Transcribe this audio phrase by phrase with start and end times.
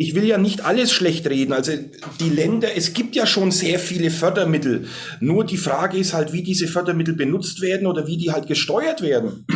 [0.00, 1.52] ich will ja nicht alles schlecht reden.
[1.52, 1.72] Also
[2.20, 4.88] die Länder, es gibt ja schon sehr viele Fördermittel.
[5.20, 9.02] Nur die Frage ist halt, wie diese Fördermittel benutzt werden oder wie die halt gesteuert
[9.02, 9.46] werden.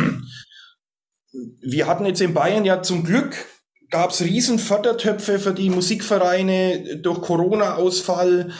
[1.61, 3.35] Wir hatten jetzt in Bayern ja zum Glück
[3.89, 8.51] gab es riesen Fördertöpfe für die Musikvereine durch Corona-Ausfall.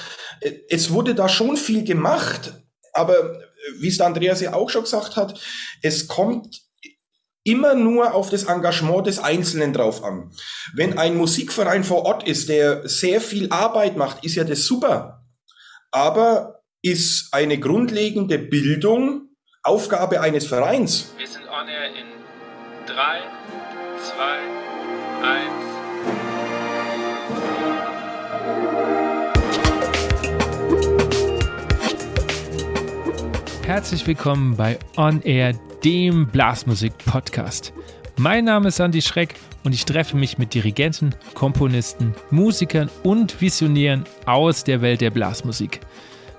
[0.70, 2.54] Es wurde da schon viel gemacht,
[2.93, 3.41] aber
[3.79, 5.39] wie es der Andreas ja auch schon gesagt hat,
[5.83, 6.64] es kommt
[7.46, 10.32] immer nur auf das Engagement des Einzelnen drauf an.
[10.73, 15.24] Wenn ein Musikverein vor Ort ist, der sehr viel Arbeit macht, ist ja das super.
[15.92, 19.29] Aber ist eine grundlegende Bildung
[19.64, 21.14] Aufgabe eines Vereins?
[21.18, 22.07] Wir sind on air in
[22.88, 23.21] 3,
[24.02, 24.39] 2,
[25.24, 25.66] 1.
[33.66, 35.55] Herzlich willkommen bei On Air,
[35.86, 37.72] dem Blasmusik-Podcast.
[38.17, 44.03] Mein Name ist Andy Schreck und ich treffe mich mit Dirigenten, Komponisten, Musikern und Visionären
[44.25, 45.81] aus der Welt der Blasmusik.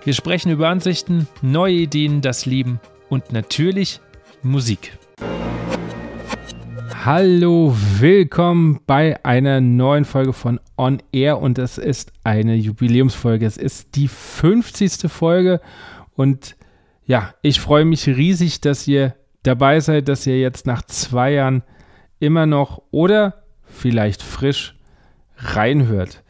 [0.03, 4.01] Wir sprechen über Ansichten, neue Ideen, das Leben und natürlich
[4.43, 4.99] Musik.
[7.05, 13.47] Hallo, willkommen bei einer neuen Folge von On Air und es ist eine Jubiläumsfolge.
[13.47, 15.09] Es ist die 50.
[15.09, 15.61] Folge
[16.17, 16.57] und
[17.05, 19.15] ja, ich freue mich riesig, dass ihr
[19.47, 21.63] dabei seid, dass ihr jetzt nach zwei Jahren
[22.19, 24.77] immer noch oder vielleicht frisch
[25.37, 26.23] reinhört.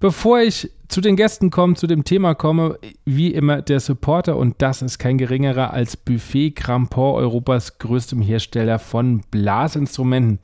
[0.00, 4.56] Bevor ich zu den Gästen komme, zu dem Thema komme, wie immer der Supporter und
[4.58, 10.40] das ist kein geringerer als Buffet Crampon, Europas größtem Hersteller von Blasinstrumenten.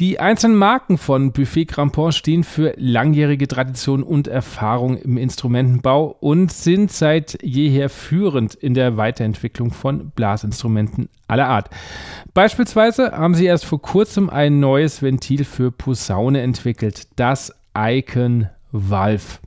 [0.00, 6.50] Die einzelnen Marken von Buffet Crampon stehen für langjährige Tradition und Erfahrung im Instrumentenbau und
[6.50, 11.68] sind seit jeher führend in der Weiterentwicklung von Blasinstrumenten aller Art.
[12.32, 19.38] Beispielsweise haben sie erst vor kurzem ein neues Ventil für Posaune entwickelt, das Icon Valve.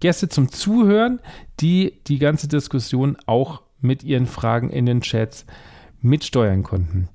[0.01, 1.21] Gäste zum Zuhören,
[1.59, 5.47] die die ganze Diskussion auch mit ihren Fragen in den Chats
[6.03, 7.09] mitsteuern konnten.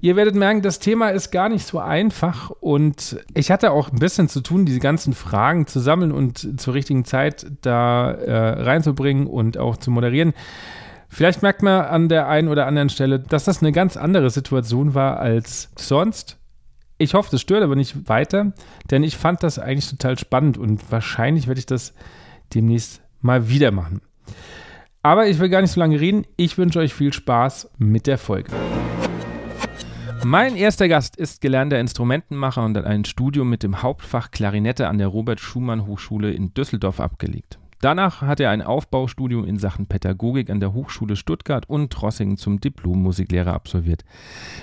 [0.00, 3.98] Ihr werdet merken, das Thema ist gar nicht so einfach und ich hatte auch ein
[3.98, 9.26] bisschen zu tun, diese ganzen Fragen zu sammeln und zur richtigen Zeit da äh, reinzubringen
[9.26, 10.34] und auch zu moderieren.
[11.08, 14.94] Vielleicht merkt man an der einen oder anderen Stelle, dass das eine ganz andere Situation
[14.94, 16.38] war als sonst.
[16.98, 18.52] Ich hoffe, das stört aber nicht weiter,
[18.90, 21.94] denn ich fand das eigentlich total spannend und wahrscheinlich werde ich das
[22.54, 24.00] demnächst mal wieder machen.
[25.02, 26.24] Aber ich will gar nicht so lange reden.
[26.36, 28.52] Ich wünsche euch viel Spaß mit der Folge.
[30.24, 34.98] Mein erster Gast ist gelernter Instrumentenmacher und hat ein Studium mit dem Hauptfach Klarinette an
[34.98, 37.58] der Robert Schumann Hochschule in Düsseldorf abgelegt.
[37.80, 42.60] Danach hat er ein Aufbaustudium in Sachen Pädagogik an der Hochschule Stuttgart und Trossingen zum
[42.60, 44.04] Diplom-Musiklehrer absolviert.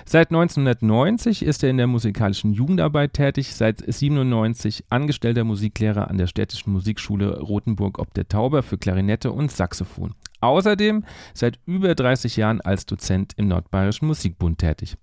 [0.06, 6.28] Seit 1990 ist er in der musikalischen Jugendarbeit tätig, seit 97 angestellter Musiklehrer an der
[6.28, 10.14] Städtischen Musikschule Rothenburg ob der Tauber für Klarinette und Saxophon.
[10.46, 11.04] Außerdem
[11.34, 14.96] seit über 30 Jahren als Dozent im Nordbayerischen Musikbund tätig.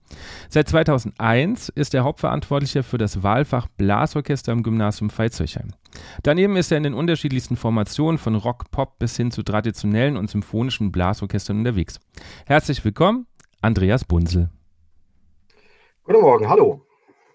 [0.49, 5.69] Seit 2001 ist er Hauptverantwortlicher für das Wahlfach Blasorchester im Gymnasium Veitshöchheim.
[6.23, 10.31] Daneben ist er in den unterschiedlichsten Formationen von Rock, Pop bis hin zu traditionellen und
[10.31, 11.99] symphonischen Blasorchestern unterwegs.
[12.47, 13.27] Herzlich willkommen,
[13.61, 14.50] Andreas Bunzel.
[16.05, 16.87] Guten Morgen, hallo.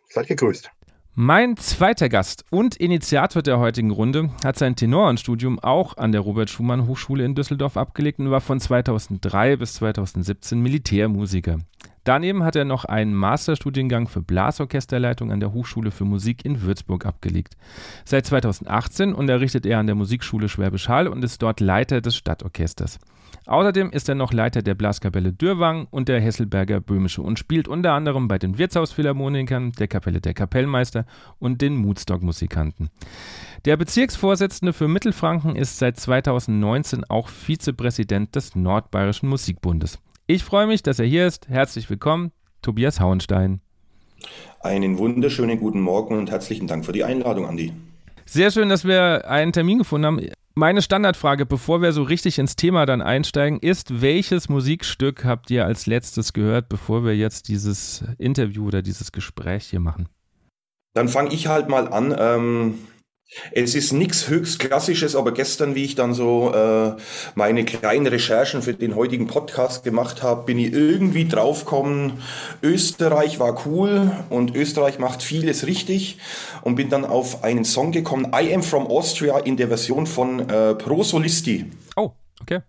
[0.10, 0.72] Seid gegrüßt.
[1.20, 6.52] Mein zweiter Gast und Initiator der heutigen Runde hat sein Tenorenstudium auch an der Robert
[6.52, 11.58] Schumann Hochschule in Düsseldorf abgelegt und war von 2003 bis 2017 Militärmusiker.
[12.04, 17.08] Daneben hat er noch einen Masterstudiengang für Blasorchesterleitung an der Hochschule für Musik in Würzburg
[17.08, 17.58] abgelegt.
[18.06, 23.00] Seit 2018 unterrichtet er an der Musikschule Schwäbisch Hall und ist dort Leiter des Stadtorchesters.
[23.48, 27.94] Außerdem ist er noch Leiter der Blaskapelle Dürwang und der Hesselberger Böhmische und spielt unter
[27.94, 31.06] anderem bei den Wirtshausphilharmonikern, der Kapelle der Kapellmeister
[31.40, 32.90] und den Moodstock-Musikanten.
[33.64, 40.00] Der Bezirksvorsitzende für Mittelfranken ist seit 2019 auch Vizepräsident des Nordbayerischen Musikbundes.
[40.28, 41.48] Ich freue mich, dass er hier ist.
[41.48, 43.62] Herzlich willkommen, Tobias Hauenstein.
[44.60, 47.72] Einen wunderschönen guten Morgen und herzlichen Dank für die Einladung, Andi.
[48.26, 50.20] Sehr schön, dass wir einen Termin gefunden haben.
[50.58, 55.66] Meine Standardfrage, bevor wir so richtig ins Thema dann einsteigen, ist, welches Musikstück habt ihr
[55.66, 60.10] als letztes gehört, bevor wir jetzt dieses Interview oder dieses Gespräch hier machen?
[60.96, 62.16] Dann fange ich halt mal an.
[62.18, 62.80] Ähm
[63.52, 66.96] es ist nichts höchst Klassisches, aber gestern, wie ich dann so äh,
[67.36, 72.14] meine kleinen Recherchen für den heutigen Podcast gemacht habe, bin ich irgendwie draufgekommen,
[72.64, 76.20] Österreich war cool und Österreich macht vieles richtig
[76.62, 80.50] und bin dann auf einen Song gekommen, I Am From Austria in der Version von
[80.50, 81.66] äh, Pro Solisti.
[81.96, 82.62] Oh, okay.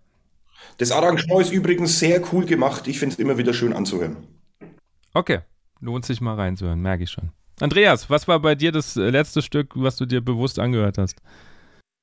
[0.77, 2.87] Das Arrangement ist übrigens sehr cool gemacht.
[2.87, 4.17] Ich finde es immer wieder schön anzuhören.
[5.13, 5.39] Okay,
[5.79, 7.31] lohnt sich mal reinzuhören, merke ich schon.
[7.61, 11.17] Andreas, was war bei dir das äh, letzte Stück, was du dir bewusst angehört hast?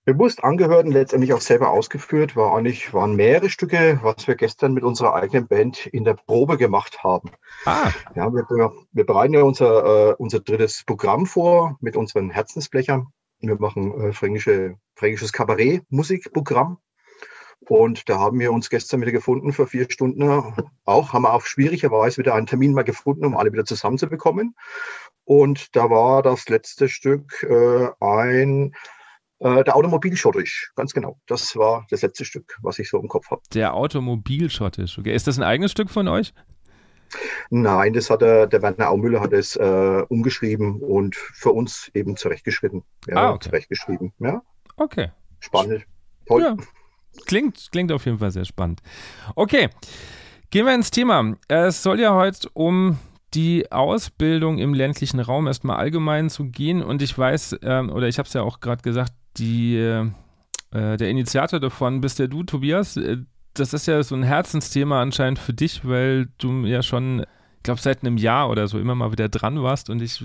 [0.05, 4.73] Bewusst angehört und letztendlich auch selber ausgeführt, war eigentlich, waren mehrere Stücke, was wir gestern
[4.73, 7.31] mit unserer eigenen Band in der Probe gemacht haben.
[7.65, 7.91] Ah.
[8.15, 8.47] Ja, wir,
[8.93, 13.09] wir bereiten ja unser, äh, unser drittes Programm vor mit unseren Herzensblechern.
[13.41, 16.79] Wir machen äh, fränkische, fränkisches Kabarett-Musikprogramm
[17.61, 20.23] und da haben wir uns gestern wieder gefunden für vier Stunden.
[20.85, 24.55] Auch haben wir auf schwierige Weise wieder einen Termin mal gefunden, um alle wieder zusammenzubekommen.
[25.27, 28.73] Und da war das letzte Stück äh, ein
[29.41, 31.19] äh, der Automobilschottisch, ganz genau.
[31.27, 33.43] Das war das letzte Stück, was ich so im Kopf habe.
[33.53, 35.15] Der Automobilschottisch, okay.
[35.15, 36.33] Ist das ein eigenes Stück von euch?
[37.51, 42.17] Nein, das hat der, der Werner Aumüller hat es äh, umgeschrieben und für uns eben
[42.17, 42.85] zurechtgeschrieben.
[43.09, 43.49] Ja, ah, okay.
[43.49, 44.13] zurechtgeschrieben.
[44.21, 44.43] Ja.
[44.77, 45.11] Okay.
[45.41, 45.85] Spannend.
[46.27, 46.43] Toll.
[46.43, 46.57] Ja.
[47.27, 48.81] Klingt, klingt auf jeden Fall sehr spannend.
[49.35, 49.71] Okay.
[50.51, 51.37] Gehen wir ins Thema.
[51.49, 52.99] Es soll ja heute um
[53.37, 56.83] die Ausbildung im ländlichen Raum erstmal allgemein zu gehen.
[56.83, 60.07] Und ich weiß, ähm, oder ich habe es ja auch gerade gesagt, die, äh,
[60.73, 62.97] der Initiator davon bist ja du, Tobias.
[62.97, 63.19] Äh,
[63.53, 67.25] das ist ja so ein Herzensthema anscheinend für dich, weil du ja schon
[67.67, 70.25] glaube, seit einem Jahr oder so immer mal wieder dran warst und ich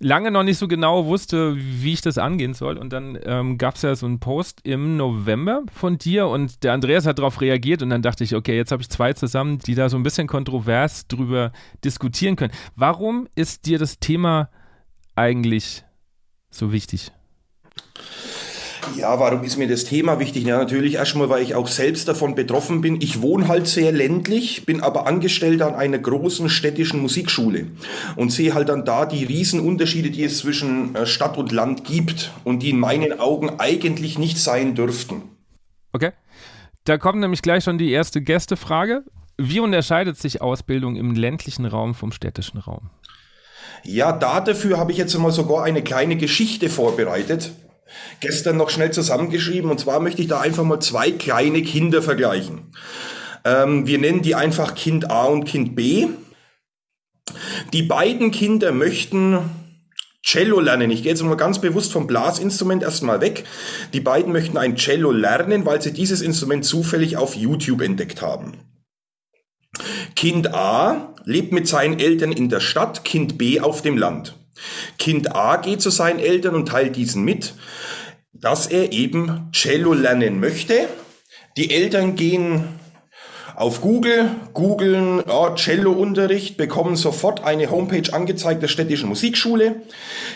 [0.00, 2.76] lange noch nicht so genau wusste, wie ich das angehen soll.
[2.76, 6.72] Und dann ähm, gab es ja so einen Post im November von dir und der
[6.72, 9.76] Andreas hat darauf reagiert und dann dachte ich, okay, jetzt habe ich zwei zusammen, die
[9.76, 11.52] da so ein bisschen kontrovers drüber
[11.84, 12.52] diskutieren können.
[12.74, 14.48] Warum ist dir das Thema
[15.14, 15.84] eigentlich
[16.50, 17.12] so wichtig?
[18.96, 20.44] Ja, warum ist mir das Thema wichtig?
[20.44, 23.00] Ja, natürlich erstmal, weil ich auch selbst davon betroffen bin.
[23.00, 27.66] Ich wohne halt sehr ländlich, bin aber Angestellter an einer großen städtischen Musikschule
[28.16, 32.32] und sehe halt dann da die Riesenunterschiede, die es zwischen äh, Stadt und Land gibt
[32.44, 35.22] und die in meinen Augen eigentlich nicht sein dürften.
[35.92, 36.12] Okay.
[36.84, 39.04] Da kommt nämlich gleich schon die erste Gästefrage.
[39.38, 42.90] Wie unterscheidet sich Ausbildung im ländlichen Raum vom städtischen Raum?
[43.82, 47.52] Ja, dafür habe ich jetzt mal sogar eine kleine Geschichte vorbereitet
[48.20, 49.70] gestern noch schnell zusammengeschrieben.
[49.70, 52.72] Und zwar möchte ich da einfach mal zwei kleine Kinder vergleichen.
[53.44, 56.08] Ähm, wir nennen die einfach Kind A und Kind B.
[57.72, 59.38] Die beiden Kinder möchten
[60.24, 60.90] Cello lernen.
[60.90, 63.44] Ich gehe jetzt mal ganz bewusst vom Blasinstrument erstmal weg.
[63.92, 68.54] Die beiden möchten ein Cello lernen, weil sie dieses Instrument zufällig auf YouTube entdeckt haben.
[70.16, 74.36] Kind A lebt mit seinen Eltern in der Stadt, Kind B auf dem Land.
[74.98, 77.54] Kind A geht zu seinen Eltern und teilt diesen mit,
[78.32, 80.88] dass er eben Cello lernen möchte.
[81.56, 82.64] Die Eltern gehen
[83.56, 89.82] auf Google, googeln ja, Cello-Unterricht, bekommen sofort eine Homepage angezeigt der städtischen Musikschule.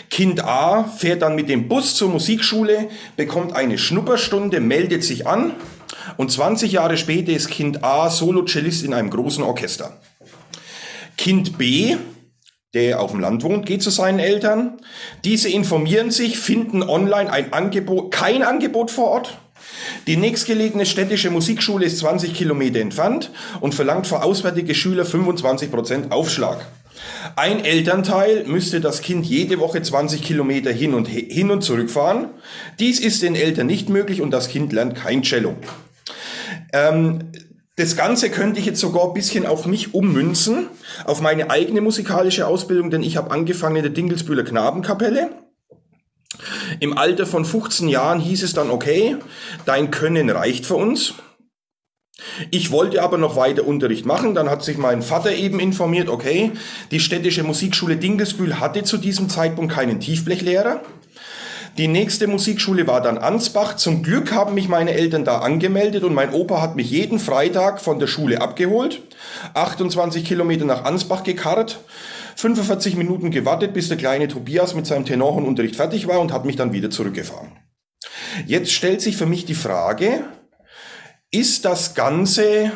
[0.09, 5.53] Kind A fährt dann mit dem Bus zur Musikschule, bekommt eine Schnupperstunde, meldet sich an
[6.15, 9.99] und 20 Jahre später ist Kind A Solo-Cellist in einem großen Orchester.
[11.17, 11.97] Kind B
[12.73, 14.77] der auf dem Land wohnt, geht zu seinen Eltern.
[15.23, 19.39] Diese informieren sich, finden online ein Angebot, kein Angebot vor Ort.
[20.07, 26.11] Die nächstgelegene städtische Musikschule ist 20 Kilometer entfernt und verlangt für auswärtige Schüler 25 Prozent
[26.11, 26.65] Aufschlag.
[27.35, 32.29] Ein Elternteil müsste das Kind jede Woche 20 Kilometer hin und, hin und zurück fahren.
[32.79, 35.55] Dies ist den Eltern nicht möglich und das Kind lernt kein Cello.
[36.73, 37.31] Ähm,
[37.79, 40.67] Das Ganze könnte ich jetzt sogar ein bisschen auf mich ummünzen,
[41.05, 45.29] auf meine eigene musikalische Ausbildung, denn ich habe angefangen in der Dingelsbühler Knabenkapelle.
[46.81, 49.15] Im Alter von 15 Jahren hieß es dann, okay,
[49.63, 51.13] dein Können reicht für uns.
[52.51, 54.35] Ich wollte aber noch weiter Unterricht machen.
[54.35, 56.51] Dann hat sich mein Vater eben informiert, okay,
[56.91, 60.81] die städtische Musikschule Dingelsbühl hatte zu diesem Zeitpunkt keinen Tiefblechlehrer.
[61.79, 63.77] Die nächste Musikschule war dann Ansbach.
[63.77, 67.79] Zum Glück haben mich meine Eltern da angemeldet und mein Opa hat mich jeden Freitag
[67.79, 69.01] von der Schule abgeholt,
[69.53, 71.79] 28 Kilometer nach Ansbach gekarrt,
[72.35, 76.57] 45 Minuten gewartet, bis der kleine Tobias mit seinem Tenorhornunterricht fertig war und hat mich
[76.57, 77.53] dann wieder zurückgefahren.
[78.45, 80.25] Jetzt stellt sich für mich die Frage,
[81.31, 82.73] ist das Ganze,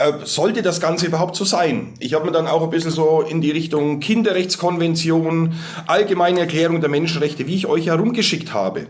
[0.00, 1.92] äh, sollte das Ganze überhaupt so sein?
[1.98, 5.52] Ich habe mir dann auch ein bisschen so in die Richtung Kinderrechtskonvention,
[5.86, 8.86] allgemeine Erklärung der Menschenrechte, wie ich euch herumgeschickt habe.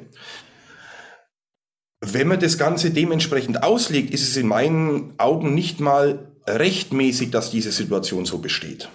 [2.00, 7.50] Wenn man das Ganze dementsprechend auslegt, ist es in meinen Augen nicht mal rechtmäßig, dass
[7.50, 8.88] diese Situation so besteht.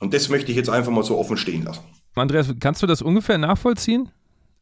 [0.00, 1.82] Und das möchte ich jetzt einfach mal so offen stehen lassen.
[2.14, 4.08] Andreas, kannst du das ungefähr nachvollziehen?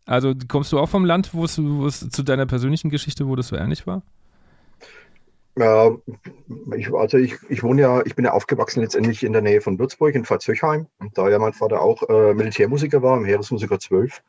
[0.04, 1.54] Also kommst du auch vom Land, wo es,
[2.10, 4.02] zu deiner persönlichen Geschichte, wo das so ähnlich war?
[5.58, 5.90] Ja,
[6.76, 9.76] ich, also ich, ich wohne ja, ich bin ja aufgewachsen letztendlich in der Nähe von
[9.76, 14.22] Würzburg in Pfalzöchheim, da ja mein Vater auch äh, Militärmusiker war, im Heeresmusiker 12.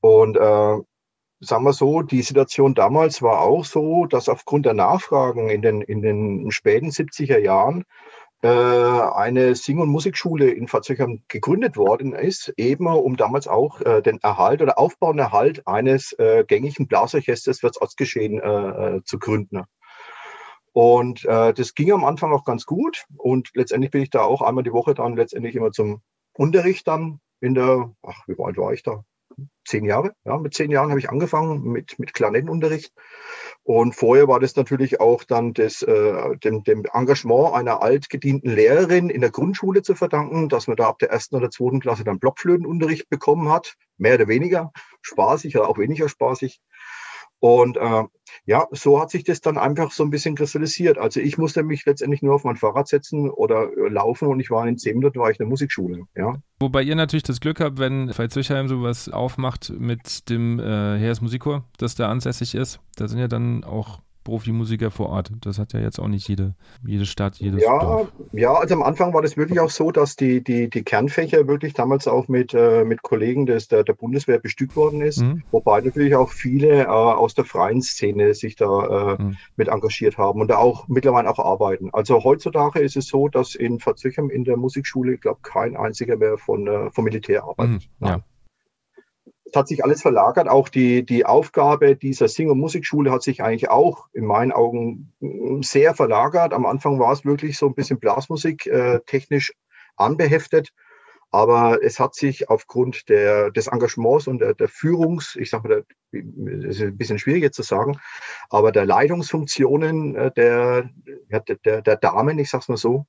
[0.00, 0.40] Und äh,
[1.40, 5.82] sagen wir so, die Situation damals war auch so, dass aufgrund der Nachfragen in den,
[5.82, 7.84] in den späten 70er Jahren
[8.42, 14.02] äh, eine Sing- und Musikschule in Pfalzöchheim gegründet worden ist, eben um damals auch äh,
[14.02, 19.20] den Erhalt oder Aufbau und Erhalt eines äh, gängigen Blasorchesters fürs Ortsgeschehen äh, äh, zu
[19.20, 19.62] gründen.
[20.76, 23.06] Und äh, das ging am Anfang auch ganz gut.
[23.16, 26.02] Und letztendlich bin ich da auch einmal die Woche dann letztendlich immer zum
[26.34, 29.02] Unterricht dann in der, ach, wie alt war ich da?
[29.66, 30.12] Zehn Jahre.
[30.26, 32.92] Ja, mit zehn Jahren habe ich angefangen mit, mit Klarnettenunterricht.
[33.62, 39.08] Und vorher war das natürlich auch dann das, äh, dem, dem Engagement einer altgedienten Lehrerin
[39.08, 42.18] in der Grundschule zu verdanken, dass man da ab der ersten oder zweiten Klasse dann
[42.18, 43.76] Blockflötenunterricht bekommen hat.
[43.96, 46.60] Mehr oder weniger spaßig oder auch weniger spaßig.
[47.46, 48.02] Und äh,
[48.44, 50.98] ja, so hat sich das dann einfach so ein bisschen kristallisiert.
[50.98, 54.50] Also ich musste mich letztendlich nur auf mein Fahrrad setzen oder äh, laufen und ich
[54.50, 56.02] war in zehn Minuten war ich in der Musikschule.
[56.16, 56.34] Ja.
[56.58, 61.64] Wobei ihr natürlich das Glück habt, wenn Veitshöchheim sowas aufmacht mit dem äh, Heeres Musikchor,
[61.78, 62.80] das da ansässig ist.
[62.96, 65.30] Da sind ja dann auch Profimusiker vor Ort.
[65.40, 68.12] Das hat ja jetzt auch nicht jede, jede Stadt, jedes ja, Dorf.
[68.32, 71.74] Ja, also am Anfang war das wirklich auch so, dass die, die, die Kernfächer wirklich
[71.74, 75.44] damals auch mit, äh, mit Kollegen des, der, der Bundeswehr bestückt worden ist, mhm.
[75.52, 79.36] wobei natürlich auch viele äh, aus der freien Szene sich da äh, mhm.
[79.54, 81.90] mit engagiert haben und da auch mittlerweile auch arbeiten.
[81.92, 86.16] Also heutzutage ist es so, dass in Verzöchern in der Musikschule, ich glaube, kein einziger
[86.16, 87.88] mehr von, äh, vom Militär arbeitet.
[88.00, 88.06] Mhm.
[88.08, 88.20] Ja
[89.46, 90.48] es hat sich alles verlagert.
[90.48, 95.12] Auch die, die Aufgabe dieser Sing- und Musikschule hat sich eigentlich auch in meinen Augen
[95.20, 96.52] mm, sehr verlagert.
[96.52, 99.52] Am Anfang war es wirklich so ein bisschen Blasmusik äh, technisch
[99.96, 100.72] anbeheftet.
[101.30, 105.84] Aber es hat sich aufgrund der, des Engagements und der, der Führungs, ich sage mal,
[106.12, 107.98] das ist ein bisschen schwierig jetzt zu sagen,
[108.48, 110.88] aber der Leitungsfunktionen äh, der,
[111.64, 113.06] der, der Damen, ich sage es mal so,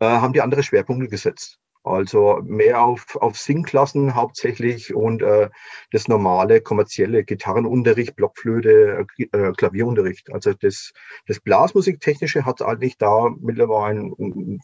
[0.00, 1.58] äh, haben die andere Schwerpunkte gesetzt.
[1.84, 5.50] Also mehr auf, auf Singklassen hauptsächlich und äh,
[5.92, 10.32] das normale kommerzielle Gitarrenunterricht, Blockflöte, äh, äh Klavierunterricht.
[10.32, 10.94] Also das,
[11.26, 14.12] das Blasmusiktechnische hat eigentlich da mittlerweile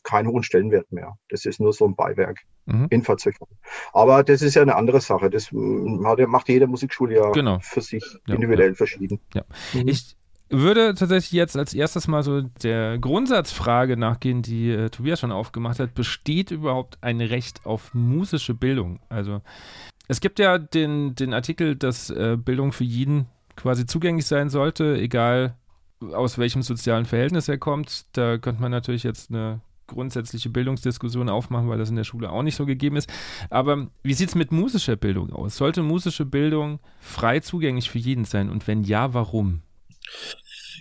[0.03, 1.19] keinen hohen Stellenwert mehr.
[1.29, 2.87] Das ist nur so ein Beiwerk mhm.
[2.89, 3.49] in Verzögerung.
[3.93, 5.29] Aber das ist ja eine andere Sache.
[5.29, 7.59] Das hat, macht jede Musikschule ja genau.
[7.61, 8.75] für sich ja, individuell ja.
[8.75, 9.21] verschieden.
[9.35, 9.45] Ja.
[9.75, 9.89] Mhm.
[9.89, 10.17] Ich
[10.51, 15.79] würde tatsächlich jetzt als erstes mal so der Grundsatzfrage nachgehen, die äh, Tobias schon aufgemacht
[15.79, 15.95] hat.
[15.95, 19.01] Besteht überhaupt ein Recht auf musische Bildung?
[19.09, 19.41] Also
[20.09, 24.97] es gibt ja den, den Artikel, dass äh, Bildung für jeden quasi zugänglich sein sollte,
[24.97, 25.55] egal
[26.13, 28.07] aus welchem sozialen Verhältnis er kommt.
[28.13, 32.43] Da könnte man natürlich jetzt eine grundsätzliche Bildungsdiskussion aufmachen, weil das in der Schule auch
[32.43, 33.11] nicht so gegeben ist.
[33.51, 35.57] Aber wie sieht es mit musischer Bildung aus?
[35.57, 38.51] Sollte musische Bildung frei zugänglich für jeden sein?
[38.51, 39.63] Und wenn ja, warum?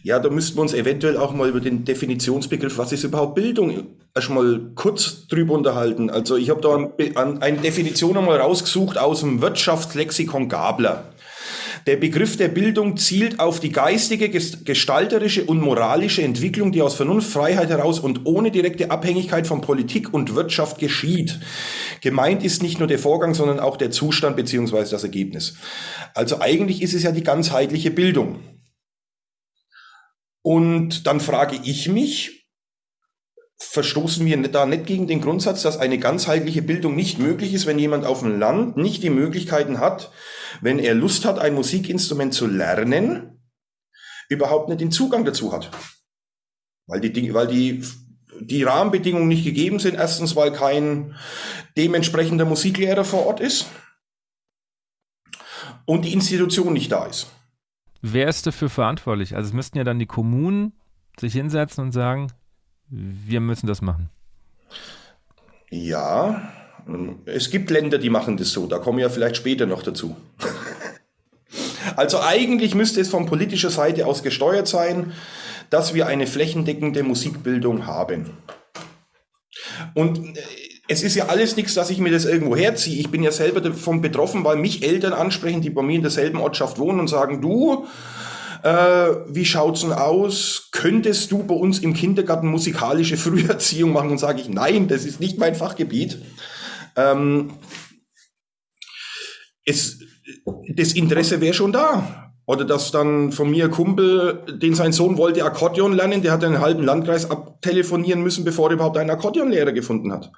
[0.04, 3.88] Ja, da müssten wir uns eventuell auch mal über den Definitionsbegriff, was ist überhaupt Bildung,
[4.16, 6.10] erstmal kurz drüber unterhalten.
[6.10, 6.76] Also ich habe da
[7.40, 11.14] eine Definition einmal rausgesucht aus dem Wirtschaftslexikon Gabler.
[11.88, 17.32] Der Begriff der Bildung zielt auf die geistige, gestalterische und moralische Entwicklung, die aus Vernunft,
[17.32, 21.40] Freiheit heraus und ohne direkte Abhängigkeit von Politik und Wirtschaft geschieht.
[22.02, 25.56] Gemeint ist nicht nur der Vorgang, sondern auch der Zustand beziehungsweise das Ergebnis.
[26.14, 28.40] Also eigentlich ist es ja die ganzheitliche Bildung.
[30.42, 32.48] Und dann frage ich mich,
[33.60, 37.78] verstoßen wir da nicht gegen den Grundsatz, dass eine ganzheitliche Bildung nicht möglich ist, wenn
[37.78, 40.12] jemand auf dem Land nicht die Möglichkeiten hat,
[40.62, 43.42] wenn er Lust hat, ein Musikinstrument zu lernen,
[44.30, 45.72] überhaupt nicht den Zugang dazu hat.
[46.88, 47.84] Weil die, weil die,
[48.40, 49.96] die Rahmenbedingungen nicht gegeben sind.
[49.96, 51.16] Erstens, weil kein
[51.78, 53.66] dementsprechender Musiklehrer vor Ort ist
[55.86, 57.28] und die Institution nicht da ist.
[58.02, 59.36] Wer ist dafür verantwortlich?
[59.36, 60.74] Also es müssten ja dann die Kommunen
[61.20, 62.32] sich hinsetzen und sagen,
[62.90, 64.10] wir müssen das machen.
[65.70, 66.50] Ja,
[67.26, 68.68] es gibt Länder, die machen das so.
[68.68, 70.16] Da kommen wir ja vielleicht später noch dazu.
[71.96, 75.12] Also eigentlich müsste es von politischer Seite aus gesteuert sein,
[75.70, 78.38] dass wir eine flächendeckende Musikbildung haben.
[79.94, 80.42] Und äh,
[80.92, 83.00] es ist ja alles nichts, dass ich mir das irgendwo herziehe.
[83.00, 86.40] Ich bin ja selber davon betroffen, weil mich Eltern ansprechen, die bei mir in derselben
[86.40, 87.86] Ortschaft wohnen und sagen, du,
[88.64, 90.70] äh, wie schaut's denn aus?
[90.72, 94.10] Könntest du bei uns im Kindergarten musikalische Früherziehung machen?
[94.10, 96.24] Und sage ich, nein, das ist nicht mein Fachgebiet.
[96.96, 97.54] Ähm,
[99.64, 100.00] es,
[100.74, 102.32] das Interesse wäre schon da.
[102.48, 106.44] Oder dass dann von mir ein Kumpel, den sein Sohn wollte Akkordeon lernen, der hat
[106.44, 110.32] einen halben Landkreis abtelefonieren müssen, bevor er überhaupt einen Akkordeonlehrer gefunden hat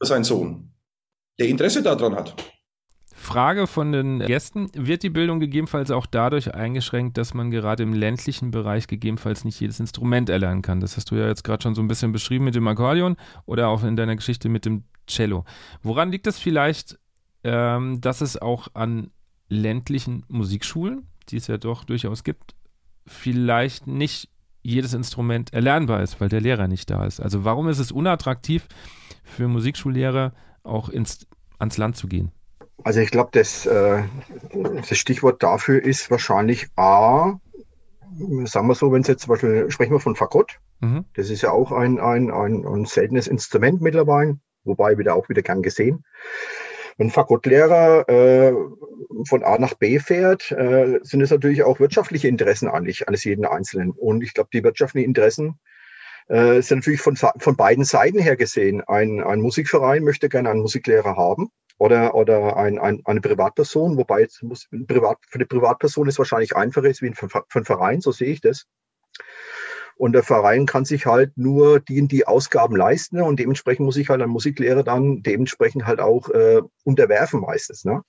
[0.00, 0.72] sein Sohn,
[1.38, 2.36] der Interesse daran hat.
[3.26, 4.70] Frage von den Gästen.
[4.74, 9.58] Wird die Bildung gegebenenfalls auch dadurch eingeschränkt, dass man gerade im ländlichen Bereich gegebenenfalls nicht
[9.58, 10.80] jedes Instrument erlernen kann?
[10.80, 13.68] Das hast du ja jetzt gerade schon so ein bisschen beschrieben mit dem Akkordeon oder
[13.68, 15.44] auch in deiner Geschichte mit dem Cello.
[15.82, 16.98] Woran liegt es vielleicht,
[17.42, 19.10] ähm, dass es auch an
[19.48, 22.54] ländlichen Musikschulen, die es ja doch durchaus gibt,
[23.06, 24.28] vielleicht nicht
[24.62, 27.20] jedes Instrument erlernbar ist, weil der Lehrer nicht da ist?
[27.20, 28.68] Also warum ist es unattraktiv,
[29.26, 31.26] für Musikschullehrer auch ins,
[31.58, 32.32] ans Land zu gehen?
[32.84, 34.02] Also ich glaube, das, äh,
[34.52, 37.40] das Stichwort dafür ist wahrscheinlich A,
[38.44, 41.04] sagen wir so, wenn es jetzt zum Beispiel, sprechen wir von Fagott, mhm.
[41.14, 45.42] das ist ja auch ein, ein, ein, ein seltenes Instrument mittlerweile, wobei wieder auch wieder
[45.42, 46.04] gern gesehen.
[46.98, 48.54] Wenn Fagottlehrer äh,
[49.26, 53.44] von A nach B fährt, äh, sind es natürlich auch wirtschaftliche Interessen eigentlich eines jeden
[53.44, 53.90] Einzelnen.
[53.90, 55.58] Und ich glaube, die wirtschaftlichen Interessen
[56.30, 58.82] äh, ist natürlich von, von beiden Seiten her gesehen.
[58.86, 64.20] Ein, ein Musikverein möchte gerne einen Musiklehrer haben oder, oder ein, ein, eine Privatperson, wobei
[64.20, 68.12] jetzt muss, privat, für eine Privatperson ist wahrscheinlich einfacher ist wie für, einen Verein, so
[68.12, 68.66] sehe ich das.
[69.98, 74.10] Und der Verein kann sich halt nur die, die Ausgaben leisten und dementsprechend muss sich
[74.10, 77.84] halt ein Musiklehrer dann dementsprechend halt auch äh, unterwerfen meistens.
[77.84, 78.02] Ne?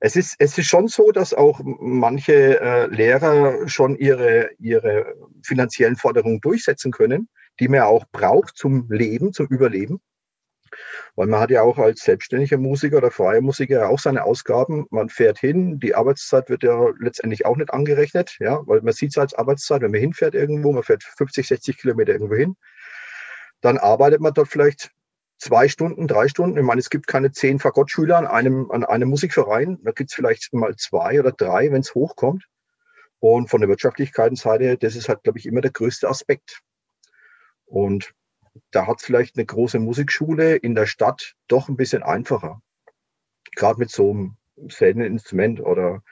[0.00, 5.96] Es ist, es ist schon so, dass auch manche äh, Lehrer schon ihre, ihre finanziellen
[5.96, 7.28] Forderungen durchsetzen können
[7.60, 10.00] die man auch braucht zum Leben, zum Überleben.
[11.14, 14.86] Weil man hat ja auch als selbstständiger Musiker oder freier Musiker auch seine Ausgaben.
[14.90, 19.10] Man fährt hin, die Arbeitszeit wird ja letztendlich auch nicht angerechnet, ja, weil man sieht
[19.10, 22.56] es als Arbeitszeit, wenn man hinfährt irgendwo, man fährt 50, 60 Kilometer irgendwo hin,
[23.60, 24.90] dann arbeitet man dort vielleicht
[25.38, 26.58] zwei Stunden, drei Stunden.
[26.58, 29.78] Ich meine, es gibt keine zehn Fagottschüler an einem, an einem Musikverein.
[29.82, 32.44] Da gibt es vielleicht mal zwei oder drei, wenn es hochkommt.
[33.20, 36.60] Und von der Wirtschaftlichkeitsseite, das ist halt, glaube ich, immer der größte Aspekt.
[37.74, 38.14] Und
[38.70, 42.62] da hat vielleicht eine große Musikschule in der Stadt doch ein bisschen einfacher.
[43.56, 44.36] Gerade mit so einem
[44.68, 46.04] seltenen Instrument oder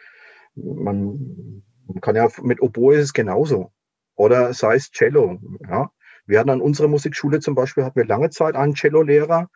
[0.57, 3.71] man, man kann ja mit Oboe ist es genauso.
[4.17, 5.39] Oder sei es Cello.
[5.69, 5.93] Ja.
[6.27, 9.49] Wir hatten an unserer Musikschule zum Beispiel, hatten wir lange Zeit einen Cello-Lehrer,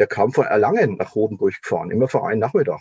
[0.00, 2.80] der kam von Erlangen nach Roden durchgefahren, immer für einen Nachmittag.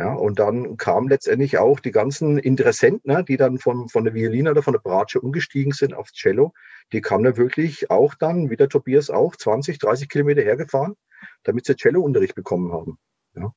[0.00, 4.14] Ja, und dann kamen letztendlich auch die ganzen Interessenten, ne, die dann von, von der
[4.14, 6.54] Violine oder von der Bratsche umgestiegen sind aufs Cello,
[6.94, 10.94] die kamen dann wirklich auch dann, wie der Tobias auch, 20, 30 Kilometer hergefahren,
[11.42, 12.98] damit sie Cello-Unterricht bekommen haben.
[13.34, 13.52] Ja.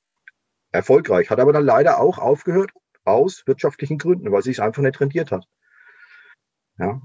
[0.73, 1.29] Erfolgreich.
[1.29, 2.71] Hat aber dann leider auch aufgehört
[3.05, 5.45] aus wirtschaftlichen Gründen, weil sich es einfach nicht rentiert hat.
[6.77, 7.01] Ja.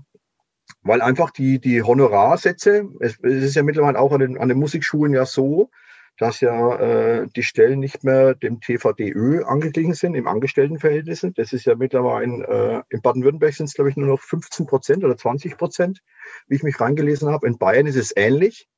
[0.83, 4.59] Weil einfach die, die Honorarsätze, es, es ist ja mittlerweile auch an den, an den
[4.59, 5.71] Musikschulen ja so,
[6.19, 11.27] dass ja äh, die Stellen nicht mehr dem TVDÖ angeglichen sind im Angestelltenverhältnis.
[11.37, 15.05] Das ist ja mittlerweile äh, in Baden-Württemberg sind es, glaube ich, nur noch 15 Prozent
[15.05, 16.01] oder 20 Prozent,
[16.49, 17.47] wie ich mich reingelesen habe.
[17.47, 18.69] In Bayern ist es ähnlich.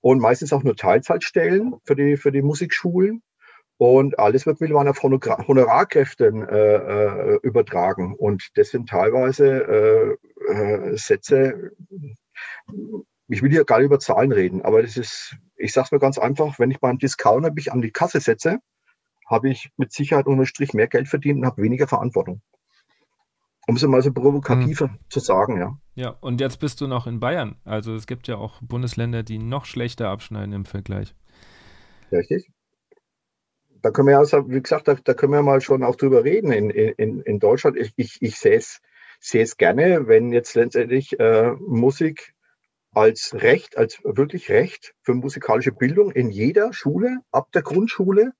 [0.00, 3.22] Und meistens auch nur Teilzeitstellen für die, für die Musikschulen.
[3.78, 8.14] Und alles wird mittlerweile auf Honorarkräften äh, äh, übertragen.
[8.14, 10.16] Und das sind teilweise
[10.48, 11.72] äh, äh, Sätze,
[13.28, 15.98] ich will hier gar nicht über Zahlen reden, aber das ist, ich sage es mir
[15.98, 18.58] ganz einfach, wenn ich beim Discounter mich an die Kasse setze,
[19.26, 22.42] habe ich mit Sicherheit unter Strich mehr Geld verdient und habe weniger Verantwortung.
[23.66, 24.98] Um es mal so provokativer hm.
[25.08, 25.76] zu sagen, ja.
[25.96, 27.56] Ja, und jetzt bist du noch in Bayern.
[27.64, 31.14] Also es gibt ja auch Bundesländer, die noch schlechter abschneiden im Vergleich.
[32.12, 32.48] Richtig.
[33.82, 36.52] Da können wir ja, wie gesagt, da, da können wir mal schon auch drüber reden
[36.52, 37.76] in, in, in Deutschland.
[37.76, 38.80] Ich, ich, ich sehe es
[39.18, 42.34] sehe es gerne, wenn jetzt letztendlich äh, Musik
[42.96, 48.32] als Recht, als wirklich Recht für musikalische Bildung in jeder Schule, ab der Grundschule,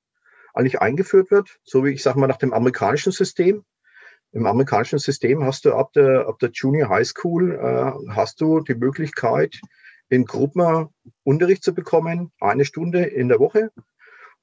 [0.55, 3.64] eigentlich eingeführt wird, so wie ich sage mal nach dem amerikanischen System.
[4.33, 8.61] Im amerikanischen System hast du ab der, ab der Junior High School äh, hast du
[8.61, 9.61] die Möglichkeit,
[10.09, 10.88] in Gruppen
[11.23, 13.71] Unterricht zu bekommen, eine Stunde in der Woche.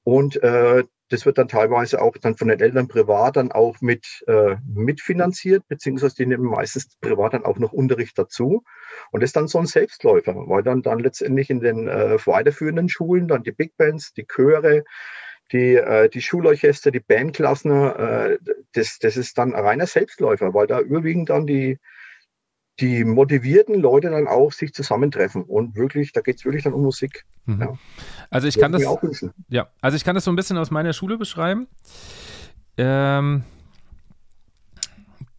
[0.04, 4.24] Und äh, das wird dann teilweise auch dann von den Eltern privat dann auch mit
[4.26, 8.64] äh, mitfinanziert, beziehungsweise die nehmen meistens privat dann auch noch Unterricht dazu.
[9.10, 12.88] Und das ist dann so ein Selbstläufer, weil dann, dann letztendlich in den äh, weiterführenden
[12.88, 14.84] Schulen dann die Big Bands, die Chöre,
[15.52, 18.38] die, äh, die Schulorchester, die Bandklassen, äh,
[18.72, 21.78] das, das ist dann ein reiner Selbstläufer, weil da überwiegend dann die,
[22.80, 26.82] die motivierten Leute dann auch sich zusammentreffen und wirklich, da geht es wirklich dann um
[26.82, 27.24] Musik.
[27.44, 27.60] Mhm.
[27.60, 27.78] Ja.
[28.30, 28.82] Also ich kann das,
[29.48, 31.66] ja, also ich kann das so ein bisschen aus meiner Schule beschreiben.
[32.76, 33.44] Ähm,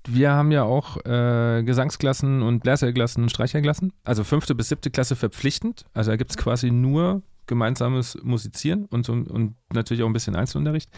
[0.08, 3.92] wir haben ja auch äh, Gesangsklassen und Bläserklassen und Streicherklassen.
[4.04, 5.86] Also fünfte bis siebte Klasse verpflichtend.
[5.94, 10.36] Also da gibt es quasi nur gemeinsames Musizieren und, so, und natürlich auch ein bisschen
[10.36, 10.90] Einzelunterricht.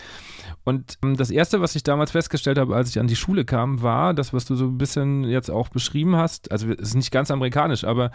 [0.64, 3.82] Und ähm, das Erste, was ich damals festgestellt habe, als ich an die Schule kam,
[3.82, 6.52] war das, was du so ein bisschen jetzt auch beschrieben hast.
[6.52, 8.12] Also es ist nicht ganz amerikanisch, aber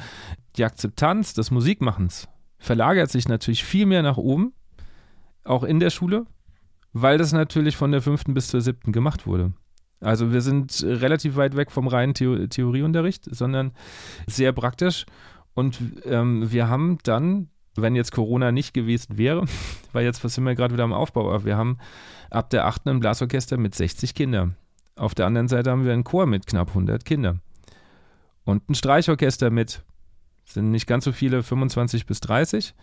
[0.56, 2.28] die Akzeptanz des Musikmachens
[2.62, 4.53] verlagert sich natürlich viel mehr nach oben,
[5.44, 6.27] auch in der Schule,
[6.92, 9.53] weil das natürlich von der fünften bis zur siebten gemacht wurde.
[10.01, 13.72] Also wir sind relativ weit weg vom reinen The Theorieunterricht, sondern
[14.27, 15.07] sehr praktisch.
[15.55, 19.44] Und ähm, wir haben dann wenn jetzt Corona nicht gewesen wäre,
[19.92, 21.79] weil jetzt sind wir gerade wieder am Aufbau, aber wir haben
[22.31, 22.88] ab der 8.
[22.88, 24.57] ein Blasorchester mit 60 Kindern.
[24.96, 27.40] Auf der anderen Seite haben wir einen Chor mit knapp 100 Kindern.
[28.44, 29.83] Und ein Streichorchester mit,
[30.44, 32.74] sind nicht ganz so viele, 25 bis 30.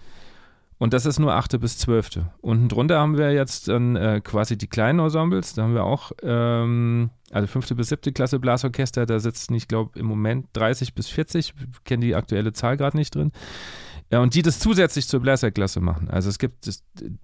[0.80, 1.60] Und das ist nur 8.
[1.60, 2.22] bis 12.
[2.40, 5.54] Unten drunter haben wir jetzt dann äh, quasi die kleinen Ensembles.
[5.54, 7.76] Da haben wir auch, ähm, also 5.
[7.76, 8.14] bis 7.
[8.14, 9.06] Klasse Blasorchester.
[9.06, 11.54] Da sitzen, ich glaube, im Moment 30 bis 40.
[11.58, 13.34] Ich kenne die aktuelle Zahl gerade nicht drin.
[14.10, 16.10] Ja, und die das zusätzlich zur Bläserklasse machen.
[16.10, 16.82] Also es gibt, das,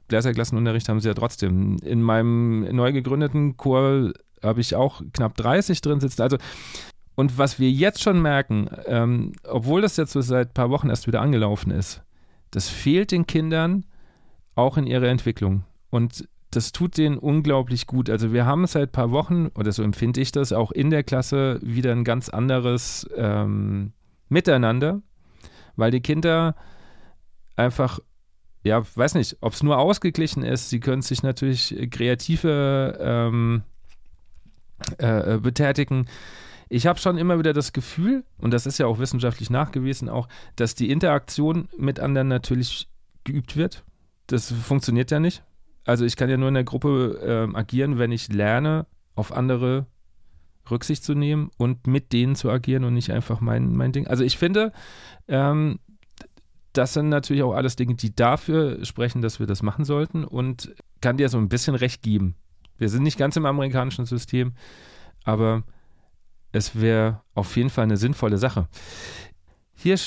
[0.09, 1.77] Bläserklassenunterricht haben sie ja trotzdem.
[1.77, 4.11] In meinem neu gegründeten Chor
[4.43, 6.21] habe ich auch knapp 30 drin sitzen.
[6.21, 6.37] Also,
[7.15, 10.89] und was wir jetzt schon merken, ähm, obwohl das jetzt so seit ein paar Wochen
[10.89, 12.03] erst wieder angelaufen ist,
[12.51, 13.85] das fehlt den Kindern
[14.55, 15.63] auch in ihrer Entwicklung.
[15.89, 18.09] Und das tut denen unglaublich gut.
[18.09, 21.03] Also wir haben seit ein paar Wochen, oder so empfinde ich das, auch in der
[21.03, 23.91] Klasse wieder ein ganz anderes ähm,
[24.29, 25.01] Miteinander,
[25.75, 26.55] weil die Kinder
[27.55, 27.99] einfach,
[28.63, 30.69] ja, weiß nicht, ob es nur ausgeglichen ist.
[30.69, 33.63] Sie können sich natürlich kreative ähm,
[34.97, 36.07] äh, betätigen.
[36.69, 40.27] Ich habe schon immer wieder das Gefühl, und das ist ja auch wissenschaftlich nachgewiesen, auch,
[40.55, 42.87] dass die Interaktion mit anderen natürlich
[43.23, 43.83] geübt wird.
[44.27, 45.43] Das funktioniert ja nicht.
[45.85, 49.85] Also ich kann ja nur in der Gruppe äh, agieren, wenn ich lerne, auf andere
[50.69, 54.07] Rücksicht zu nehmen und mit denen zu agieren und nicht einfach mein, mein Ding.
[54.07, 54.73] Also ich finde,
[55.27, 55.79] ähm,
[56.73, 60.75] das sind natürlich auch alles Dinge, die dafür sprechen, dass wir das machen sollten und
[61.01, 62.35] kann dir so ein bisschen recht geben.
[62.77, 64.53] Wir sind nicht ganz im amerikanischen System,
[65.23, 65.63] aber
[66.55, 68.67] es wäre auf jeden Fall eine sinnvolle Sache.
[69.75, 69.97] Hier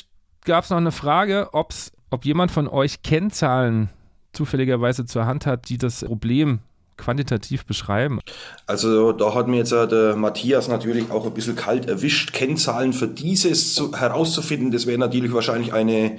[0.44, 3.90] gab es noch eine Frage, ob's, ob jemand von euch Kennzahlen
[4.32, 6.60] zufälligerweise zur Hand hat, die das Problem
[6.96, 8.18] quantitativ beschreiben?
[8.66, 12.32] Also da hat mir jetzt äh, der Matthias natürlich auch ein bisschen kalt erwischt.
[12.32, 16.16] Kennzahlen für dieses zu, herauszufinden, das wäre natürlich wahrscheinlich eine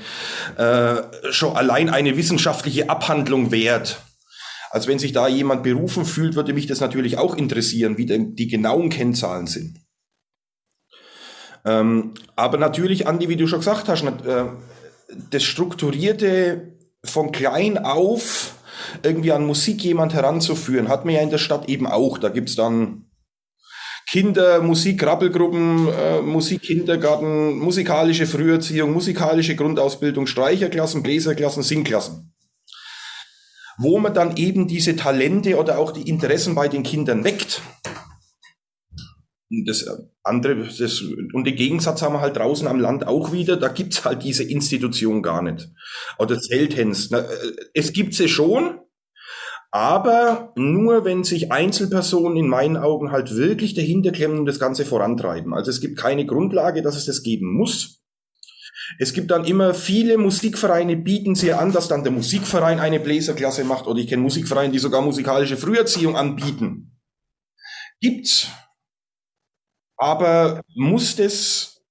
[0.58, 4.02] äh, schon allein eine wissenschaftliche Abhandlung wert.
[4.70, 8.48] Also wenn sich da jemand berufen fühlt, würde mich das natürlich auch interessieren, wie die
[8.48, 9.80] genauen Kennzahlen sind.
[11.70, 14.46] Ähm, aber natürlich, Andi, wie du schon gesagt hast, äh,
[15.30, 18.54] das Strukturierte von klein auf
[19.04, 22.18] irgendwie an Musik jemand heranzuführen, hat man ja in der Stadt eben auch.
[22.18, 23.06] Da gibt's dann
[24.10, 32.34] Kinder, Musik, Rappelgruppen, äh, Musikkindergarten, musikalische Früherziehung, musikalische Grundausbildung, Streicherklassen, Bläserklassen, Singklassen.
[33.78, 37.62] Wo man dann eben diese Talente oder auch die Interessen bei den Kindern weckt.
[39.52, 39.86] Und das
[40.24, 44.06] andere, das, und den Gegensatz haben wir halt draußen am Land auch wieder, da gibt's
[44.06, 45.70] halt diese Institution gar nicht.
[46.20, 47.16] Oder seltenst.
[47.74, 48.80] Es gibt sie schon,
[49.72, 54.86] aber nur wenn sich Einzelpersonen in meinen Augen halt wirklich dahinter klemmen und das Ganze
[54.86, 55.54] vorantreiben.
[55.54, 58.04] Also es gibt keine Grundlage, dass es das geben muss.
[58.98, 63.64] Es gibt dann immer viele Musikvereine bieten sie an, dass dann der Musikverein eine Bläserklasse
[63.64, 66.98] macht oder ich kenne Musikvereine, die sogar musikalische Früherziehung anbieten.
[68.02, 68.48] Gibt's.
[70.00, 71.82] Aber muss das,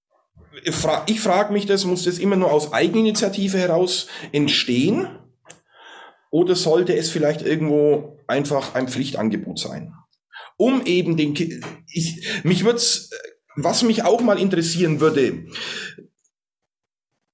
[0.65, 5.09] ich frage frag mich das, muss das immer nur aus Eigeninitiative heraus entstehen?
[6.31, 9.93] Oder sollte es vielleicht irgendwo einfach ein Pflichtangebot sein?
[10.57, 11.35] Um eben den,
[11.93, 13.11] ich, mich wird's,
[13.57, 15.47] was mich auch mal interessieren würde,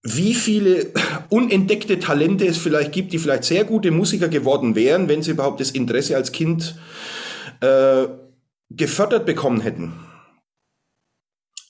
[0.03, 0.93] wie viele
[1.31, 5.61] unentdeckte Talente es vielleicht gibt, die vielleicht sehr gute Musiker geworden wären, wenn sie überhaupt
[5.61, 6.77] das Interesse als Kind
[7.61, 8.07] äh,
[8.71, 9.95] gefördert bekommen hätten.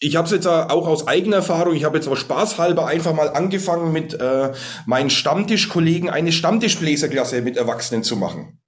[0.04, 3.30] Ich habe es jetzt auch aus eigener Erfahrung, ich habe jetzt aber spaßhalber einfach mal
[3.30, 4.52] angefangen, mit äh,
[4.84, 8.60] meinen Stammtischkollegen eine Stammtischbläserklasse mit Erwachsenen zu machen.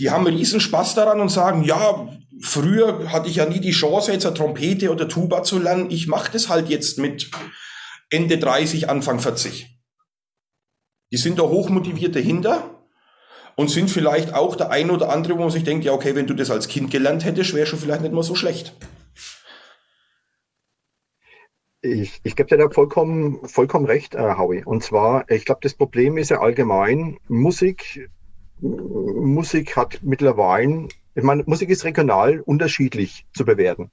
[0.00, 2.08] Die haben riesen Spaß daran und sagen, ja,
[2.42, 5.92] früher hatte ich ja nie die Chance, jetzt eine Trompete oder Tuba zu lernen.
[5.92, 7.30] Ich mache das halt jetzt mit
[8.10, 9.68] Ende 30, Anfang 40.
[11.12, 12.88] Die sind da hochmotiviert dahinter
[13.54, 16.26] und sind vielleicht auch der ein oder andere, wo man sich denkt, ja, okay, wenn
[16.26, 18.74] du das als Kind gelernt hättest, wäre schon vielleicht nicht mal so schlecht.
[21.86, 24.64] Ich, ich gebe dir da vollkommen, vollkommen recht, äh, Howie.
[24.64, 28.10] Und zwar, ich glaube, das Problem ist ja allgemein, Musik,
[28.60, 33.90] Musik hat mittlerweile, ich meine, Musik ist regional unterschiedlich zu bewerten.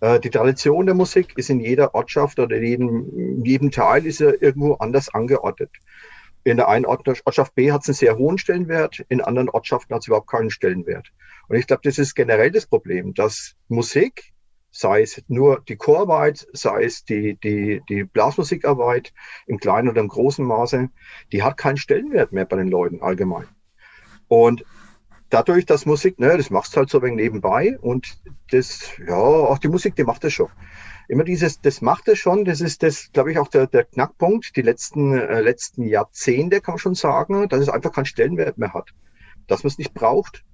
[0.00, 4.06] Äh, die Tradition der Musik ist in jeder Ortschaft oder in jedem, in jedem Teil
[4.06, 5.70] ist ja irgendwo anders angeordnet.
[6.44, 10.02] In der einen Ortschaft B hat es einen sehr hohen Stellenwert, in anderen Ortschaften hat
[10.02, 11.12] es überhaupt keinen Stellenwert.
[11.48, 14.32] Und ich glaube, das ist generell das Problem, dass Musik
[14.70, 19.12] sei es nur die Chorarbeit, sei es die, die, die Blasmusikarbeit
[19.46, 20.88] im kleinen oder im großen Maße,
[21.32, 23.48] die hat keinen Stellenwert mehr bei den Leuten allgemein.
[24.28, 24.64] Und
[25.28, 28.18] dadurch, dass Musik, ne, das machst du halt so wenig nebenbei und
[28.50, 30.48] das, ja, auch die Musik, die macht das schon.
[31.08, 34.54] Immer dieses, das macht es schon, das ist das, glaube ich, auch der, der Knackpunkt,
[34.54, 38.72] die letzten, äh, letzten Jahrzehnte kann man schon sagen, dass es einfach keinen Stellenwert mehr
[38.72, 38.90] hat.
[39.48, 40.44] Dass man es nicht braucht,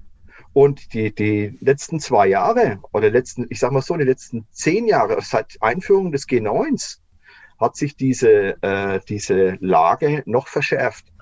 [0.57, 4.87] und die, die letzten zwei Jahre oder letzten, ich sag mal so, die letzten zehn
[4.87, 7.01] Jahre seit Einführung des G9s
[7.61, 11.13] hat sich diese, äh, diese Lage noch verschärft.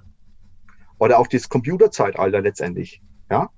[1.00, 3.02] Oder auch das Computerzeitalter letztendlich.
[3.28, 3.50] Ja?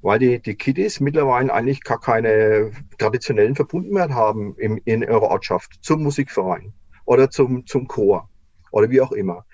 [0.00, 5.78] Weil die, die Kiddies mittlerweile eigentlich gar keine traditionellen Verbundenheit haben im, in ihrer Ortschaft
[5.82, 6.72] zum Musikverein
[7.04, 8.30] oder zum, zum Chor
[8.70, 9.44] oder wie auch immer.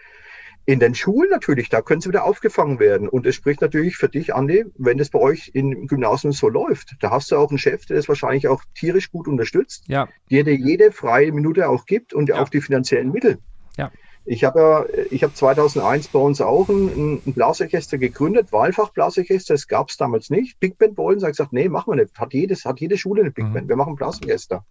[0.66, 3.08] In den Schulen natürlich, da können sie wieder aufgefangen werden.
[3.08, 6.96] Und es spricht natürlich für dich, Andi, wenn das bei euch im Gymnasium so läuft.
[7.00, 10.08] Da hast du auch einen Chef, der das wahrscheinlich auch tierisch gut unterstützt, ja.
[10.30, 12.40] der dir jede freie Minute auch gibt und ja.
[12.40, 13.38] auch die finanziellen Mittel.
[13.76, 13.90] Ja.
[14.26, 19.68] Ich habe ja, ich habe 2001 bei uns auch ein, ein Blasorchester gegründet, Wahlfach-Blasorchester, das
[19.68, 20.58] gab es damals nicht.
[20.60, 22.18] Big Band wollen, sag ich gesagt, nee, machen wir nicht.
[22.18, 23.52] Hat jedes, hat jede Schule eine Big mhm.
[23.52, 23.68] Band.
[23.68, 24.64] Wir machen Blasorchester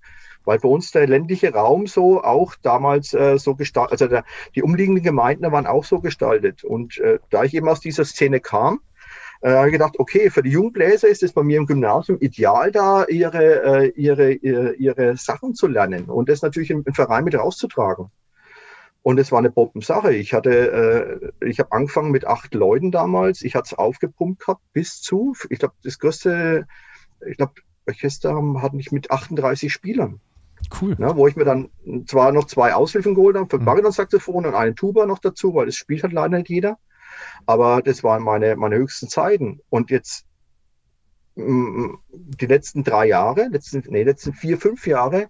[0.45, 4.25] weil bei uns der ländliche Raum so auch damals äh, so gestaltet, also der,
[4.56, 6.63] die umliegenden Gemeinden waren auch so gestaltet.
[6.63, 8.82] Und äh, da ich eben aus dieser Szene kam,
[9.41, 12.71] äh, habe ich gedacht, okay, für die Jungbläser ist es bei mir im Gymnasium ideal,
[12.71, 17.25] da ihre, äh, ihre, ihre, ihre Sachen zu lernen und das natürlich im, im Verein
[17.25, 18.10] mit rauszutragen.
[19.01, 20.13] Und es war eine Bombensache.
[20.13, 23.41] Ich hatte, äh, ich habe angefangen mit acht Leuten damals.
[23.41, 26.65] Ich hatte es aufgepumpt gehabt bis zu, ich glaube, das größte,
[27.27, 27.53] ich glaube,
[27.86, 30.21] Orchester hatte ich mit 38 Spielern.
[30.82, 30.95] Cool.
[30.99, 31.69] Ja, wo ich mir dann
[32.06, 33.65] zwar noch zwei Aushilfen geholt habe, für mhm.
[33.65, 36.78] Bariton-Saxophon und einen Tuba noch dazu, weil das spielt halt leider nicht jeder.
[37.45, 39.60] Aber das waren meine, meine höchsten Zeiten.
[39.69, 40.26] Und jetzt
[41.36, 45.30] mm, die letzten drei Jahre, letzten, nee, letzten vier, fünf Jahre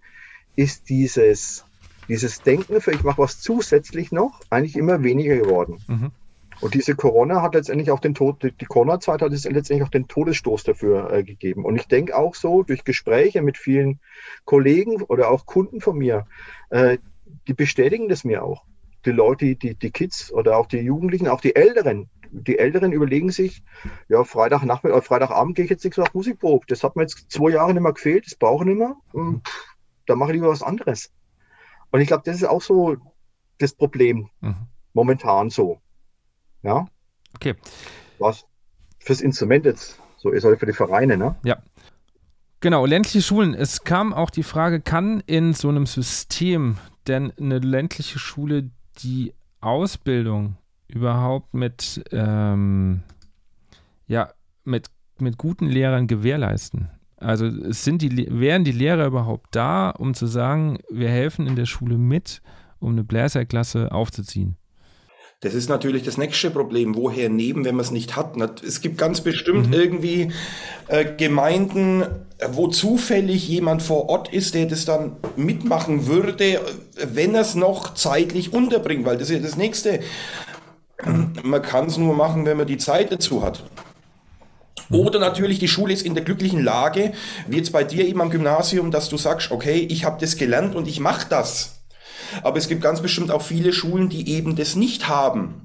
[0.56, 1.65] ist dieses,
[2.08, 5.80] dieses Denken für ich mache was zusätzlich noch eigentlich immer weniger geworden.
[5.88, 6.12] Mhm.
[6.63, 10.08] Und diese Corona hat letztendlich auch den Tod, die Corona-Zeit hat es letztendlich auch den
[10.08, 11.65] Todesstoß dafür äh, gegeben.
[11.65, 13.99] Und ich denke auch so, durch Gespräche mit vielen
[14.45, 16.26] Kollegen oder auch Kunden von mir,
[16.69, 16.99] äh,
[17.49, 18.63] die bestätigen das mir auch.
[19.06, 23.30] Die Leute, die, die Kids oder auch die Jugendlichen, auch die Älteren, die Älteren überlegen
[23.30, 23.62] sich,
[24.08, 26.65] ja, Freitagnachmittag, oder Freitagabend gehe ich jetzt nicht so auf Musikprobe.
[26.69, 28.95] Das hat mir jetzt zwei Jahre nicht mehr gefehlt, das brauche ich nicht mehr.
[29.12, 29.41] Und,
[30.06, 31.12] da mache ich lieber was anderes.
[31.91, 32.95] Und ich glaube, das ist auch so
[33.58, 34.67] das Problem mhm.
[34.93, 35.82] momentan so.
[36.63, 36.88] Ja.
[37.36, 37.56] Okay.
[38.19, 38.45] Was
[38.99, 41.36] fürs Instrument jetzt so ist, oder für die Vereine, ne?
[41.43, 41.62] Ja.
[42.62, 43.54] Genau, ländliche Schulen.
[43.54, 49.34] Es kam auch die Frage, kann in so einem System denn eine ländliche Schule die
[49.60, 50.56] Ausbildung
[50.88, 53.04] überhaupt mit, ähm,
[54.08, 54.32] ja,
[54.63, 56.89] mit, mit guten Lehrern gewährleisten?
[57.17, 61.65] Also sind die, wären die Lehrer überhaupt da, um zu sagen, wir helfen in der
[61.65, 62.41] Schule mit,
[62.80, 64.58] um eine Bläserklasse aufzuziehen?
[65.43, 66.95] Das ist natürlich das nächste Problem.
[66.95, 68.38] Woher nehmen, wenn man es nicht hat?
[68.63, 69.73] Es gibt ganz bestimmt mhm.
[69.73, 70.32] irgendwie
[70.88, 72.06] äh, Gemeinden,
[72.49, 76.62] wo zufällig jemand vor Ort ist, der das dann mitmachen würde,
[76.95, 79.99] wenn er es noch zeitlich unterbringt, weil das ist ja das Nächste.
[81.43, 83.65] Man kann es nur machen, wenn man die Zeit dazu hat.
[84.89, 87.12] Oder natürlich, die Schule ist in der glücklichen Lage,
[87.47, 90.73] wie jetzt bei dir eben am Gymnasium, dass du sagst, okay, ich habe das gelernt
[90.73, 91.83] und ich mache das.
[92.41, 95.63] Aber es gibt ganz bestimmt auch viele Schulen, die eben das nicht haben.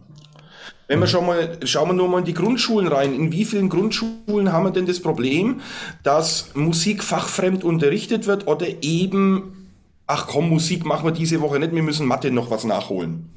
[0.89, 1.11] Wenn wir mhm.
[1.11, 3.15] schon mal, schauen wir nur mal in die Grundschulen rein.
[3.15, 5.61] In wie vielen Grundschulen haben wir denn das Problem,
[6.03, 9.71] dass Musik fachfremd unterrichtet wird oder eben,
[10.07, 13.29] ach komm, Musik machen wir diese Woche nicht, wir müssen Mathe noch was nachholen.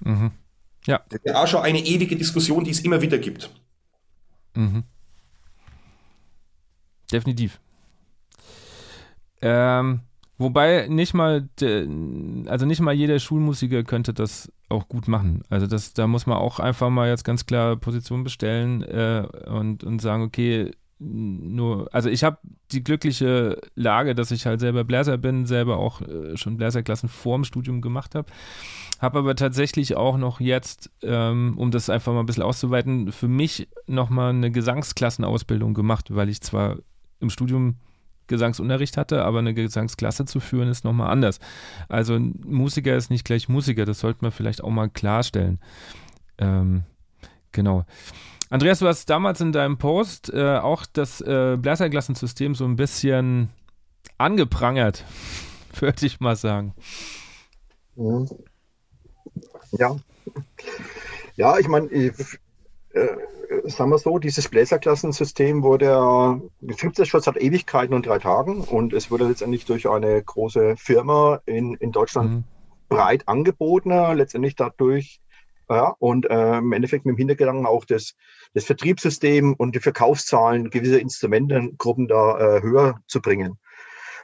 [0.00, 0.30] Mhm.
[0.86, 1.00] Ja.
[1.08, 3.50] Das ist ja auch schon eine ewige Diskussion, die es immer wieder gibt.
[4.54, 4.84] Mhm.
[7.12, 7.60] definitiv.
[9.42, 10.00] Ähm,
[10.38, 11.48] wobei nicht mal,
[12.46, 15.42] also nicht mal jeder Schulmusiker könnte das auch gut machen.
[15.48, 19.84] Also das, da muss man auch einfach mal jetzt ganz klar Position bestellen äh, und,
[19.84, 22.38] und sagen, okay, nur, also ich habe
[22.72, 27.44] die glückliche Lage, dass ich halt selber Bläser bin, selber auch äh, schon Bläserklassen vorm
[27.44, 28.32] Studium gemacht habe.
[28.98, 33.28] Habe aber tatsächlich auch noch jetzt, ähm, um das einfach mal ein bisschen auszuweiten, für
[33.28, 36.76] mich nochmal eine Gesangsklassenausbildung gemacht, weil ich zwar
[37.20, 37.76] im Studium
[38.28, 41.40] Gesangsunterricht hatte, aber eine Gesangsklasse zu führen ist nochmal anders.
[41.88, 45.60] Also Musiker ist nicht gleich Musiker, das sollte man vielleicht auch mal klarstellen.
[46.38, 46.84] Ähm,
[47.52, 47.84] genau.
[48.48, 53.50] Andreas, du hast damals in deinem Post äh, auch das äh, Bläserklassensystem so ein bisschen
[54.18, 55.04] angeprangert,
[55.80, 56.74] würde ich mal sagen.
[57.96, 58.28] Mhm.
[59.72, 59.96] Ja.
[61.34, 61.88] Ja, ich meine,
[63.64, 68.60] sagen wir so, dieses Bläserklassensystem wurde, es gibt es schon seit Ewigkeiten und drei Tagen
[68.62, 72.44] und es wurde letztendlich durch eine große Firma in, in Deutschland mhm.
[72.88, 75.20] breit angeboten, letztendlich dadurch
[75.68, 78.14] ja, und äh, im Endeffekt mit dem Hintergedanken auch das,
[78.54, 83.58] das Vertriebssystem und die Verkaufszahlen gewisser Instrumentengruppen da äh, höher zu bringen.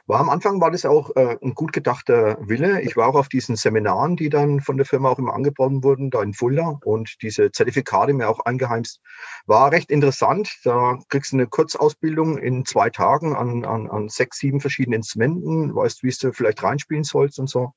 [0.05, 2.81] War am Anfang war das auch äh, ein gut gedachter Wille.
[2.81, 6.09] Ich war auch auf diesen Seminaren, die dann von der Firma auch immer angeboten wurden,
[6.09, 8.99] da in Fulda und diese Zertifikate mir auch eingeheimst.
[9.45, 10.59] War recht interessant.
[10.65, 15.73] Da kriegst du eine Kurzausbildung in zwei Tagen an, an, an sechs, sieben verschiedenen Instrumenten,
[15.73, 17.71] weißt, wie du vielleicht reinspielen sollst und so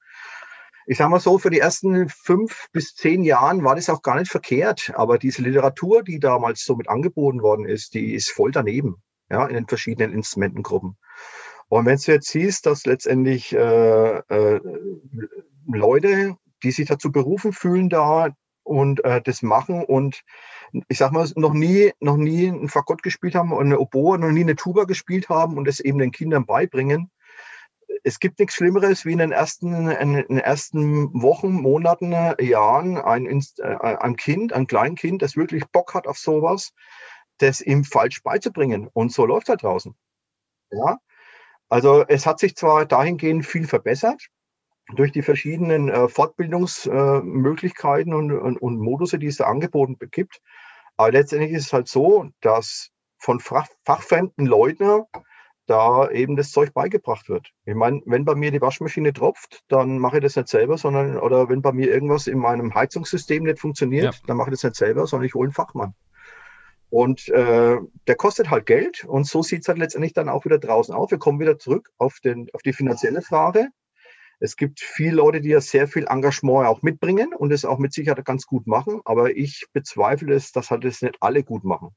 [0.88, 4.18] ich sage mal so, für die ersten fünf bis zehn Jahren war das auch gar
[4.18, 4.92] nicht verkehrt.
[4.94, 9.44] Aber diese Literatur, die damals so mit angeboten worden ist, die ist voll daneben, ja,
[9.46, 10.96] in den verschiedenen Instrumentengruppen.
[11.68, 14.60] Und wenn du jetzt siehst, dass letztendlich äh, äh,
[15.66, 18.28] Leute, die sich dazu berufen fühlen, da
[18.62, 20.22] und äh, das machen und
[20.88, 24.30] ich sag mal, noch nie, noch nie ein Fagott gespielt haben und eine Oboe, noch
[24.30, 27.10] nie eine Tuba gespielt haben und es eben den Kindern beibringen,
[28.06, 33.26] es gibt nichts Schlimmeres, wie in den ersten, in den ersten Wochen, Monaten, Jahren ein,
[33.58, 36.72] äh, ein Kind, ein Kleinkind, das wirklich Bock hat auf sowas,
[37.38, 38.88] das ihm falsch beizubringen.
[38.92, 39.94] Und so läuft er draußen.
[40.70, 40.98] Ja.
[41.68, 44.28] Also es hat sich zwar dahingehend viel verbessert
[44.94, 50.40] durch die verschiedenen äh, Fortbildungsmöglichkeiten und, und, und Modusse, die es da angeboten gibt.
[50.96, 55.02] Aber letztendlich ist es halt so, dass von fachfremden Leuten
[55.66, 57.50] da eben das Zeug beigebracht wird.
[57.64, 61.18] Ich meine, wenn bei mir die Waschmaschine tropft, dann mache ich das nicht selber, sondern
[61.18, 64.20] oder wenn bei mir irgendwas in meinem Heizungssystem nicht funktioniert, ja.
[64.26, 65.94] dann mache ich das nicht selber, sondern ich hole einen Fachmann.
[66.96, 70.56] Und äh, der kostet halt Geld und so sieht es halt letztendlich dann auch wieder
[70.56, 71.10] draußen aus.
[71.10, 73.68] Wir kommen wieder zurück auf, den, auf die finanzielle Frage.
[74.40, 77.92] Es gibt viele Leute, die ja sehr viel Engagement auch mitbringen und es auch mit
[77.92, 81.90] Sicherheit ganz gut machen, aber ich bezweifle es, dass halt das nicht alle gut machen.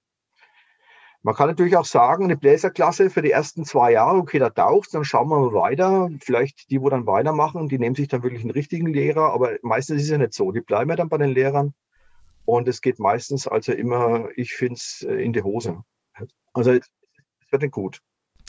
[1.21, 4.93] Man kann natürlich auch sagen, eine Bläserklasse für die ersten zwei Jahre, okay, da taucht
[4.93, 6.09] dann schauen wir mal weiter.
[6.19, 9.99] Vielleicht die, wo dann weitermachen, die nehmen sich dann wirklich einen richtigen Lehrer, aber meistens
[9.99, 10.51] ist es ja nicht so.
[10.51, 11.73] Die bleiben ja dann bei den Lehrern
[12.49, 15.83] und es geht meistens also immer, ich finde es, äh, in die Hose.
[16.53, 16.89] Also es
[17.51, 17.99] wird nicht gut.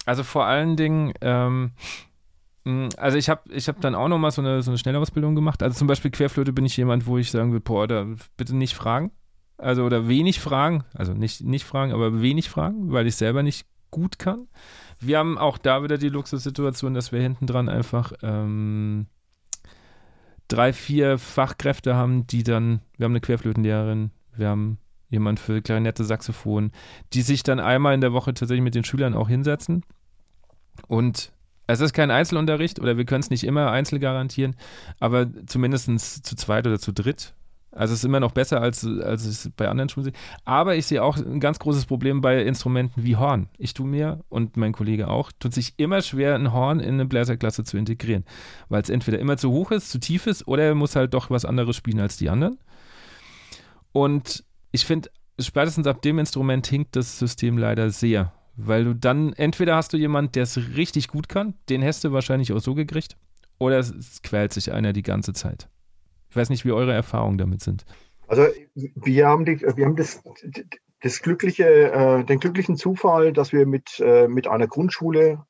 [0.06, 1.72] Also vor allen Dingen, ähm,
[2.96, 5.62] also ich habe ich hab dann auch nochmal so eine, so eine Schnellausbildung gemacht.
[5.62, 8.06] Also zum Beispiel Querflöte bin ich jemand, wo ich sagen würde, boah, da
[8.38, 9.12] bitte nicht fragen.
[9.58, 13.66] Also oder wenig Fragen, also nicht, nicht Fragen, aber wenig Fragen, weil ich selber nicht
[13.90, 14.48] gut kann.
[14.98, 19.08] Wir haben auch da wieder die Luxussituation, dass wir hinten dran einfach ähm,
[20.50, 26.04] drei, vier Fachkräfte haben, die dann, wir haben eine Querflötenlehrerin, wir haben jemand für Klarinette,
[26.04, 26.72] Saxophon,
[27.12, 29.82] die sich dann einmal in der Woche tatsächlich mit den Schülern auch hinsetzen.
[30.86, 31.32] Und
[31.66, 34.56] es ist kein Einzelunterricht oder wir können es nicht immer einzeln garantieren,
[34.98, 37.34] aber zumindest zu zweit oder zu dritt
[37.72, 40.12] also es ist immer noch besser, als, als es bei anderen Schulen sehe.
[40.44, 43.48] Aber ich sehe auch ein ganz großes Problem bei Instrumenten wie Horn.
[43.58, 47.06] Ich tue mir und mein Kollege auch, tut sich immer schwer, ein Horn in eine
[47.06, 48.24] Bläserklasse zu integrieren.
[48.68, 51.30] Weil es entweder immer zu hoch ist, zu tief ist, oder er muss halt doch
[51.30, 52.58] was anderes spielen als die anderen.
[53.92, 58.32] Und ich finde, spätestens ab dem Instrument hinkt das System leider sehr.
[58.56, 62.12] Weil du dann, entweder hast du jemanden, der es richtig gut kann, den hast du
[62.12, 63.16] wahrscheinlich auch so gekriegt,
[63.58, 65.68] oder es quält sich einer die ganze Zeit.
[66.30, 67.84] Ich weiß nicht, wie eure Erfahrungen damit sind.
[68.28, 70.22] Also wir haben, die, wir haben das,
[71.02, 75.44] das glückliche, äh, den glücklichen Zufall, dass wir mit, äh, mit einer Grundschule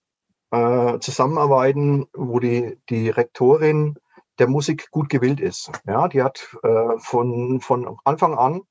[0.50, 3.96] äh, zusammenarbeiten, wo die, die Rektorin
[4.38, 5.70] der Musik gut gewillt ist.
[5.86, 8.62] Ja, die hat äh, von, von Anfang an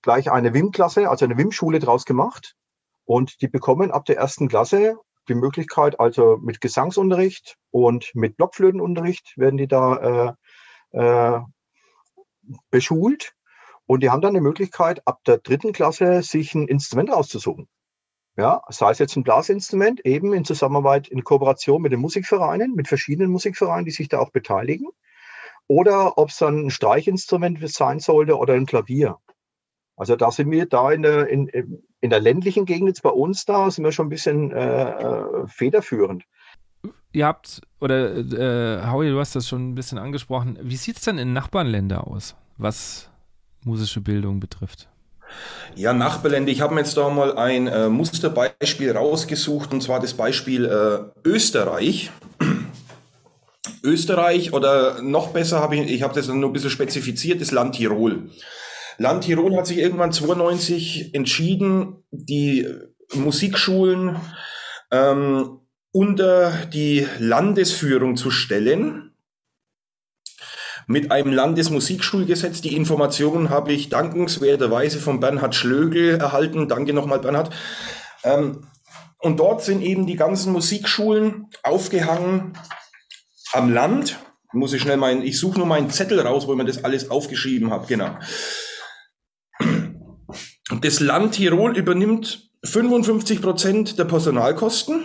[0.00, 2.56] gleich eine WIM-Klasse, also eine WIM-Schule draus gemacht.
[3.04, 4.96] Und die bekommen ab der ersten Klasse
[5.28, 10.36] die Möglichkeit, also mit Gesangsunterricht und mit Blockflötenunterricht werden die da
[10.92, 11.40] äh,
[12.70, 13.34] beschult
[13.86, 17.68] und die haben dann die Möglichkeit, ab der dritten Klasse sich ein Instrument auszusuchen.
[18.36, 22.88] Ja, sei es jetzt ein Blasinstrument, eben in Zusammenarbeit, in Kooperation mit den Musikvereinen, mit
[22.88, 24.88] verschiedenen Musikvereinen, die sich da auch beteiligen.
[25.66, 29.18] Oder ob es dann ein Streichinstrument sein sollte oder ein Klavier.
[29.96, 33.44] Also da sind wir da in der, in, in der ländlichen Gegend jetzt bei uns
[33.44, 36.24] da, sind wir schon ein bisschen äh, äh federführend.
[37.12, 41.02] Ihr habt, oder äh, Howie, du hast das schon ein bisschen angesprochen, wie sieht es
[41.02, 43.08] denn in Nachbarländern aus, was
[43.64, 44.88] musische Bildung betrifft?
[45.74, 46.50] Ja, Nachbarländer.
[46.50, 51.28] Ich habe mir jetzt da mal ein äh, Musterbeispiel rausgesucht, und zwar das Beispiel äh,
[51.28, 52.10] Österreich.
[53.82, 57.76] Österreich oder noch besser habe ich, ich habe das nur ein bisschen spezifiziert, das Land
[57.76, 58.30] Tirol.
[58.98, 62.66] Land Tirol hat sich irgendwann 92 entschieden, die
[63.14, 64.16] Musikschulen
[64.90, 65.59] ähm,
[65.92, 69.10] unter die Landesführung zu stellen
[70.86, 72.60] mit einem Landesmusikschulgesetz.
[72.60, 76.68] Die Informationen habe ich dankenswerterweise von Bernhard Schlögel erhalten.
[76.68, 77.54] Danke nochmal, Bernhard.
[78.24, 78.66] Ähm,
[79.18, 82.54] und dort sind eben die ganzen Musikschulen aufgehangen
[83.52, 84.18] am Land.
[84.52, 87.10] Muss ich schnell meinen, ich suche nur meinen Zettel raus, wo ich mir das alles
[87.10, 87.86] aufgeschrieben habe.
[87.86, 88.16] Genau.
[90.80, 95.04] Das Land Tirol übernimmt 55 Prozent der Personalkosten.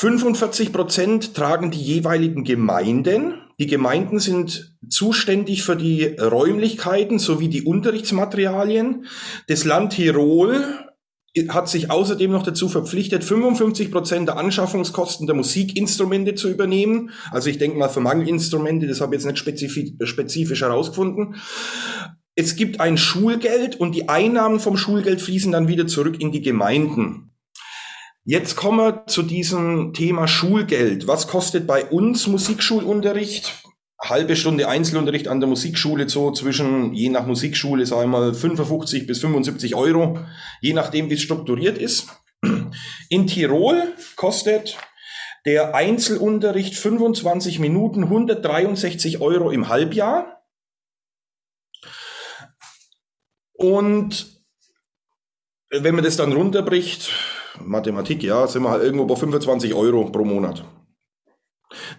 [0.00, 3.34] 45 Prozent tragen die jeweiligen Gemeinden.
[3.58, 9.04] Die Gemeinden sind zuständig für die Räumlichkeiten sowie die Unterrichtsmaterialien.
[9.46, 10.64] Das Land Tirol
[11.50, 17.10] hat sich außerdem noch dazu verpflichtet, 55 Prozent der Anschaffungskosten der Musikinstrumente zu übernehmen.
[17.30, 21.34] Also ich denke mal für Mangelinstrumente, das habe ich jetzt nicht spezifisch herausgefunden.
[22.34, 26.40] Es gibt ein Schulgeld und die Einnahmen vom Schulgeld fließen dann wieder zurück in die
[26.40, 27.29] Gemeinden.
[28.24, 31.06] Jetzt kommen wir zu diesem Thema Schulgeld.
[31.06, 33.64] Was kostet bei uns Musikschulunterricht?
[33.98, 39.06] Halbe Stunde Einzelunterricht an der Musikschule so zwischen, je nach Musikschule, sagen wir mal 55
[39.06, 40.18] bis 75 Euro,
[40.60, 42.08] je nachdem, wie es strukturiert ist.
[43.08, 44.78] In Tirol kostet
[45.46, 50.44] der Einzelunterricht 25 Minuten 163 Euro im Halbjahr.
[53.52, 54.42] Und
[55.70, 57.10] wenn man das dann runterbricht,
[57.64, 60.64] Mathematik, ja, sind wir halt irgendwo bei 25 Euro pro Monat.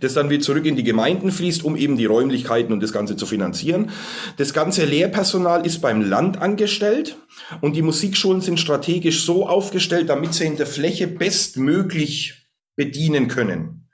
[0.02, 3.16] Das dann wieder zurück in die Gemeinden fließt, um eben die Räumlichkeiten und das Ganze
[3.16, 3.92] zu finanzieren.
[4.38, 7.18] Das ganze Lehrpersonal ist beim Land angestellt
[7.62, 13.90] und die Musikschulen sind strategisch so aufgestellt, damit sie in der Fläche bestmöglich bedienen können.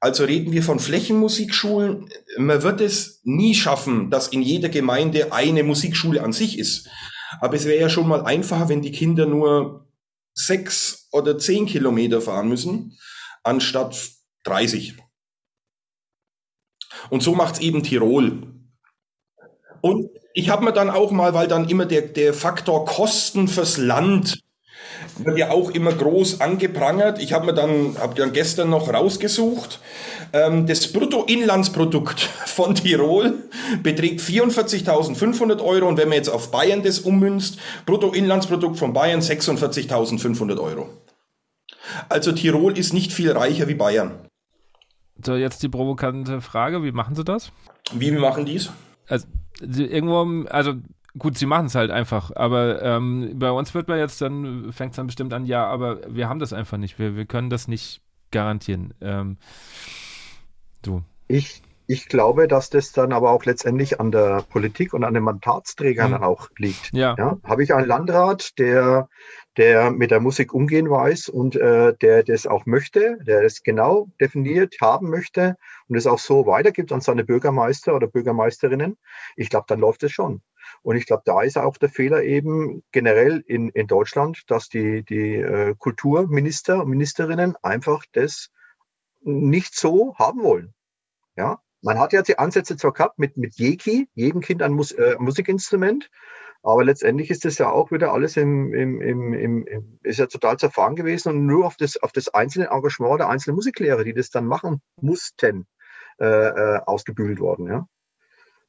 [0.00, 2.10] Also reden wir von Flächenmusikschulen.
[2.36, 6.88] Man wird es nie schaffen, dass in jeder Gemeinde eine Musikschule an sich ist.
[7.40, 9.83] Aber es wäre ja schon mal einfacher, wenn die Kinder nur
[10.34, 12.98] sechs oder zehn Kilometer fahren müssen,
[13.42, 14.10] anstatt
[14.44, 14.96] 30.
[17.10, 18.54] Und so macht es eben Tirol.
[19.80, 23.76] Und ich habe mir dann auch mal, weil dann immer der, der Faktor Kosten fürs
[23.76, 24.43] Land
[25.18, 27.20] wird ja auch immer groß angeprangert.
[27.20, 29.80] Ich habe mir dann, habe dann gestern noch rausgesucht,
[30.32, 33.34] ähm, das Bruttoinlandsprodukt von Tirol
[33.82, 40.60] beträgt 44.500 Euro und wenn man jetzt auf Bayern das ummünzt, Bruttoinlandsprodukt von Bayern 46.500
[40.60, 40.88] Euro.
[42.08, 44.28] Also Tirol ist nicht viel reicher wie Bayern.
[45.24, 47.52] So, jetzt die provokante Frage, wie machen Sie das?
[47.92, 48.70] Wie, wie machen die es?
[49.06, 49.26] Also,
[49.60, 50.74] irgendwo, also
[51.18, 54.92] gut, sie machen es halt einfach, aber ähm, bei uns wird man jetzt dann, fängt
[54.92, 57.68] es dann bestimmt an, ja, aber wir haben das einfach nicht, wir, wir können das
[57.68, 58.00] nicht
[58.30, 58.94] garantieren.
[59.00, 59.38] Ähm,
[60.84, 61.02] so.
[61.28, 65.22] Ich, ich glaube, dass das dann aber auch letztendlich an der Politik und an den
[65.22, 66.22] Mandatsträgern mhm.
[66.22, 66.92] auch liegt.
[66.92, 67.14] Ja.
[67.16, 67.38] ja.
[67.44, 69.08] Habe ich einen Landrat, der,
[69.56, 74.08] der mit der Musik umgehen weiß und äh, der das auch möchte, der das genau
[74.20, 75.56] definiert haben möchte
[75.88, 78.96] und es auch so weitergibt an seine Bürgermeister oder Bürgermeisterinnen,
[79.36, 80.42] ich glaube, dann läuft es schon.
[80.84, 85.02] Und ich glaube, da ist auch der Fehler eben generell in, in Deutschland, dass die,
[85.02, 88.50] die äh, Kulturminister und Ministerinnen einfach das
[89.22, 90.74] nicht so haben wollen.
[91.36, 94.92] Ja, man hat ja die Ansätze zwar gehabt mit, mit Jeki, jedem Kind ein Mus
[94.92, 96.10] äh, Musikinstrument,
[96.62, 100.58] aber letztendlich ist das ja auch wieder alles im, im, im, im, ist ja total
[100.58, 104.28] zerfahren gewesen und nur auf das, auf das einzelne Engagement der einzelnen Musiklehrer, die das
[104.28, 105.66] dann machen mussten,
[106.20, 107.68] äh, äh, ausgebügelt worden.
[107.68, 107.88] Ja?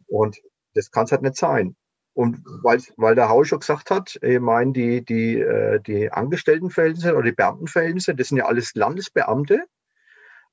[0.07, 0.41] Und
[0.76, 1.76] das kann es halt nicht sein.
[2.16, 7.13] Und weil, weil der Hau schon gesagt hat, ich meine, die, die, äh, die Angestelltenverhältnisse
[7.13, 9.66] oder die Beamtenverhältnisse, das sind ja alles Landesbeamte.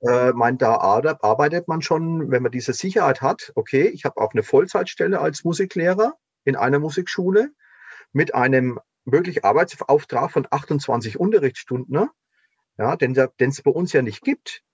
[0.01, 4.33] Äh, mein, da arbeitet man schon, wenn man diese Sicherheit hat, okay, ich habe auch
[4.33, 7.53] eine Vollzeitstelle als Musiklehrer in einer Musikschule
[8.13, 12.09] mit einem wirklich Arbeitsauftrag von 28 Unterrichtsstunden,
[12.77, 14.65] ja, den es bei uns ja nicht gibt.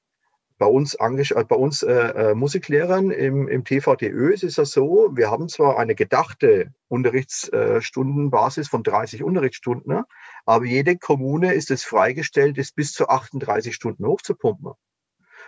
[0.58, 5.10] Bei uns, äh, bei uns äh, äh, Musiklehrern im, im TVTÖ ist es ja so,
[5.12, 10.04] wir haben zwar eine gedachte Unterrichtsstundenbasis von 30 Unterrichtsstunden, ne,
[10.44, 14.72] aber jede Kommune ist es freigestellt, es bis zu 38 Stunden hochzupumpen.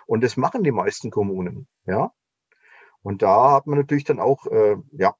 [0.06, 2.12] Und das machen die meisten Kommunen, ja.
[3.02, 5.14] Und da hat man natürlich dann auch, äh, ja,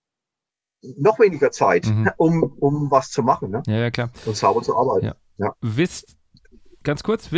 [0.96, 2.10] noch weniger Zeit, mhm.
[2.16, 3.50] um, um was zu machen.
[3.50, 3.62] Ne?
[3.66, 4.10] Ja, ja, klar.
[4.26, 5.06] Und sauber zu arbeiten.
[5.06, 5.14] Ja.
[5.38, 5.54] ja.
[5.60, 6.16] Wisst,
[6.82, 7.30] ganz kurz,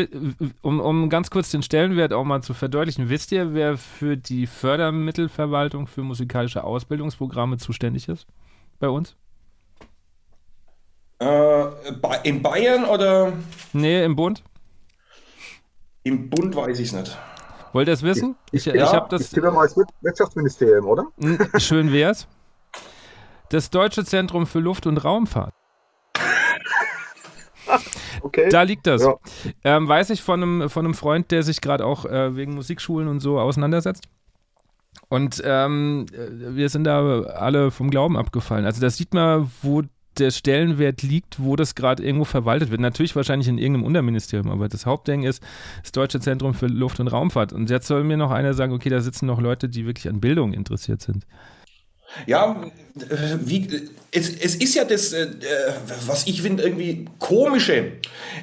[0.62, 4.46] um, um ganz kurz den Stellenwert auch mal zu verdeutlichen, wisst ihr, wer für die
[4.46, 8.26] Fördermittelverwaltung für musikalische Ausbildungsprogramme zuständig ist
[8.78, 9.16] bei uns?
[11.20, 11.64] Äh,
[12.24, 13.32] in Bayern oder?
[13.72, 14.42] Nee, im Bund.
[16.04, 17.16] Im Bund weiß ich es nicht.
[17.72, 18.36] Wollt ihr es wissen?
[18.50, 19.22] Ich, ich, ja, ich habe das.
[19.22, 21.06] Ich tippe mal als Wirtschaftsministerium, oder?
[21.58, 22.26] Schön wär's.
[23.50, 25.54] Das Deutsche Zentrum für Luft- und Raumfahrt.
[28.22, 28.48] Okay.
[28.50, 29.02] Da liegt das.
[29.02, 29.14] Ja.
[29.64, 33.08] Ähm, weiß ich von einem, von einem Freund, der sich gerade auch äh, wegen Musikschulen
[33.08, 34.04] und so auseinandersetzt.
[35.08, 38.64] Und ähm, äh, wir sind da alle vom Glauben abgefallen.
[38.64, 39.82] Also das sieht man, wo
[40.18, 42.80] der Stellenwert liegt, wo das gerade irgendwo verwaltet wird.
[42.80, 45.42] Natürlich wahrscheinlich in irgendeinem Unterministerium, aber das Hauptding ist
[45.82, 47.52] das Deutsche Zentrum für Luft- und Raumfahrt.
[47.52, 50.20] Und jetzt soll mir noch einer sagen, okay, da sitzen noch Leute, die wirklich an
[50.20, 51.26] Bildung interessiert sind.
[52.26, 52.70] Ja,
[53.40, 55.28] wie, es, es ist ja das, äh,
[56.06, 57.92] was ich finde, irgendwie komische.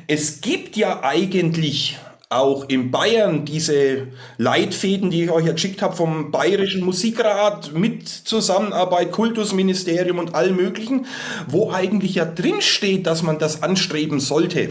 [0.08, 1.98] Es gibt ja eigentlich
[2.30, 4.08] auch in Bayern diese
[4.38, 10.56] Leitfäden, die ich euch ja geschickt habe vom Bayerischen Musikrat mit Zusammenarbeit, Kultusministerium und allem
[10.56, 11.08] Möglichen,
[11.48, 14.70] wo eigentlich ja drin steht, dass man das anstreben sollte.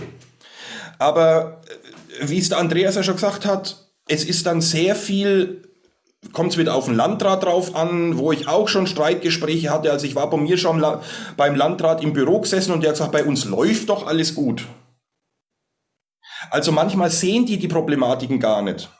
[0.98, 1.62] Aber
[2.20, 5.67] äh, wie es der Andreas ja schon gesagt hat, es ist dann sehr viel
[6.32, 9.90] kommt es wieder auf den Landrat drauf an, wo ich auch schon Streitgespräche hatte.
[9.90, 10.84] Also ich war bei mir schon
[11.36, 14.66] beim Landrat im Büro gesessen und der hat gesagt, bei uns läuft doch alles gut.
[16.50, 18.90] Also manchmal sehen die die Problematiken gar nicht.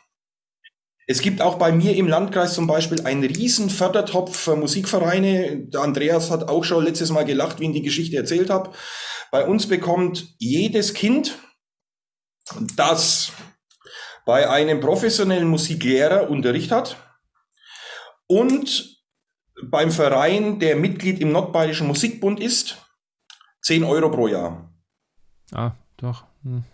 [1.11, 5.66] Es gibt auch bei mir im Landkreis zum Beispiel einen riesen Fördertopf für Musikvereine.
[5.69, 8.73] Der Andreas hat auch schon letztes Mal gelacht, wie ich die Geschichte erzählt habe.
[9.31, 11.39] Bei uns bekommt jedes Kind,
[12.77, 13.33] das
[14.27, 17.08] bei einem professionellen Musiklehrer Unterricht hat,
[18.29, 18.97] und
[19.62, 22.87] beim Verein, der Mitglied im Nordbayerischen Musikbund ist,
[23.62, 24.72] 10 Euro pro Jahr.
[25.53, 26.24] Ah, doch.
[26.43, 26.64] Hm.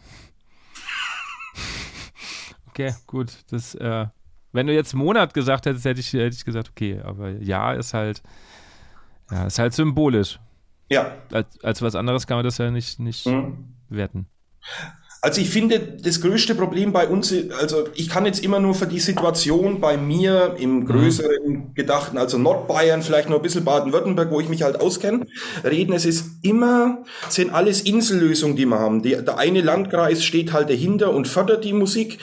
[2.67, 3.31] Okay, gut.
[3.51, 4.07] Das, äh,
[4.51, 7.95] wenn du jetzt Monat gesagt hättest, hätte ich, hätte ich gesagt, okay, aber ja ist
[7.95, 8.21] halt,
[9.31, 10.41] ja, ist halt symbolisch.
[10.91, 11.17] Ja.
[11.33, 13.77] Als, als was anderes kann man das ja nicht, nicht mhm.
[13.89, 14.27] werten.
[15.25, 18.87] Also ich finde, das größte Problem bei uns, also ich kann jetzt immer nur für
[18.87, 20.87] die Situation bei mir im mhm.
[20.87, 21.75] größeren mhm.
[21.75, 25.25] Gedachten, also Nordbayern, vielleicht nur ein bisschen Baden-Württemberg, wo ich mich halt auskenne,
[25.65, 25.95] reden.
[25.95, 29.01] Es ist immer, sind alles Insellösungen, die wir haben.
[29.01, 32.19] Die, der eine Landkreis steht halt dahinter und fördert die Musik.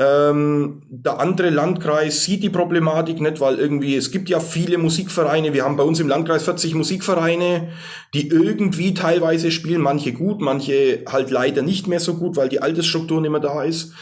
[0.00, 5.54] Ähm, der andere Landkreis sieht die Problematik nicht, weil irgendwie, es gibt ja viele Musikvereine.
[5.54, 7.68] Wir haben bei uns im Landkreis 40 Musikvereine,
[8.12, 12.62] die irgendwie teilweise spielen, manche gut, manche halt leider nicht mehr so gut, weil die
[12.62, 13.92] Altersstruktur nicht mehr da ist.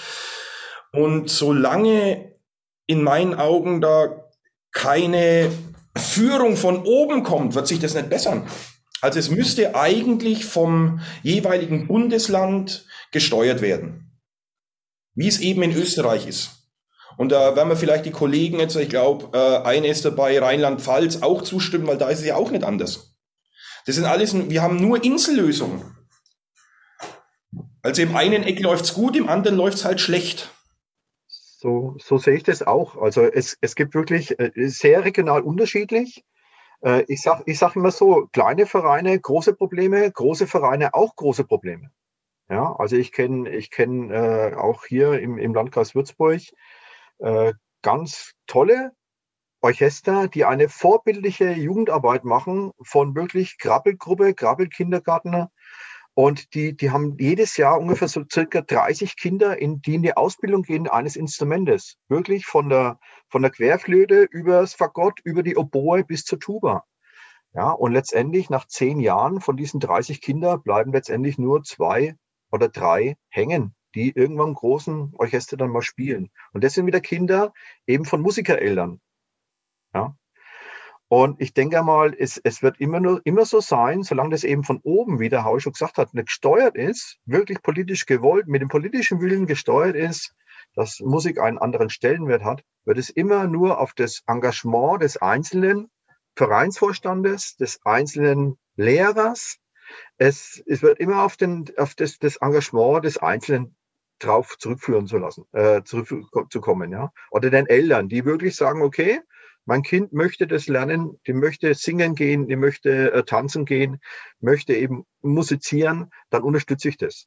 [0.93, 2.33] Und solange
[2.87, 4.25] in meinen Augen da
[4.73, 5.51] keine
[5.97, 8.47] Führung von oben kommt, wird sich das nicht bessern.
[9.01, 14.13] Also es müsste eigentlich vom jeweiligen Bundesland gesteuert werden.
[15.15, 16.51] Wie es eben in Österreich ist.
[17.17, 21.23] Und da werden wir vielleicht die Kollegen jetzt, ich glaube, äh, eine ist dabei, Rheinland-Pfalz,
[21.23, 23.17] auch zustimmen, weil da ist es ja auch nicht anders.
[23.87, 25.98] Das sind alles, wir haben nur Insellösungen.
[27.89, 30.53] Also im einen Eck läuft es gut, im anderen läuft es halt schlecht.
[31.27, 33.01] So, so sehe ich das auch.
[33.01, 36.23] Also es, es gibt wirklich äh, sehr regional unterschiedlich.
[36.83, 41.45] Äh, ich sage ich sag immer so, kleine Vereine, große Probleme, große Vereine auch große
[41.45, 41.91] Probleme.
[42.51, 46.43] Ja, also ich kenne ich kenn, äh, auch hier im, im Landkreis Würzburg
[47.21, 48.93] äh, ganz tolle
[49.63, 55.49] Orchester, die eine vorbildliche Jugendarbeit machen von wirklich Krabbelgruppe, Krabbelkindergarten
[56.19, 60.17] und die, die haben jedes Jahr ungefähr so circa 30 Kinder, in, die in die
[60.17, 61.97] Ausbildung gehen eines Instrumentes.
[62.09, 62.99] Wirklich von der,
[63.29, 66.83] von der Querflöte über das Fagott, über die Oboe bis zur Tuba.
[67.55, 72.17] Ja, und letztendlich nach zehn Jahren von diesen 30 Kindern bleiben letztendlich nur zwei
[72.51, 76.31] oder drei hängen, die irgendwann im großen Orchester dann mal spielen.
[76.53, 77.53] Und das sind wieder Kinder
[77.87, 79.01] eben von Musikereltern.
[79.95, 80.17] Ja,
[81.09, 84.63] und ich denke mal, es, es wird immer nur immer so sein, solange das eben
[84.63, 88.61] von oben, wie der Hau schon gesagt hat, nicht gesteuert ist, wirklich politisch gewollt, mit
[88.61, 90.35] dem politischen Willen gesteuert ist,
[90.75, 95.91] dass Musik einen anderen Stellenwert hat, wird es immer nur auf das Engagement des einzelnen
[96.37, 99.59] Vereinsvorstandes, des einzelnen Lehrers,
[100.19, 103.77] es, es wird immer auf, den, auf das, das Engagement des einzelnen
[104.19, 107.13] drauf zurückführen zu lassen, äh, zurückzukommen, ja.
[107.31, 109.21] Oder den Eltern, die wirklich sagen, okay,
[109.69, 114.01] mein Kind möchte das lernen, die möchte singen gehen, die möchte äh, tanzen gehen,
[114.41, 117.27] möchte eben musizieren, dann unterstütze ich das.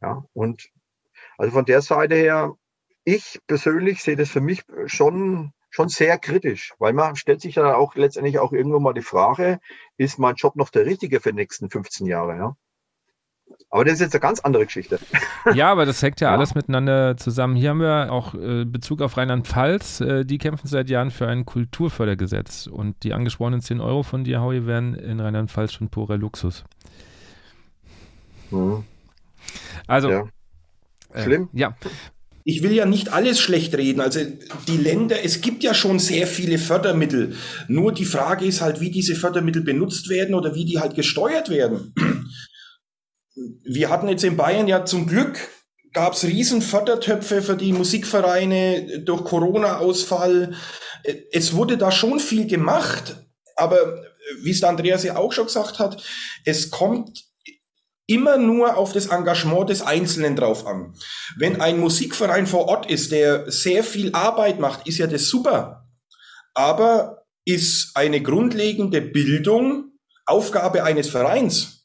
[0.00, 0.70] Ja, und
[1.36, 2.54] also von der Seite her,
[3.04, 7.76] ich persönlich sehe das für mich schon, schon sehr kritisch, weil man stellt sich ja
[7.76, 9.60] auch letztendlich auch irgendwo mal die Frage,
[9.98, 12.56] ist mein Job noch der richtige für die nächsten 15 Jahre, ja?
[13.70, 14.98] Aber das ist jetzt eine ganz andere Geschichte.
[15.54, 16.36] Ja, aber das hängt ja, ja.
[16.36, 17.56] alles miteinander zusammen.
[17.56, 20.00] Hier haben wir auch äh, Bezug auf Rheinland-Pfalz.
[20.00, 22.68] Äh, die kämpfen seit Jahren für ein Kulturfördergesetz.
[22.68, 26.64] Und die angesprochenen 10 Euro von dir, Howie, wären in Rheinland-Pfalz schon purer Luxus.
[28.50, 28.84] Mhm.
[29.86, 30.10] Also.
[30.10, 30.24] Ja.
[31.12, 31.48] Äh, Schlimm.
[31.54, 31.76] Äh, ja.
[32.44, 34.00] Ich will ja nicht alles schlecht reden.
[34.00, 34.20] Also
[34.68, 37.34] die Länder, es gibt ja schon sehr viele Fördermittel.
[37.66, 41.50] Nur die Frage ist halt, wie diese Fördermittel benutzt werden oder wie die halt gesteuert
[41.50, 41.92] werden
[43.36, 45.38] wir hatten jetzt in Bayern ja zum Glück
[45.92, 50.54] gab es riesen Fördertöpfe für die Musikvereine durch Corona-Ausfall.
[51.32, 53.16] Es wurde da schon viel gemacht,
[53.56, 54.02] aber
[54.42, 56.02] wie es der Andreas ja auch schon gesagt hat,
[56.44, 57.24] es kommt
[58.06, 60.94] immer nur auf das Engagement des Einzelnen drauf an.
[61.38, 65.88] Wenn ein Musikverein vor Ort ist, der sehr viel Arbeit macht, ist ja das super.
[66.54, 69.92] Aber ist eine grundlegende Bildung
[70.26, 71.75] Aufgabe eines Vereins?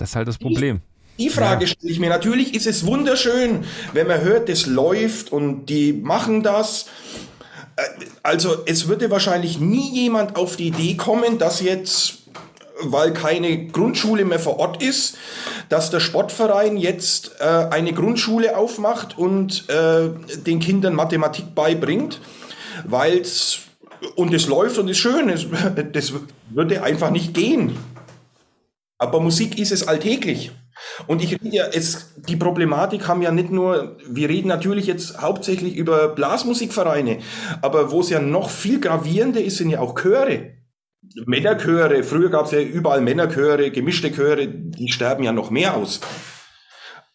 [0.00, 0.80] Das ist halt das Problem.
[1.18, 1.70] Die Frage ja.
[1.70, 2.08] stelle ich mir.
[2.08, 6.86] Natürlich ist es wunderschön, wenn man hört, das läuft und die machen das.
[7.76, 7.82] Äh,
[8.22, 12.20] also es würde wahrscheinlich nie jemand auf die Idee kommen, dass jetzt,
[12.82, 15.18] weil keine Grundschule mehr vor Ort ist,
[15.68, 20.08] dass der Sportverein jetzt äh, eine Grundschule aufmacht und äh,
[20.46, 22.22] den Kindern Mathematik beibringt,
[22.86, 23.58] weil es
[24.14, 25.28] und es läuft und ist schön.
[25.28, 25.46] Es,
[25.92, 26.14] das
[26.48, 27.76] würde einfach nicht gehen.
[29.00, 30.52] Aber Musik ist es alltäglich.
[31.06, 35.20] Und ich rede ja, es, die Problematik haben ja nicht nur, wir reden natürlich jetzt
[35.20, 37.18] hauptsächlich über Blasmusikvereine,
[37.62, 40.54] aber wo es ja noch viel gravierender ist, sind ja auch Chöre.
[41.24, 46.00] Männerchöre, früher gab es ja überall Männerchöre, gemischte Chöre, die sterben ja noch mehr aus.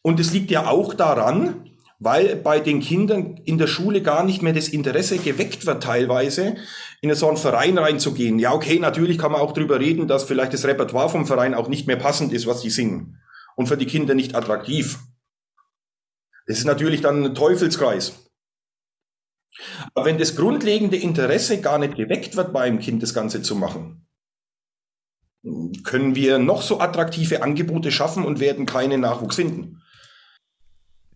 [0.01, 1.69] Und es liegt ja auch daran,
[1.99, 6.55] weil bei den Kindern in der Schule gar nicht mehr das Interesse geweckt wird teilweise,
[7.01, 8.39] in so einen Verein reinzugehen.
[8.39, 11.67] Ja, okay, natürlich kann man auch drüber reden, dass vielleicht das Repertoire vom Verein auch
[11.67, 13.19] nicht mehr passend ist, was die singen.
[13.55, 14.99] Und für die Kinder nicht attraktiv.
[16.47, 18.25] Das ist natürlich dann ein Teufelskreis.
[19.93, 23.55] Aber wenn das grundlegende Interesse gar nicht geweckt wird bei einem Kind, das Ganze zu
[23.55, 24.05] machen,
[25.83, 29.81] können wir noch so attraktive Angebote schaffen und werden keinen Nachwuchs finden.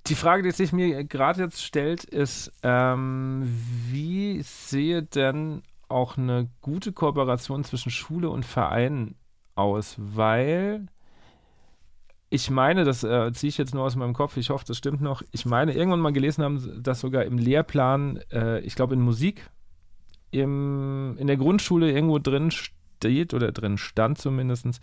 [0.08, 3.44] Die Frage, die sich mir gerade jetzt stellt, ist, ähm,
[3.90, 9.16] wie sehe denn auch eine gute Kooperation zwischen Schule und Verein
[9.56, 9.96] aus?
[9.98, 10.88] Weil
[12.30, 15.02] ich meine, das äh, ziehe ich jetzt nur aus meinem Kopf, ich hoffe, das stimmt
[15.02, 15.24] noch.
[15.32, 19.50] Ich meine, irgendwann mal gelesen haben, dass sogar im Lehrplan, äh, ich glaube in Musik,
[20.32, 24.80] im, in der Grundschule irgendwo drin steht oder drin stand zumindest,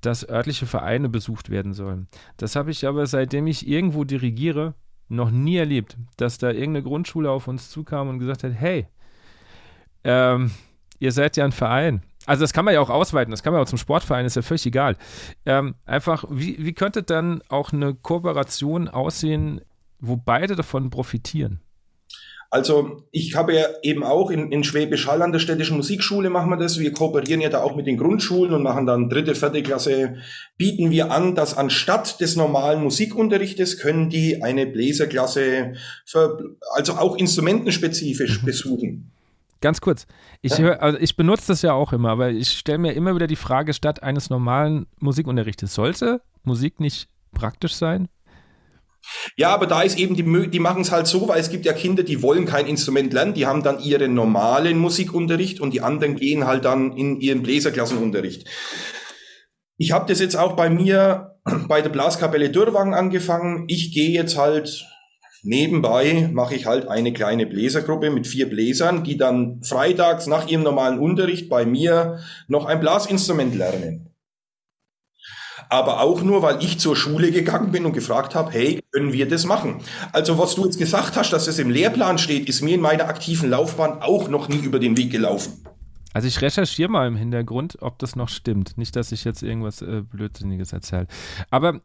[0.00, 2.08] dass örtliche Vereine besucht werden sollen.
[2.36, 4.74] Das habe ich aber, seitdem ich irgendwo dirigiere,
[5.08, 8.86] noch nie erlebt, dass da irgendeine Grundschule auf uns zukam und gesagt hat, hey,
[10.04, 10.50] ähm,
[10.98, 12.02] ihr seid ja ein Verein.
[12.26, 14.42] Also das kann man ja auch ausweiten, das kann man auch zum Sportverein, ist ja
[14.42, 14.96] völlig egal.
[15.46, 19.62] Ähm, einfach, wie, wie könnte dann auch eine Kooperation aussehen,
[19.98, 21.60] wo beide davon profitieren?
[22.50, 26.48] Also ich habe ja eben auch in, in Schwäbisch Hall an der städtischen Musikschule machen
[26.48, 26.78] wir das.
[26.78, 30.16] Wir kooperieren ja da auch mit den Grundschulen und machen dann dritte, vierte Klasse.
[30.56, 35.74] Bieten wir an, dass anstatt des normalen Musikunterrichtes können die eine Bläserklasse,
[36.06, 38.46] für, also auch instrumentenspezifisch mhm.
[38.46, 39.10] besuchen.
[39.60, 40.06] Ganz kurz,
[40.40, 40.58] ich ja.
[40.58, 43.36] höre, also ich benutze das ja auch immer, aber ich stelle mir immer wieder die
[43.36, 48.08] Frage statt eines normalen Musikunterrichtes, sollte Musik nicht praktisch sein?
[49.36, 51.72] Ja, aber da ist eben die, die machen es halt so, weil es gibt ja
[51.72, 56.16] Kinder, die wollen kein Instrument lernen, die haben dann ihren normalen Musikunterricht und die anderen
[56.16, 58.48] gehen halt dann in ihren Bläserklassenunterricht.
[59.76, 61.36] Ich habe das jetzt auch bei mir
[61.68, 63.64] bei der Blaskapelle Dürrwagen angefangen.
[63.68, 64.86] Ich gehe jetzt halt
[65.42, 70.64] nebenbei, mache ich halt eine kleine Bläsergruppe mit vier Bläsern, die dann freitags nach ihrem
[70.64, 72.18] normalen Unterricht bei mir
[72.48, 74.08] noch ein Blasinstrument lernen
[75.68, 79.28] aber auch nur, weil ich zur Schule gegangen bin und gefragt habe, hey, können wir
[79.28, 79.82] das machen?
[80.12, 83.08] Also was du jetzt gesagt hast, dass es im Lehrplan steht, ist mir in meiner
[83.08, 85.64] aktiven Laufbahn auch noch nie über den Weg gelaufen.
[86.14, 88.78] Also ich recherchiere mal im Hintergrund, ob das noch stimmt.
[88.78, 91.06] Nicht, dass ich jetzt irgendwas äh, Blödsinniges erzähle.
[91.50, 91.80] Aber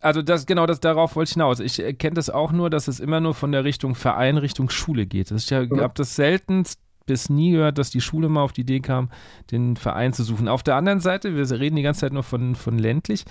[0.00, 1.60] also das genau das darauf wollte ich hinaus.
[1.60, 5.06] Ich kenne das auch nur, dass es immer nur von der Richtung Verein Richtung Schule
[5.06, 5.30] geht.
[5.30, 5.88] Ich habe ja.
[5.88, 9.10] das seltenst bis nie gehört, dass die Schule mal auf die Idee kam,
[9.50, 10.48] den Verein zu suchen.
[10.48, 13.24] Auf der anderen Seite, wir reden die ganze Zeit nur von, von ländlich,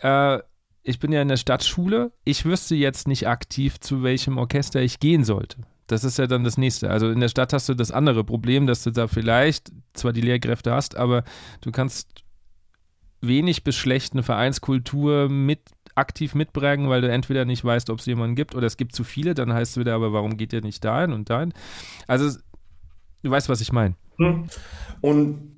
[0.00, 0.38] äh,
[0.84, 4.98] ich bin ja in der Stadtschule, ich wüsste jetzt nicht aktiv, zu welchem Orchester ich
[4.98, 5.58] gehen sollte.
[5.86, 6.90] Das ist ja dann das nächste.
[6.90, 10.20] Also in der Stadt hast du das andere Problem, dass du da vielleicht zwar die
[10.20, 11.22] Lehrkräfte hast, aber
[11.60, 12.24] du kannst
[13.20, 15.60] wenig bis schlecht eine Vereinskultur mit
[15.94, 19.04] aktiv mitbringen, weil du entweder nicht weißt, ob es jemanden gibt oder es gibt zu
[19.04, 21.52] viele, dann heißt es wieder, aber warum geht ihr nicht dahin und dahin?
[22.06, 22.38] Also
[23.22, 23.94] du weißt, was ich meine.
[24.18, 24.48] Hm.
[25.00, 25.52] Und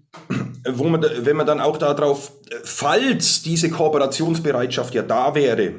[0.69, 5.75] wo man, wenn man dann auch darauf, falls diese Kooperationsbereitschaft ja da wäre,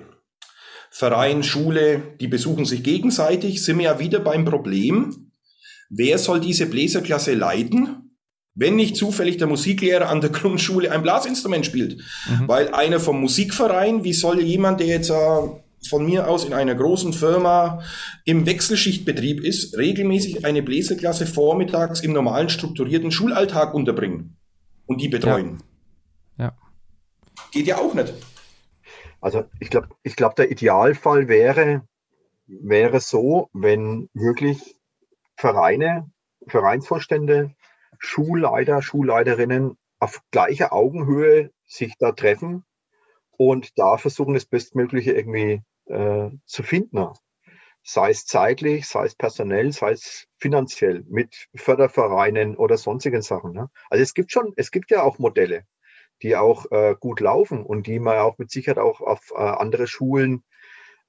[0.92, 5.32] Verein, Schule, die besuchen sich gegenseitig, sind wir ja wieder beim Problem,
[5.90, 8.12] wer soll diese Bläserklasse leiten,
[8.54, 12.02] wenn nicht zufällig der Musiklehrer an der Grundschule ein Blasinstrument spielt.
[12.30, 12.48] Mhm.
[12.48, 15.14] Weil einer vom Musikverein, wie soll jemand, der jetzt äh,
[15.88, 17.82] von mir aus in einer großen Firma
[18.26, 24.38] im Wechselschichtbetrieb ist, regelmäßig eine Bläserklasse vormittags im normalen strukturierten Schulalltag unterbringen
[24.86, 25.64] und die betreuen.
[26.38, 26.46] Ja.
[26.46, 26.58] ja.
[27.52, 28.14] Geht ja auch nicht.
[29.22, 31.82] Also ich glaube, ich glaube, der Idealfall wäre,
[32.48, 34.76] wäre so, wenn wirklich
[35.36, 36.12] Vereine,
[36.48, 37.56] Vereinsvorstände,
[37.98, 42.64] Schulleiter, Schulleiterinnen auf gleicher Augenhöhe sich da treffen
[43.38, 47.08] und da versuchen, das Bestmögliche irgendwie äh, zu finden.
[47.84, 53.54] Sei es zeitlich, sei es personell, sei es finanziell mit Fördervereinen oder sonstigen Sachen.
[53.54, 53.70] Ne?
[53.90, 55.66] Also es gibt schon, es gibt ja auch Modelle,
[56.24, 59.86] die auch äh, gut laufen und die man auch mit Sicherheit auch auf äh, andere
[59.86, 60.44] Schulen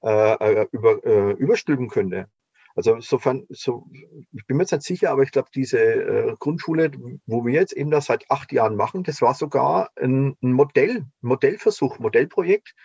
[0.03, 2.29] äh, äh über, äh, überstülpen könnte.
[2.77, 3.87] Also insofern, so,
[4.31, 6.91] ich bin mir jetzt nicht sicher, aber ich glaube, diese äh, Grundschule,
[7.25, 11.07] wo wir jetzt eben das seit acht Jahren machen, das war sogar ein, ein Modell,
[11.21, 12.75] Modellversuch, Modellprojekt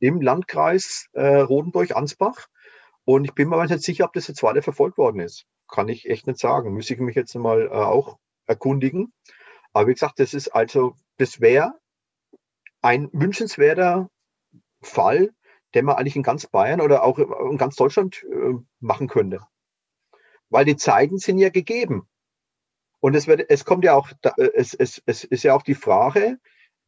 [0.00, 2.48] im Landkreis äh, Rodenburg-Ansbach.
[3.04, 5.46] Und ich bin mir aber nicht sicher, ob das jetzt weiter verfolgt worden ist.
[5.68, 6.72] Kann ich echt nicht sagen.
[6.72, 9.12] Müsste ich mich jetzt mal äh, auch erkundigen.
[9.72, 11.74] Aber wie gesagt, das ist also, das wäre
[12.82, 14.08] ein wünschenswerter
[14.80, 15.30] Fall,
[15.74, 19.40] den man eigentlich in ganz Bayern oder auch in ganz Deutschland äh, machen könnte.
[20.48, 22.08] Weil die Zeiten sind ja gegeben.
[23.00, 25.74] Und es, wird, es kommt ja auch, äh, es, es, es ist ja auch die
[25.74, 26.38] Frage,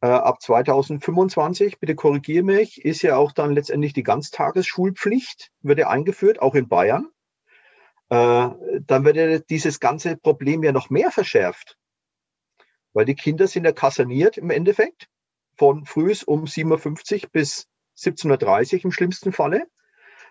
[0.01, 5.89] äh, ab 2025, bitte korrigiere mich, ist ja auch dann letztendlich die Ganztagesschulpflicht, wird ja
[5.89, 7.07] eingeführt, auch in Bayern.
[8.09, 8.49] Äh,
[8.81, 11.77] dann wird ja dieses ganze Problem ja noch mehr verschärft.
[12.93, 15.07] Weil die Kinder sind ja kaserniert im Endeffekt
[15.55, 19.67] von frühs um 7.50 Uhr bis 1730 im schlimmsten Falle.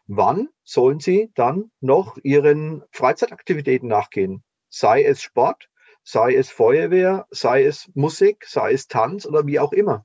[0.07, 4.43] Wann sollen sie dann noch ihren Freizeitaktivitäten nachgehen?
[4.69, 5.70] Sei es Sport,
[6.11, 10.05] sei es Feuerwehr, sei es Musik, sei es Tanz oder wie auch immer.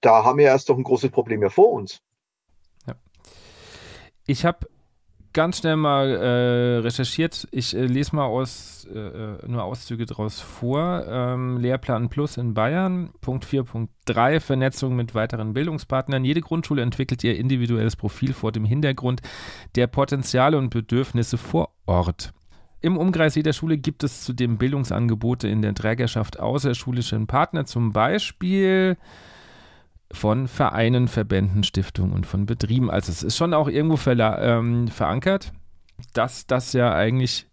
[0.00, 2.00] Da haben wir erst doch ein großes Problem ja vor uns.
[2.86, 2.94] Ja.
[4.26, 4.68] Ich habe
[5.32, 7.48] ganz schnell mal äh, recherchiert.
[7.50, 11.04] Ich äh, lese mal aus, äh, äh nur Auszüge daraus vor.
[11.06, 16.24] Ähm, Lehrplan Plus in Bayern, Punkt 4.3, Vernetzung mit weiteren Bildungspartnern.
[16.24, 19.20] Jede Grundschule entwickelt ihr individuelles Profil vor dem Hintergrund
[19.74, 22.32] der Potenziale und Bedürfnisse vor Ort.
[22.80, 28.96] Im Umkreis jeder Schule gibt es zudem Bildungsangebote in der Trägerschaft außerschulischen Partner, zum Beispiel
[30.12, 32.90] von Vereinen, Verbänden, Stiftungen und von Betrieben.
[32.90, 35.52] Also es ist schon auch irgendwo ähm, verankert,
[36.14, 37.46] dass das ja eigentlich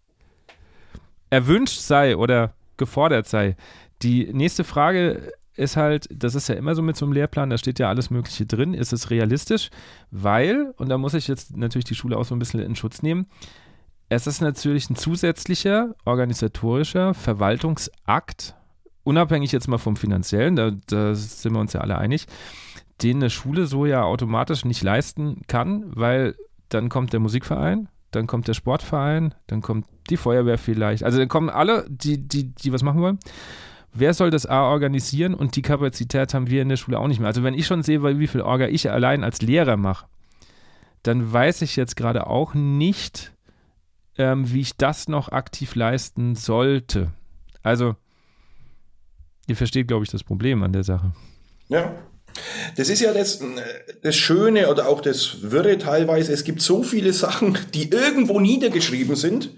[1.30, 3.58] erwünscht sei oder gefordert sei.
[4.02, 7.58] Die nächste Frage ist halt, das ist ja immer so mit so einem Lehrplan, da
[7.58, 8.74] steht ja alles Mögliche drin.
[8.74, 9.70] Ist es realistisch?
[10.12, 13.02] Weil, und da muss ich jetzt natürlich die Schule auch so ein bisschen in Schutz
[13.02, 13.28] nehmen,
[14.10, 18.56] es ist natürlich ein zusätzlicher organisatorischer Verwaltungsakt
[19.08, 22.28] unabhängig jetzt mal vom finanziellen, da, da sind wir uns ja alle einig,
[23.02, 26.36] den eine Schule so ja automatisch nicht leisten kann, weil
[26.68, 31.04] dann kommt der Musikverein, dann kommt der Sportverein, dann kommt die Feuerwehr vielleicht.
[31.04, 33.20] Also dann kommen alle, die, die, die was machen wollen.
[33.94, 37.20] Wer soll das A organisieren und die Kapazität haben wir in der Schule auch nicht
[37.20, 37.28] mehr.
[37.28, 40.06] Also wenn ich schon sehe, wie viel Orga ich allein als Lehrer mache,
[41.04, 43.32] dann weiß ich jetzt gerade auch nicht,
[44.18, 47.12] ähm, wie ich das noch aktiv leisten sollte.
[47.64, 47.96] Also
[49.48, 51.14] Ihr versteht, glaube ich, das Problem an der Sache.
[51.70, 51.96] Ja.
[52.76, 53.40] Das ist ja das,
[54.04, 56.34] das Schöne oder auch das Wirre teilweise.
[56.34, 59.56] Es gibt so viele Sachen, die irgendwo niedergeschrieben sind,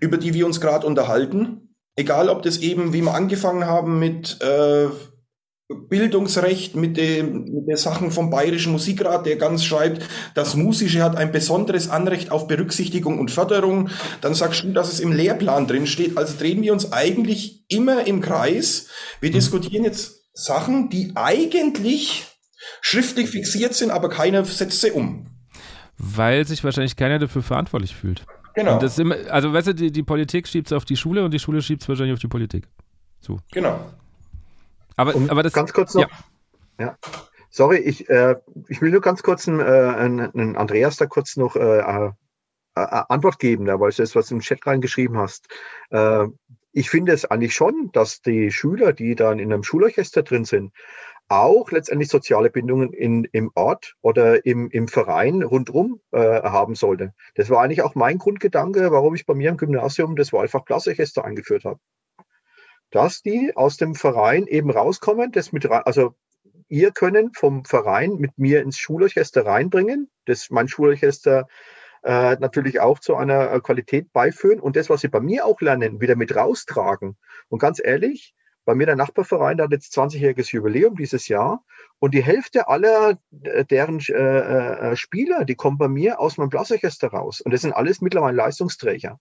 [0.00, 1.74] über die wir uns gerade unterhalten.
[1.96, 4.88] Egal, ob das eben, wie wir angefangen haben mit äh,
[5.68, 10.02] Bildungsrecht mit, den, mit den Sachen vom Bayerischen Musikrat, der ganz schreibt,
[10.34, 13.90] das Musische hat ein besonderes Anrecht auf Berücksichtigung und Förderung.
[14.22, 16.16] Dann sagst du, dass es im Lehrplan drin steht.
[16.16, 18.88] Also drehen wir uns eigentlich immer im Kreis.
[19.20, 19.34] Wir mhm.
[19.34, 22.26] diskutieren jetzt Sachen, die eigentlich
[22.80, 25.26] schriftlich fixiert sind, aber keiner setzt sie um.
[25.98, 28.24] Weil sich wahrscheinlich keiner dafür verantwortlich fühlt.
[28.54, 28.80] Genau.
[28.80, 31.60] Immer, also weißt du, die, die Politik schiebt es auf die Schule und die Schule
[31.60, 32.68] schiebt es wahrscheinlich auf die Politik.
[33.20, 33.38] So.
[33.52, 33.78] Genau.
[34.98, 36.10] Aber, aber das, ganz kurz noch.
[36.78, 36.86] Ja.
[36.86, 36.98] ja.
[37.50, 38.36] Sorry, ich, äh,
[38.68, 42.10] ich will nur ganz kurz einen, äh, einen Andreas da kurz noch äh, äh,
[42.74, 45.46] äh Antwort geben, da, weil du das, was du im Chat reingeschrieben hast.
[45.90, 46.26] Äh,
[46.72, 50.72] ich finde es eigentlich schon, dass die Schüler, die dann in einem Schulorchester drin sind,
[51.28, 57.14] auch letztendlich soziale Bindungen in, im Ort oder im, im Verein rundherum äh, haben sollte.
[57.36, 61.64] Das war eigentlich auch mein Grundgedanke, warum ich bei mir im Gymnasium das Wahlfach-Blassorchester eingeführt
[61.64, 61.78] habe.
[62.90, 66.14] Dass die aus dem Verein eben rauskommen, das mit, also
[66.68, 71.48] ihr können vom Verein mit mir ins Schulorchester reinbringen, das mein Schulorchester
[72.02, 75.60] äh, natürlich auch zu einer äh, Qualität beiführen und das, was sie bei mir auch
[75.60, 77.16] lernen, wieder mit raustragen.
[77.48, 78.34] Und ganz ehrlich,
[78.64, 81.64] bei mir der Nachbarverein, der hat jetzt 20-jähriges Jubiläum dieses Jahr
[81.98, 86.50] und die Hälfte aller äh, deren äh, äh, Spieler, die kommen bei mir aus meinem
[86.50, 87.40] Blassorchester raus.
[87.40, 89.18] Und das sind alles mittlerweile Leistungsträger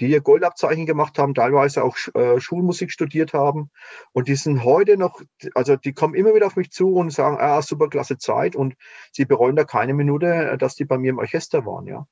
[0.00, 3.70] die ihr Goldabzeichen gemacht haben, teilweise auch äh, Schulmusik studiert haben.
[4.12, 5.22] Und die sind heute noch,
[5.54, 8.56] also die kommen immer wieder auf mich zu und sagen, ah, super klasse Zeit.
[8.56, 8.74] Und
[9.12, 12.06] sie bereuen da keine Minute, äh, dass die bei mir im Orchester waren, ja.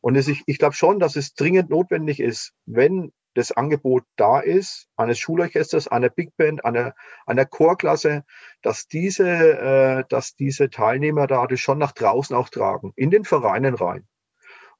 [0.00, 4.40] Und es, ich, ich glaube schon, dass es dringend notwendig ist, wenn das Angebot da
[4.40, 6.94] ist, eines Schulorchesters, einer Big Band, einer,
[7.26, 8.24] einer Chorklasse,
[8.62, 13.24] dass diese, äh, dass diese Teilnehmer da das schon nach draußen auch tragen, in den
[13.24, 14.06] Vereinen rein.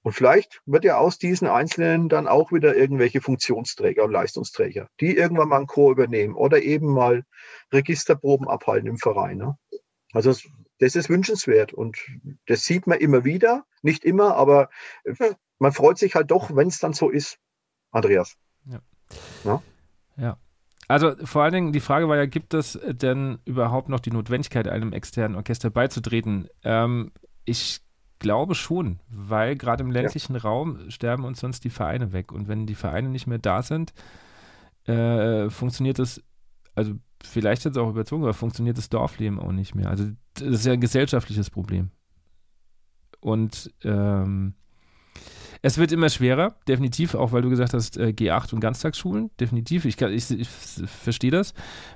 [0.02, 5.16] Und vielleicht wird ja aus diesen Einzelnen dann auch wieder irgendwelche Funktionsträger und Leistungsträger, die
[5.16, 7.24] irgendwann mal einen Chor übernehmen oder eben mal
[7.72, 9.38] Registerproben abhalten im Verein.
[9.38, 9.58] Ne?
[10.12, 10.34] Also
[10.78, 11.98] das ist wünschenswert und
[12.46, 14.70] das sieht man immer wieder, nicht immer, aber
[15.58, 17.38] man freut sich halt doch, wenn es dann so ist.
[17.90, 18.36] Andreas.
[18.66, 18.80] Ja.
[19.44, 19.62] ja.
[20.16, 20.38] ja.
[20.86, 24.68] Also vor allen Dingen, die Frage war ja, gibt es denn überhaupt noch die Notwendigkeit,
[24.68, 26.48] einem externen Orchester beizutreten?
[26.62, 27.12] Ähm,
[27.44, 27.82] ich
[28.18, 30.40] glaube schon, weil gerade im ländlichen ja.
[30.40, 32.32] Raum sterben uns sonst die Vereine weg.
[32.32, 33.92] Und wenn die Vereine nicht mehr da sind,
[34.84, 36.22] äh, funktioniert das,
[36.74, 39.88] also vielleicht jetzt auch überzogen, aber funktioniert das Dorfleben auch nicht mehr.
[39.88, 41.90] Also das ist ja ein gesellschaftliches Problem.
[43.20, 44.54] Und ähm,
[45.62, 49.84] es wird immer schwerer, definitiv, auch weil du gesagt hast, äh, G8 und Ganztagsschulen, definitiv.
[49.84, 51.52] Ich, ich, ich verstehe das.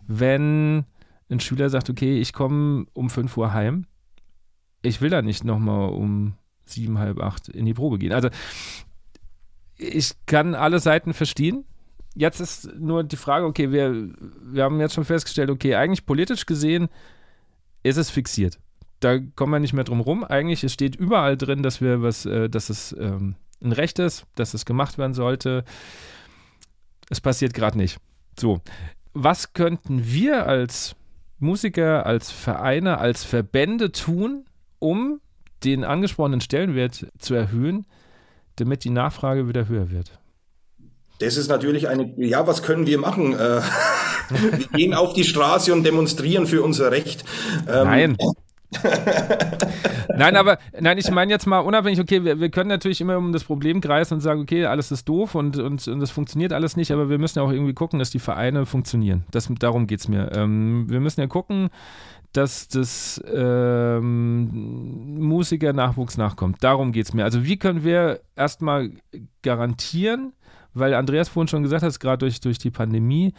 [0.07, 0.85] Wenn
[1.31, 3.87] ein Schüler sagt, okay, ich komme um 5 Uhr heim,
[4.83, 6.35] ich will da nicht nochmal um
[6.67, 8.13] sieben, halb acht in die Probe gehen.
[8.13, 8.29] Also
[9.77, 11.65] ich kann alle Seiten verstehen.
[12.15, 14.11] Jetzt ist nur die Frage, okay, wir,
[14.43, 16.89] wir haben jetzt schon festgestellt, okay, eigentlich politisch gesehen
[17.83, 18.59] ist es fixiert.
[19.01, 20.23] Da kommen wir nicht mehr drum rum.
[20.23, 24.27] Eigentlich, es steht überall drin, dass wir was, äh, dass es ähm, ein Recht ist,
[24.35, 25.65] dass es gemacht werden sollte.
[27.09, 27.99] Es passiert gerade nicht.
[28.39, 28.61] So.
[29.15, 30.95] Was könnten wir als
[31.39, 34.45] Musiker, als Vereine, als Verbände tun,
[34.83, 35.21] um
[35.65, 37.87] den angesprochenen Stellenwert zu erhöhen,
[38.57, 40.19] damit die Nachfrage wieder höher wird?
[41.21, 43.33] Das ist natürlich eine, ja, was können wir machen?
[43.33, 43.61] Äh,
[44.29, 47.25] wir gehen auf die Straße und demonstrieren für unser Recht.
[47.69, 48.17] Ähm, Nein.
[50.17, 53.31] nein, aber nein, ich meine jetzt mal unabhängig, okay, wir, wir, können natürlich immer um
[53.31, 56.75] das Problem kreisen und sagen, okay, alles ist doof und, und, und das funktioniert alles
[56.75, 59.27] nicht, aber wir müssen ja auch irgendwie gucken, dass die Vereine funktionieren.
[59.31, 60.33] Das, darum geht es mir.
[60.35, 61.69] Ähm, wir müssen ja gucken,
[62.33, 66.65] dass das ähm, Musiker-Nachwuchs nachkommt.
[66.65, 67.25] Darum geht es mir.
[67.25, 68.91] Also wie können wir erstmal
[69.43, 70.33] garantieren,
[70.73, 73.35] weil Andreas vorhin schon gesagt hat, gerade durch, durch die Pandemie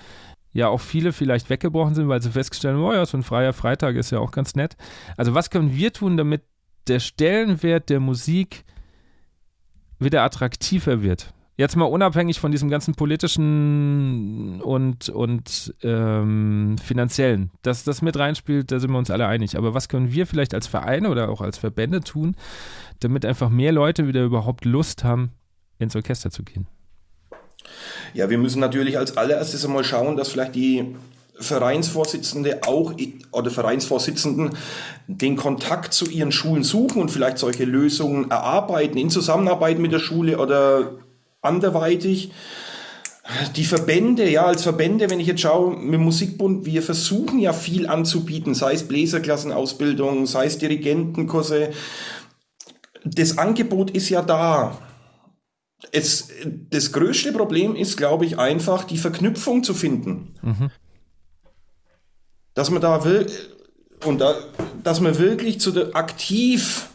[0.52, 3.54] ja auch viele vielleicht weggebrochen sind, weil sie festgestellt haben, oh ja, so ein freier
[3.54, 4.78] Freitag ist ja auch ganz nett.
[5.18, 6.44] Also was können wir tun, damit
[6.88, 8.64] der Stellenwert der Musik
[9.98, 11.34] wieder attraktiver wird?
[11.56, 18.72] Jetzt mal unabhängig von diesem ganzen politischen und, und ähm, finanziellen, dass das mit reinspielt,
[18.72, 19.58] da sind wir uns alle einig.
[19.58, 22.36] Aber was können wir vielleicht als Vereine oder auch als Verbände tun,
[23.00, 25.32] damit einfach mehr Leute wieder überhaupt Lust haben,
[25.78, 26.68] ins Orchester zu gehen?
[28.14, 30.96] Ja, wir müssen natürlich als allererstes einmal schauen, dass vielleicht die
[31.36, 32.94] Vereinsvorsitzende auch
[33.32, 34.52] oder Vereinsvorsitzenden
[35.08, 40.00] den Kontakt zu ihren Schulen suchen und vielleicht solche Lösungen erarbeiten in Zusammenarbeit mit der
[40.00, 40.92] Schule oder
[41.44, 42.32] anderweitig.
[43.56, 47.88] Die Verbände, ja, als Verbände, wenn ich jetzt schaue, mit Musikbund, wir versuchen ja viel
[47.88, 51.72] anzubieten, sei es Bläserklassenausbildung, sei es Dirigentenkurse.
[53.06, 54.78] Das Angebot ist ja da.
[55.92, 56.30] Es,
[56.70, 60.36] das größte Problem ist, glaube ich, einfach die Verknüpfung zu finden.
[60.42, 60.72] Mhm.
[62.56, 63.28] Dass man da will,
[64.06, 64.36] und da,
[64.84, 66.90] dass man wirklich zu der, aktiv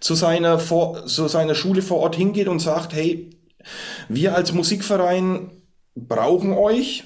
[0.00, 3.30] zu seiner, vor, zu seiner Schule vor Ort hingeht und sagt, hey,
[4.08, 5.50] wir als Musikverein
[5.94, 7.04] brauchen euch.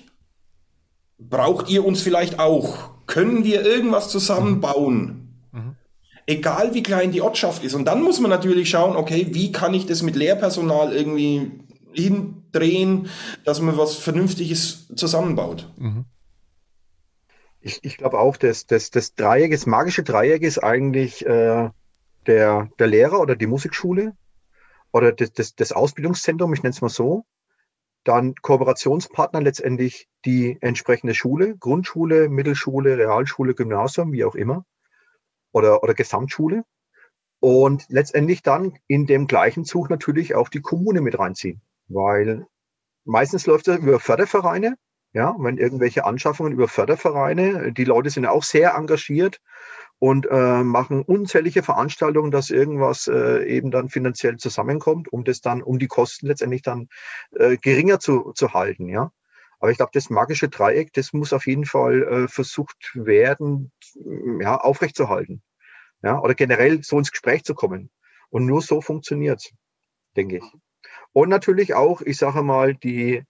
[1.19, 2.91] Braucht ihr uns vielleicht auch?
[3.07, 5.39] Können wir irgendwas zusammenbauen?
[5.53, 5.77] Mhm.
[6.27, 7.75] Egal wie klein die Ortschaft ist.
[7.75, 11.53] Und dann muss man natürlich schauen, okay, wie kann ich das mit Lehrpersonal irgendwie
[11.93, 13.09] hindrehen,
[13.45, 15.71] dass man was Vernünftiges zusammenbaut.
[15.77, 16.05] Mhm.
[17.61, 21.71] Ich, ich glaube auch, dass das, das Dreieck, das magische Dreieck ist eigentlich äh,
[22.27, 24.15] der, der Lehrer oder die Musikschule
[24.93, 27.25] oder das, das, das Ausbildungszentrum, ich nenne es mal so.
[28.05, 34.65] Dann Kooperationspartner letztendlich die entsprechende Schule, Grundschule, Mittelschule, Realschule, Gymnasium, wie auch immer.
[35.53, 36.65] Oder, oder Gesamtschule.
[37.41, 41.61] Und letztendlich dann in dem gleichen Zug natürlich auch die Kommune mit reinziehen.
[41.89, 42.47] Weil
[43.05, 44.77] meistens läuft das über Fördervereine,
[45.13, 49.41] ja, wenn irgendwelche Anschaffungen über Fördervereine, die Leute sind ja auch sehr engagiert
[50.03, 55.63] und äh, machen unzählige Veranstaltungen, dass irgendwas äh, eben dann finanziell zusammenkommt, um das dann,
[55.63, 56.89] um die Kosten letztendlich dann
[57.37, 59.13] äh, geringer zu, zu halten, ja.
[59.61, 63.71] Aber ich glaube, das magische Dreieck, das muss auf jeden Fall äh, versucht werden,
[64.41, 65.41] ja, aufrechtzuerhalten.
[66.03, 67.89] Ja, oder generell so ins Gespräch zu kommen.
[68.29, 69.53] Und nur so funktioniert's,
[70.17, 70.45] denke ich.
[71.13, 73.23] Und natürlich auch, ich sage mal, die,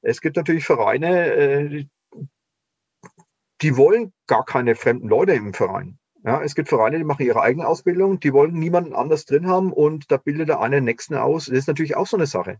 [0.00, 1.84] es gibt natürlich Vereine, äh,
[3.60, 5.98] die wollen gar keine fremden Leute im Verein.
[6.26, 9.72] Ja, es gibt Vereine, die machen ihre eigene Ausbildung, die wollen niemanden anders drin haben
[9.72, 11.46] und da bildet der eine den nächsten aus.
[11.46, 12.58] Das ist natürlich auch so eine Sache.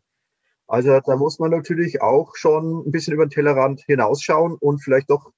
[0.69, 5.11] Also da muss man natürlich auch schon ein bisschen über den Tellerrand hinausschauen und vielleicht
[5.11, 5.33] doch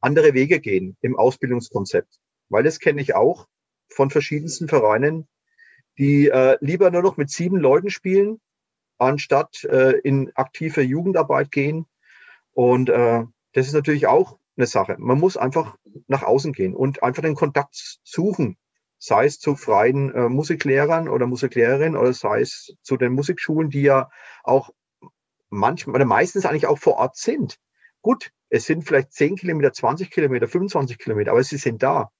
[0.00, 2.18] andere Wege gehen im Ausbildungskonzept.
[2.48, 3.46] Weil das kenne ich auch
[3.90, 5.28] von verschiedensten Vereinen,
[5.98, 8.40] die äh, lieber nur noch mit sieben Leuten spielen
[8.96, 11.84] anstatt äh, in aktive Jugendarbeit gehen.
[12.52, 14.96] Und äh, das ist natürlich auch eine Sache.
[14.98, 15.76] Man muss einfach
[16.06, 18.56] nach außen gehen und einfach den Kontakt suchen,
[18.98, 23.82] sei es zu freien äh, Musiklehrern oder Musiklehrerinnen oder sei es zu den Musikschulen, die
[23.82, 24.10] ja
[24.44, 24.70] auch
[25.48, 27.58] manchmal oder meistens eigentlich auch vor Ort sind.
[28.02, 32.10] Gut, es sind vielleicht 10 Kilometer, 20 Kilometer, 25 Kilometer, aber sie sind da.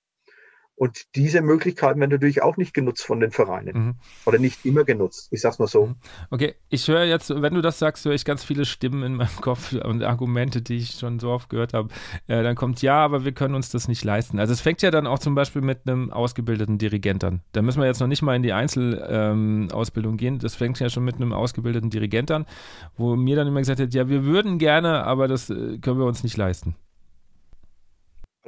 [0.81, 3.77] Und diese Möglichkeiten werden natürlich auch nicht genutzt von den Vereinen.
[3.77, 3.95] Mhm.
[4.25, 5.29] Oder nicht immer genutzt.
[5.31, 5.89] Ich sag's mal so.
[5.89, 5.97] Mhm.
[6.31, 9.29] Okay, ich höre jetzt, wenn du das sagst, höre ich ganz viele Stimmen in meinem
[9.43, 11.91] Kopf und Argumente, die ich schon so oft gehört habe.
[12.29, 14.39] Äh, dann kommt, ja, aber wir können uns das nicht leisten.
[14.39, 17.43] Also es fängt ja dann auch zum Beispiel mit einem ausgebildeten Dirigent an.
[17.53, 20.39] Da müssen wir jetzt noch nicht mal in die Einzelausbildung ähm, gehen.
[20.39, 22.47] Das fängt ja schon mit einem ausgebildeten Dirigent an,
[22.97, 26.07] wo mir dann immer gesagt hat, ja, wir würden gerne, aber das äh, können wir
[26.07, 26.75] uns nicht leisten.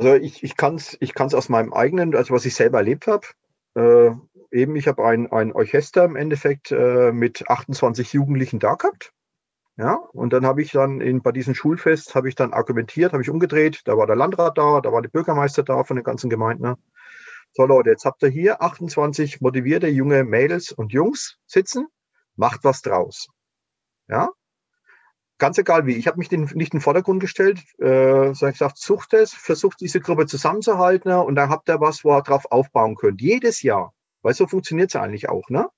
[0.02, 3.06] Also ich, ich kann es ich kann's aus meinem eigenen, also was ich selber erlebt
[3.06, 3.24] habe.
[3.76, 4.10] Äh,
[4.50, 9.12] eben, ich habe ein, ein Orchester im Endeffekt äh, mit 28 Jugendlichen da gehabt.
[9.76, 13.22] Ja, und dann habe ich dann in, bei diesem Schulfest, habe ich dann argumentiert, habe
[13.22, 16.28] ich umgedreht, da war der Landrat da, da war der Bürgermeister da von den ganzen
[16.28, 16.64] Gemeinden.
[16.64, 16.78] Ne?
[17.52, 21.86] So Leute, jetzt habt ihr hier 28 motivierte junge Mädels und Jungs sitzen,
[22.34, 23.28] macht was draus.
[24.08, 24.30] Ja,
[25.42, 25.96] ganz egal wie.
[25.96, 29.34] Ich habe mich den, nicht in den Vordergrund gestellt, äh, sondern ich gesagt, sucht es,
[29.34, 33.20] versucht diese Gruppe zusammenzuhalten ne, und dann habt ihr was, wo ihr drauf aufbauen könnt.
[33.20, 33.92] Jedes Jahr.
[34.22, 35.68] Weil so funktioniert es eigentlich auch, ne?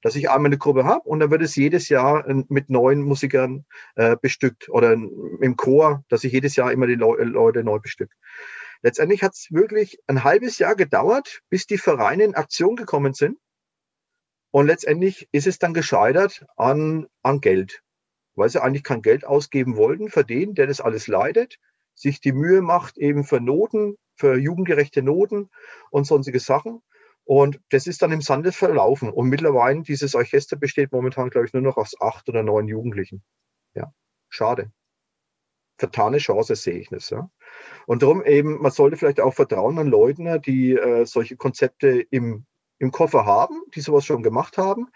[0.00, 3.02] Dass ich einmal eine Gruppe habe und dann wird es jedes Jahr äh, mit neuen
[3.02, 7.78] Musikern äh, bestückt oder im Chor, dass ich jedes Jahr immer die Le Leute neu
[7.78, 8.14] bestückt.
[8.80, 13.36] Letztendlich hat es wirklich ein halbes Jahr gedauert, bis die Vereine in Aktion gekommen sind.
[14.50, 17.82] Und letztendlich ist es dann gescheitert an, an Geld
[18.34, 21.58] weil sie eigentlich kein Geld ausgeben wollten für den, der das alles leidet,
[21.94, 25.50] sich die Mühe macht eben für Noten, für jugendgerechte Noten
[25.90, 26.82] und sonstige Sachen.
[27.24, 29.10] Und das ist dann im Sande verlaufen.
[29.10, 33.22] Und mittlerweile, dieses Orchester besteht momentan, glaube ich, nur noch aus acht oder neun Jugendlichen.
[33.74, 33.92] Ja,
[34.28, 34.72] schade.
[35.78, 37.10] Vertane Chance sehe ich das.
[37.10, 37.30] Ja.
[37.86, 42.46] Und darum eben, man sollte vielleicht auch vertrauen an Leute, die äh, solche Konzepte im
[42.80, 44.88] im Koffer haben, die sowas schon gemacht haben.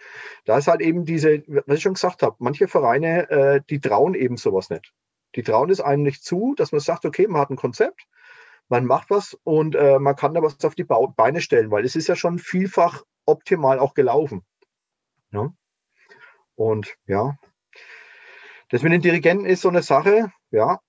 [0.47, 4.15] Da ist halt eben diese, was ich schon gesagt habe, manche Vereine, äh, die trauen
[4.15, 4.93] eben sowas nicht.
[5.37, 8.07] Die trauen es einem nicht zu, dass man sagt, okay, man hat ein Konzept,
[8.69, 11.95] man macht was und äh, man kann da was auf die Beine stellen, weil es
[11.95, 14.47] ist ja schon vielfach optimal auch gelaufen.
[15.31, 15.53] Ja?
[16.55, 17.37] Und ja,
[18.71, 20.81] das mit den Dirigenten ist so eine Sache, ja.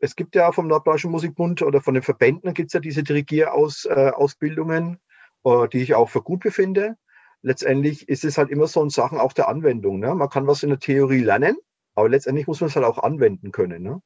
[0.00, 4.94] Es gibt ja vom Norddeutschen Musikbund oder von den Verbänden gibt es ja diese Dirigierausbildungen.
[4.94, 4.98] Äh,
[5.44, 6.96] äh, die ich auch für gut befinde.
[7.42, 9.98] Letztendlich ist es halt immer so in Sachen auch der Anwendung.
[9.98, 10.14] Ne?
[10.14, 11.56] Man kann was in der Theorie lernen,
[11.94, 13.82] aber letztendlich muss man es halt auch anwenden können.
[13.82, 14.00] Ne?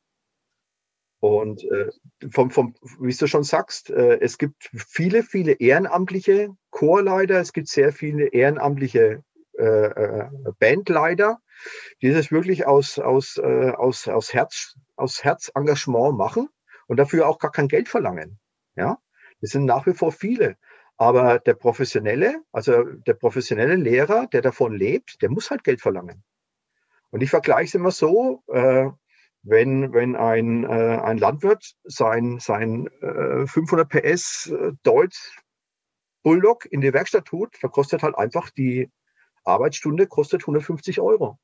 [1.20, 1.90] Und äh,
[2.30, 7.68] vom, vom, wie du schon sagst, äh, es gibt viele, viele ehrenamtliche Chorleiter, es gibt
[7.68, 9.22] sehr viele ehrenamtliche
[9.58, 10.28] äh, äh
[10.58, 11.38] Bandleiter,
[12.02, 16.48] die das wirklich aus, aus, äh, aus, aus, Herz, aus Herzengagement machen
[16.86, 18.38] und dafür auch gar kein Geld verlangen.
[18.76, 18.98] Ja,
[19.40, 20.56] das sind nach wie vor viele.
[20.98, 26.24] Aber der professionelle, also der professionelle Lehrer, der davon lebt, der muss halt Geld verlangen.
[27.10, 28.88] Und ich vergleiche es immer so, äh,
[29.42, 35.38] wenn, wenn ein, äh, ein Landwirt sein, sein äh, 500 PS äh, Deutsch
[36.22, 38.90] Bulldog in die Werkstatt tut, da kostet halt einfach die
[39.44, 41.38] Arbeitsstunde kostet 150 Euro.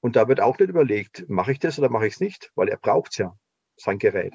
[0.00, 2.68] Und da wird auch nicht überlegt, mache ich das oder mache ich es nicht, weil
[2.68, 3.36] er braucht es ja,
[3.76, 4.34] sein Gerät.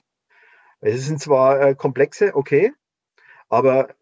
[0.81, 2.73] Es sind zwar äh, komplexe, okay,
[3.47, 3.95] aber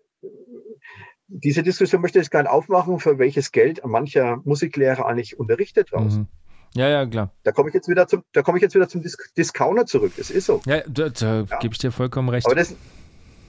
[1.28, 6.22] diese Diskussion möchte ich gerne aufmachen, für welches Geld mancher Musiklehrer eigentlich unterrichtet draußen.
[6.22, 6.28] Mhm.
[6.76, 7.32] Ja, ja, klar.
[7.44, 10.14] Da komme ich jetzt wieder zum, da komme ich jetzt wieder zum Dis Discounter zurück.
[10.18, 10.62] Das ist so.
[10.66, 11.58] Ja, da, da ja.
[11.60, 12.46] gebe ich dir vollkommen recht.
[12.46, 12.76] Aber das,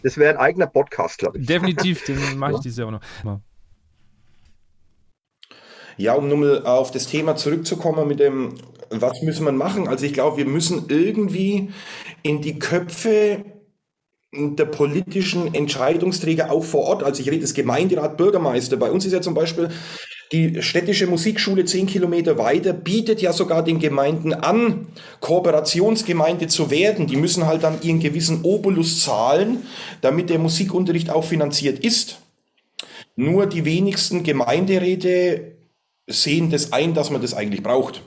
[0.02, 1.46] das wäre ein eigener Podcast, glaube ich.
[1.46, 3.40] Definitiv, den mache ich dieses Jahr auch noch.
[5.96, 8.54] Ja, um nochmal auf das Thema zurückzukommen mit dem,
[8.88, 9.86] was müssen wir machen?
[9.86, 11.70] Also ich glaube, wir müssen irgendwie
[12.22, 13.44] in die Köpfe
[14.32, 19.12] der politischen Entscheidungsträger auch vor Ort, also ich rede das Gemeinderat, Bürgermeister, bei uns ist
[19.12, 19.70] ja zum Beispiel
[20.32, 24.86] die städtische Musikschule zehn Kilometer weiter, bietet ja sogar den Gemeinden an,
[25.18, 27.08] Kooperationsgemeinde zu werden.
[27.08, 29.64] Die müssen halt dann ihren gewissen Obolus zahlen,
[30.02, 32.20] damit der Musikunterricht auch finanziert ist.
[33.16, 35.56] Nur die wenigsten Gemeinderäte
[36.06, 38.02] sehen das ein, dass man das eigentlich braucht.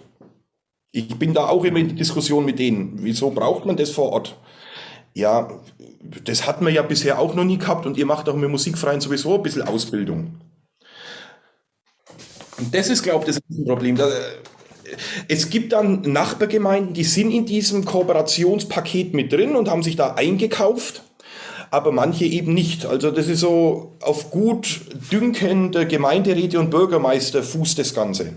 [0.94, 3.00] Ich bin da auch immer in Diskussion mit denen.
[3.02, 4.38] Wieso braucht man das vor Ort?
[5.14, 5.60] Ja,
[6.24, 9.02] das hat man ja bisher auch noch nie gehabt und ihr macht auch mit Musikverein
[9.02, 10.40] sowieso ein bisschen Ausbildung.
[12.58, 13.98] Und das ist, glaube ich, das Problem.
[15.28, 20.14] Es gibt dann Nachbargemeinden, die sind in diesem Kooperationspaket mit drin und haben sich da
[20.14, 21.04] eingekauft
[21.74, 22.86] aber manche eben nicht.
[22.86, 24.82] Also das ist so auf gut
[25.12, 28.36] dünkende Gemeinderäte und Bürgermeister fußt das Ganze.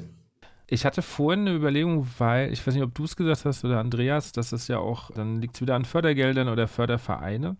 [0.68, 3.78] Ich hatte vorhin eine Überlegung, weil, ich weiß nicht, ob du es gesagt hast oder
[3.78, 7.56] Andreas, das ist ja auch, dann liegt es wieder an Fördergeldern oder Fördervereine.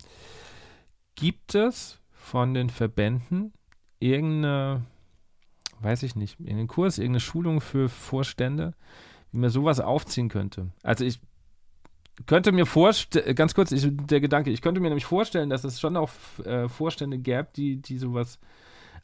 [1.14, 3.52] Gibt es von den Verbänden
[4.00, 4.84] irgendeine,
[5.80, 8.74] weiß ich nicht, irgendeinen Kurs, irgendeine Schulung für Vorstände,
[9.30, 10.72] wie man sowas aufziehen könnte?
[10.82, 11.20] Also ich
[12.26, 15.78] könnte mir vorstellen, ganz kurz, ich, der Gedanke, ich könnte mir nämlich vorstellen, dass es
[15.78, 16.10] schon auch
[16.44, 18.40] äh, Vorstände gäbe, die, die sowas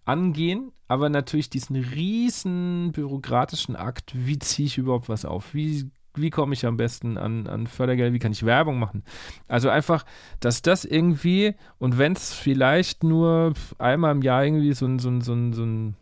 [0.04, 5.54] angehen, aber natürlich diesen riesen bürokratischen Akt, wie ziehe ich überhaupt was auf?
[5.54, 8.12] Wie, wie komme ich am besten an, an Fördergeld?
[8.12, 9.04] Wie kann ich Werbung machen?
[9.48, 10.04] Also einfach,
[10.40, 15.10] dass das irgendwie, und wenn es vielleicht nur einmal im Jahr irgendwie so ein, so
[15.10, 15.96] ein, so ein, so ein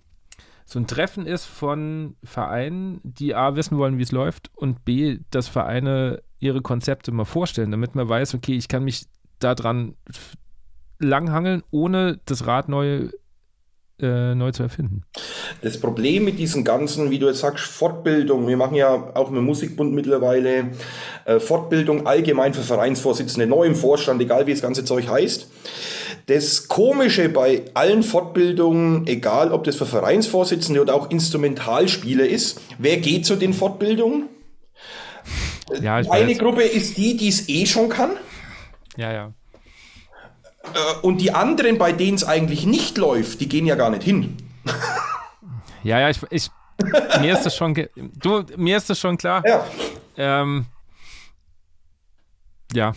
[0.71, 5.19] so ein Treffen ist von Vereinen, die A wissen wollen, wie es läuft und B,
[5.31, 9.07] dass Vereine ihre Konzepte mal vorstellen, damit man weiß, okay, ich kann mich
[9.41, 9.97] daran
[11.01, 13.09] langhangeln, ohne das Rad neu,
[14.03, 15.03] äh, neu zu erfinden.
[15.63, 19.43] Das Problem mit diesen ganzen, wie du jetzt sagst, Fortbildung, wir machen ja auch mit
[19.43, 20.71] Musikbund mittlerweile
[21.25, 25.49] äh, Fortbildung allgemein für Vereinsvorsitzende, neu im Vorstand, egal wie das ganze Zeug heißt.
[26.27, 32.99] Das Komische bei allen Fortbildungen, egal ob das für Vereinsvorsitzende oder auch Instrumentalspieler ist, wer
[32.99, 34.29] geht zu den Fortbildungen?
[35.81, 36.35] Ja, Eine.
[36.35, 38.11] Gruppe ist die, die es eh schon kann.
[38.97, 39.33] Ja, ja.
[40.63, 40.69] Äh,
[41.03, 44.37] und die anderen, bei denen es eigentlich nicht läuft, die gehen ja gar nicht hin.
[45.83, 46.51] Ja, ja, ich, ich
[47.21, 49.43] mir ist das schon, du, mir ist das schon klar.
[49.47, 49.65] Ja.
[50.17, 50.67] Ähm,
[52.73, 52.93] ja.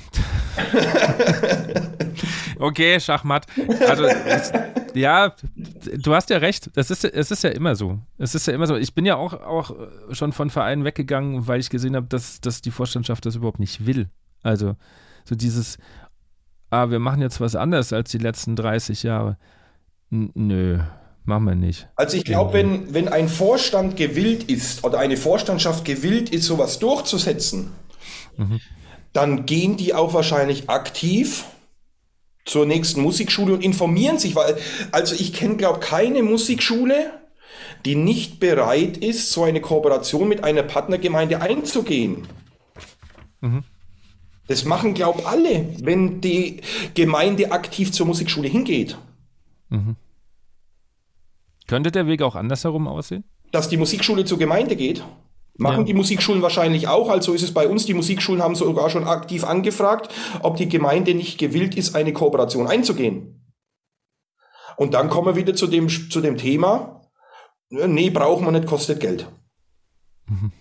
[2.59, 3.47] okay, Schachmatt.
[3.87, 4.07] Also,
[4.93, 5.33] ja,
[5.97, 6.69] du hast ja recht.
[6.75, 7.99] Das ist, es ist ja immer so.
[8.17, 8.75] Es ist ja immer so.
[8.75, 9.75] Ich bin ja auch, auch
[10.11, 13.85] schon von Vereinen weggegangen, weil ich gesehen habe, dass, dass die Vorstandschaft das überhaupt nicht
[13.85, 14.09] will.
[14.43, 14.75] Also,
[15.25, 15.77] so dieses,
[16.73, 19.37] ah, wir machen jetzt was anderes als die letzten 30 Jahre.
[20.11, 20.79] N nö,
[21.23, 21.87] machen wir nicht.
[21.95, 26.79] Also ich glaube, wenn, wenn ein Vorstand gewillt ist oder eine Vorstandschaft gewillt ist, sowas
[26.79, 27.71] durchzusetzen,
[28.37, 28.59] mhm.
[29.13, 31.45] dann gehen die auch wahrscheinlich aktiv
[32.45, 34.57] zur nächsten Musikschule und informieren sich, weil,
[34.91, 37.11] also ich kenne, glaube keine Musikschule,
[37.85, 42.27] die nicht bereit ist, so eine Kooperation mit einer Partnergemeinde einzugehen.
[43.41, 43.63] Mhm.
[44.47, 46.61] Das machen, glaube alle, wenn die
[46.95, 48.97] Gemeinde aktiv zur Musikschule hingeht.
[49.69, 49.95] Mhm.
[51.67, 53.23] Könnte der Weg auch andersherum aussehen?
[53.51, 55.03] Dass die Musikschule zur Gemeinde geht?
[55.55, 55.83] Machen ja.
[55.83, 57.09] die Musikschulen wahrscheinlich auch.
[57.09, 60.11] Also ist es bei uns, die Musikschulen haben sogar schon aktiv angefragt,
[60.41, 63.53] ob die Gemeinde nicht gewillt ist, eine Kooperation einzugehen.
[64.75, 67.01] Und dann kommen wir wieder zu dem, zu dem Thema,
[67.69, 69.27] nee, brauchen wir nicht, kostet Geld.
[70.27, 70.51] Mhm.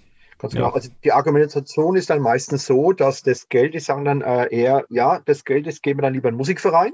[0.43, 0.69] Ganz genau.
[0.69, 0.75] Ja.
[0.75, 4.85] Also die Argumentation ist dann meistens so, dass das Geld, die sagen dann äh, eher,
[4.91, 6.93] ja, das Geld, das geben wir dann lieber einen Musikverein,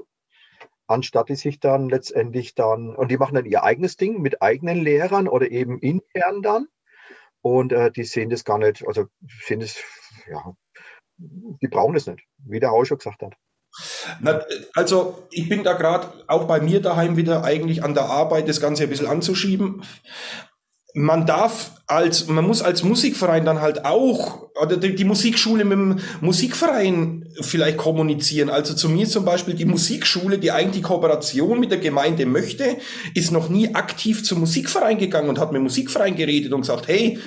[0.85, 4.77] anstatt die sich dann letztendlich dann, und die machen dann ihr eigenes Ding mit eigenen
[4.77, 6.67] Lehrern oder eben intern dann.
[7.41, 9.07] Und äh, die sehen das gar nicht, also
[9.43, 9.77] sehen das,
[10.29, 10.53] ja,
[11.17, 13.33] die brauchen es nicht, wie der auch schon gesagt hat.
[14.19, 14.43] Na,
[14.75, 18.61] also ich bin da gerade auch bei mir daheim wieder eigentlich an der Arbeit, das
[18.61, 19.83] Ganze ein bisschen anzuschieben
[20.93, 25.99] man darf als, man muss als Musikverein dann halt auch, oder die, Musikschule mit dem
[26.21, 28.49] Musikverein vielleicht kommunizieren.
[28.49, 32.77] Also zu mir zum Beispiel die Musikschule, die eigentlich die Kooperation mit der Gemeinde möchte,
[33.13, 36.87] ist noch nie aktiv zum Musikverein gegangen und hat mit dem Musikverein geredet und gesagt,
[36.87, 37.19] hey,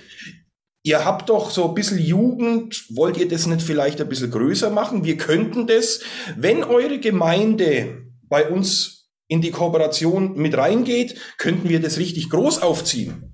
[0.85, 4.71] ihr habt doch so ein bisschen Jugend, wollt ihr das nicht vielleicht ein bisschen größer
[4.71, 5.05] machen?
[5.05, 6.01] Wir könnten das,
[6.37, 12.61] wenn eure Gemeinde bei uns in die Kooperation mit reingeht, könnten wir das richtig groß
[12.61, 13.32] aufziehen.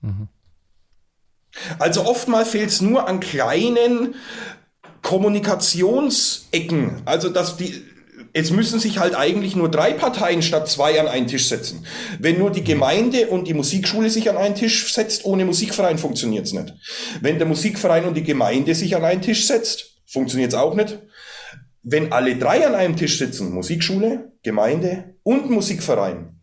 [0.00, 0.28] Mhm.
[1.78, 4.14] Also oftmal fehlt es nur an kleinen
[5.02, 7.02] Kommunikationsecken.
[7.04, 7.82] Also dass die,
[8.32, 11.86] es müssen sich halt eigentlich nur drei Parteien statt zwei an einen Tisch setzen.
[12.18, 16.46] Wenn nur die Gemeinde und die Musikschule sich an einen Tisch setzt, ohne Musikverein funktioniert
[16.46, 16.74] es nicht.
[17.20, 20.98] Wenn der Musikverein und die Gemeinde sich an einen Tisch setzt, funktioniert es auch nicht.
[21.82, 26.40] Wenn alle drei an einem Tisch sitzen, Musikschule, Gemeinde und Musikverein,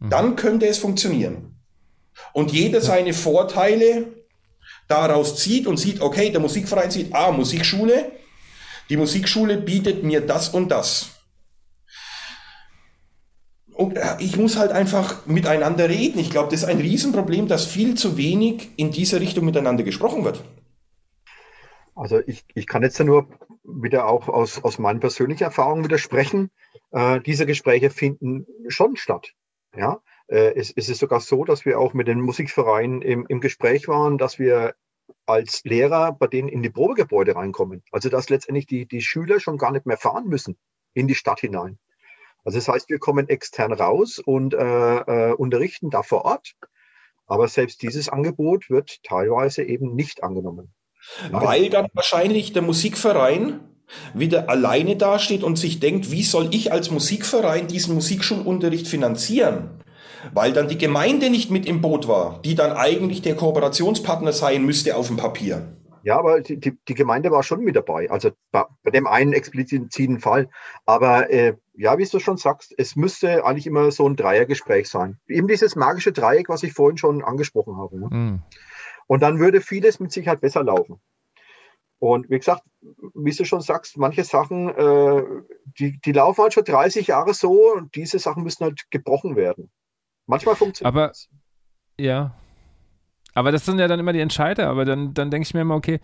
[0.00, 0.10] mhm.
[0.10, 1.47] dann könnte es funktionieren.
[2.32, 4.06] Und jeder seine Vorteile
[4.88, 8.12] daraus zieht und sieht, okay, der Musikverein sieht, ah, Musikschule,
[8.88, 11.10] die Musikschule bietet mir das und das.
[13.78, 16.18] Und äh, ich muss halt einfach miteinander reden.
[16.18, 20.24] Ich glaube, das ist ein Riesenproblem, dass viel zu wenig in diese Richtung miteinander gesprochen
[20.24, 20.42] wird.
[21.94, 23.28] Also ich, ich kann jetzt ja nur
[23.62, 26.50] wieder auch aus, aus meinen persönlichen Erfahrungen widersprechen.
[26.90, 29.34] Äh, diese Gespräche finden schon statt.
[29.76, 33.88] Ja, es, es, ist sogar so, dass wir auch mit den Musikvereinen im, im Gespräch
[33.88, 34.74] waren, dass wir
[35.26, 37.82] als Lehrer bei denen in die Probegebäude reinkommen.
[37.92, 40.56] Also dass letztendlich die, die Schüler schon gar nicht mehr fahren müssen
[40.94, 41.78] in die Stadt hinein.
[42.44, 46.54] Also das heißt, wir kommen extern raus und äh, äh, unterrichten da vor Ort.
[47.26, 50.72] Aber selbst dieses Angebot wird teilweise eben nicht angenommen.
[51.30, 53.60] Weil dann wahrscheinlich der Musikverein
[54.14, 59.82] wieder alleine dasteht und sich denkt, wie soll ich als Musikverein diesen Musikschulunterricht finanzieren?
[60.32, 64.64] Weil dann die Gemeinde nicht mit im Boot war, die dann eigentlich der Kooperationspartner sein
[64.64, 65.74] müsste auf dem Papier.
[66.02, 69.32] Ja, aber die, die, die Gemeinde war schon mit dabei, also bei, bei dem einen
[69.32, 70.48] expliziten Fall.
[70.86, 75.18] Aber äh, ja, wie du schon sagst, es müsste eigentlich immer so ein Dreiergespräch sein.
[75.28, 77.98] Eben dieses magische Dreieck, was ich vorhin schon angesprochen habe.
[77.98, 78.08] Ne?
[78.10, 78.42] Mhm.
[79.06, 81.00] Und dann würde vieles mit Sicherheit besser laufen.
[81.98, 82.62] Und wie gesagt,
[83.14, 85.22] wie du schon sagst, manche Sachen, äh,
[85.78, 89.70] die, die laufen halt schon 30 Jahre so und diese Sachen müssen halt gebrochen werden.
[90.28, 91.28] Manchmal funktioniert Aber, das.
[91.98, 92.34] ja.
[93.34, 94.68] Aber das sind ja dann immer die Entscheider.
[94.68, 96.00] Aber dann, dann denke ich mir immer, okay,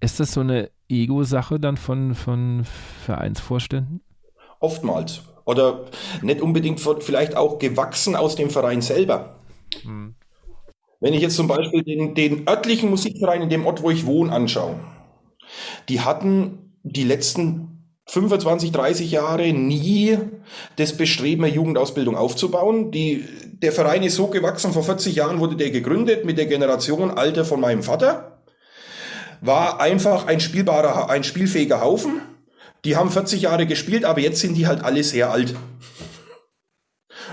[0.00, 2.64] ist das so eine Ego-Sache dann von, von
[3.04, 4.02] Vereinsvorständen?
[4.60, 5.22] Oftmals.
[5.44, 5.86] Oder
[6.22, 9.40] nicht unbedingt von, vielleicht auch gewachsen aus dem Verein selber.
[9.82, 10.14] Hm.
[11.00, 14.32] Wenn ich jetzt zum Beispiel den, den örtlichen Musikverein in dem Ort, wo ich wohne,
[14.32, 14.78] anschaue,
[15.88, 17.75] die hatten die letzten
[18.08, 20.16] 25, 30 Jahre nie
[20.76, 22.92] das Bestreben, eine Jugendausbildung aufzubauen.
[22.92, 23.24] Die,
[23.62, 27.44] der Verein ist so gewachsen, vor 40 Jahren wurde der gegründet mit der Generation Alter
[27.44, 28.42] von meinem Vater.
[29.40, 32.22] War einfach ein spielbarer, ein spielfähiger Haufen.
[32.84, 35.54] Die haben 40 Jahre gespielt, aber jetzt sind die halt alle sehr alt.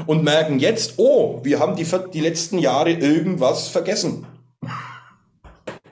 [0.07, 4.25] Und merken jetzt, oh, wir haben die, die letzten Jahre irgendwas vergessen.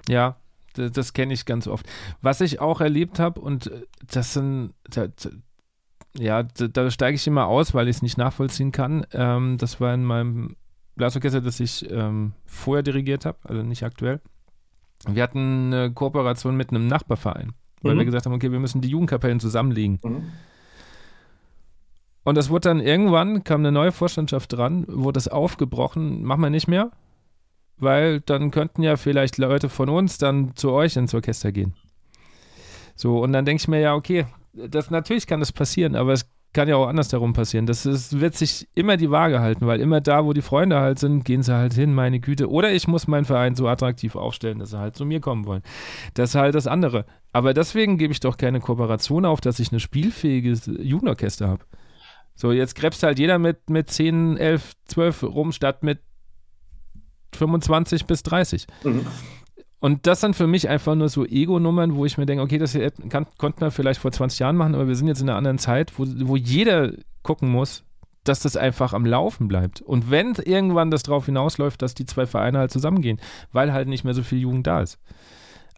[0.10, 0.38] Ja,
[0.74, 1.86] das, das kenne ich ganz oft.
[2.22, 5.30] Was ich auch erlebt habe, und äh, das sind, das,
[6.18, 9.06] ja, da, da steige ich immer aus, weil ich es nicht nachvollziehen kann.
[9.14, 10.56] Ähm, das war in meinem
[10.96, 14.20] Blasorchester, das ich ähm, vorher dirigiert habe, also nicht aktuell.
[15.08, 18.00] Wir hatten eine Kooperation mit einem Nachbarverein, weil mhm.
[18.00, 20.00] wir gesagt haben, okay, wir müssen die Jugendkapellen zusammenlegen.
[20.04, 20.24] Mhm.
[22.24, 26.52] Und das wurde dann irgendwann, kam eine neue Vorstandschaft dran, wurde das aufgebrochen, machen wir
[26.52, 26.92] nicht mehr
[27.82, 31.74] weil dann könnten ja vielleicht Leute von uns dann zu euch ins Orchester gehen.
[32.96, 36.30] So, und dann denke ich mir ja, okay, das natürlich kann das passieren, aber es
[36.54, 37.66] kann ja auch andersherum passieren.
[37.66, 41.00] Das ist, wird sich immer die Waage halten, weil immer da, wo die Freunde halt
[41.00, 42.50] sind, gehen sie halt hin, meine Güte.
[42.50, 45.64] Oder ich muss meinen Verein so attraktiv aufstellen, dass sie halt zu mir kommen wollen.
[46.14, 47.06] Das ist halt das andere.
[47.32, 51.64] Aber deswegen gebe ich doch keine Kooperation auf, dass ich ein spielfähiges Jugendorchester habe.
[52.36, 56.00] So, jetzt krebst halt jeder mit, mit 10, 11, 12 rum, statt mit
[57.36, 58.68] 25 bis 30.
[58.84, 59.06] Mhm.
[59.80, 62.78] Und das sind für mich einfach nur so Ego-Nummern, wo ich mir denke, okay, das
[63.10, 65.58] kann, konnten wir vielleicht vor 20 Jahren machen, aber wir sind jetzt in einer anderen
[65.58, 66.92] Zeit, wo, wo jeder
[67.24, 67.84] gucken muss,
[68.24, 69.82] dass das einfach am Laufen bleibt.
[69.82, 73.20] Und wenn irgendwann das drauf hinausläuft, dass die zwei Vereine halt zusammengehen,
[73.52, 75.00] weil halt nicht mehr so viel Jugend da ist.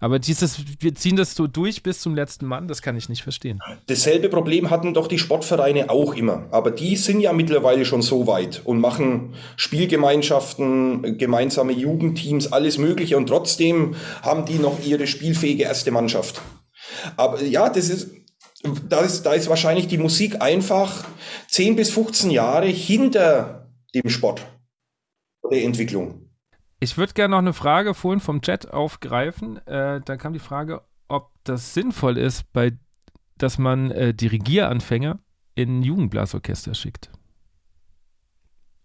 [0.03, 3.23] Aber dieses, wir ziehen das so durch bis zum letzten Mann, das kann ich nicht
[3.23, 3.61] verstehen.
[3.85, 6.45] Dasselbe Problem hatten doch die Sportvereine auch immer.
[6.51, 13.15] Aber die sind ja mittlerweile schon so weit und machen Spielgemeinschaften, gemeinsame Jugendteams, alles Mögliche.
[13.15, 16.41] Und trotzdem haben die noch ihre spielfähige erste Mannschaft.
[17.15, 18.11] Aber ja, das ist,
[18.89, 21.05] da ist, da ist wahrscheinlich die Musik einfach
[21.47, 24.45] 10 bis 15 Jahre hinter dem Sport
[25.49, 26.22] der Entwicklung.
[26.83, 29.55] Ich würde gerne noch eine Frage vorhin vom Chat aufgreifen.
[29.67, 32.73] Äh, da kam die Frage, ob das sinnvoll ist, bei,
[33.37, 35.17] dass man äh, Dirigieranfänger
[35.55, 37.09] in Jugendblasorchester schickt.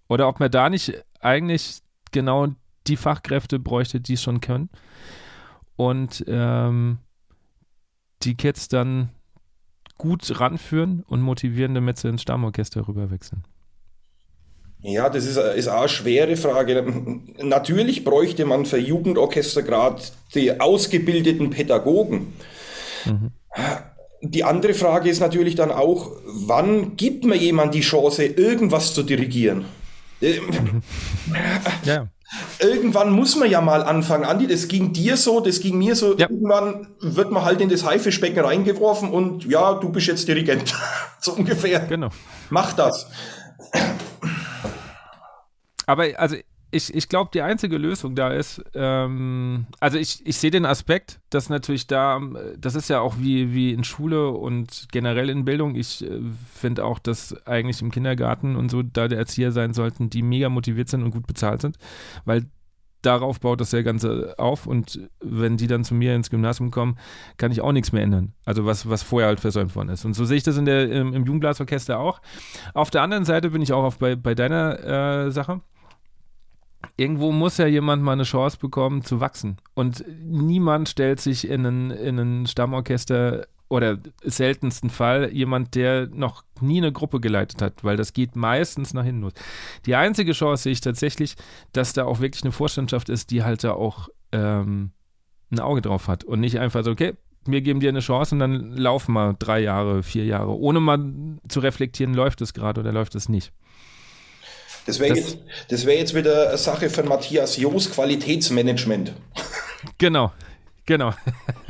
[0.09, 1.81] Oder ob man da nicht eigentlich
[2.13, 2.55] genau
[2.87, 4.71] die Fachkräfte bräuchte, die es schon können.
[5.75, 6.99] Und ähm,
[8.23, 9.09] die Kids dann
[9.97, 13.43] gut ranführen und motivieren, damit sie ins Stammorchester rüberwechseln.
[14.81, 16.85] Ja, das ist, ist auch eine schwere Frage.
[17.43, 20.03] Natürlich bräuchte man für Jugendorchester gerade
[20.35, 22.35] die ausgebildeten Pädagogen.
[23.05, 23.31] Mhm.
[24.23, 29.03] Die andere Frage ist natürlich dann auch, wann gibt mir jemand die Chance, irgendwas zu
[29.03, 29.65] dirigieren?
[30.21, 30.83] Mhm.
[31.85, 32.09] Ja.
[32.61, 34.47] Irgendwann muss man ja mal anfangen, Andi.
[34.47, 36.17] Das ging dir so, das ging mir so.
[36.17, 36.29] Ja.
[36.29, 40.75] Irgendwann wird man halt in das Haifischbecken reingeworfen und ja, du bist jetzt Dirigent.
[41.21, 41.81] so ungefähr.
[41.81, 42.11] Genau.
[42.51, 43.07] Mach das.
[45.89, 46.37] Aber also
[46.71, 51.19] ich, ich glaube, die einzige Lösung da ist, ähm, also ich, ich sehe den Aspekt,
[51.31, 52.21] dass natürlich da,
[52.59, 55.77] das ist ja auch wie, wie in Schule und generell in Bildung.
[55.77, 56.21] Ich äh,
[56.55, 60.51] finde auch, dass eigentlich im Kindergarten und so da der Erzieher sein sollten, die mega
[60.51, 61.79] motiviert sind und gut bezahlt sind,
[62.27, 62.45] weil
[63.01, 66.99] darauf baut das ja Ganze auf und wenn die dann zu mir ins Gymnasium kommen,
[67.39, 68.35] kann ich auch nichts mehr ändern.
[68.45, 70.05] Also was, was vorher halt versäumt worden ist.
[70.05, 72.21] Und so sehe ich das in der, im, im Jugendblasorchester auch.
[72.75, 75.63] Auf der anderen Seite bin ich auch auf bei, bei deiner äh, Sache
[76.97, 79.59] irgendwo muss ja jemand mal eine Chance bekommen zu wachsen.
[79.75, 86.43] Und niemand stellt sich in ein, in ein Stammorchester oder seltensten Fall jemand, der noch
[86.61, 89.35] nie eine Gruppe geleitet hat, weil das geht meistens nach hinten los.
[89.85, 91.37] Die einzige Chance sehe ich tatsächlich,
[91.73, 94.93] dass da auch wirklich eine Vorstandschaft ist, die halt da auch ähm,
[95.51, 97.15] ein Auge drauf hat und nicht einfach so, okay,
[97.45, 101.13] wir geben dir eine Chance und dann laufen mal drei Jahre, vier Jahre, ohne mal
[101.49, 103.53] zu reflektieren, läuft es gerade oder läuft es nicht.
[104.89, 105.37] Das wäre jetzt,
[105.69, 109.13] das wär jetzt wieder eine Sache von Matthias Joos Qualitätsmanagement.
[109.97, 110.33] Genau,
[110.87, 111.15] genau.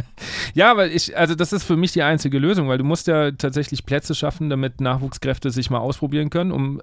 [0.55, 3.33] ja, weil ich, also das ist für mich die einzige Lösung, weil du musst ja
[3.33, 6.81] tatsächlich Plätze schaffen, damit Nachwuchskräfte sich mal ausprobieren können, um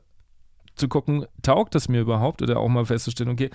[0.76, 3.50] zu gucken, taugt das mir überhaupt oder auch mal festzustellen, okay,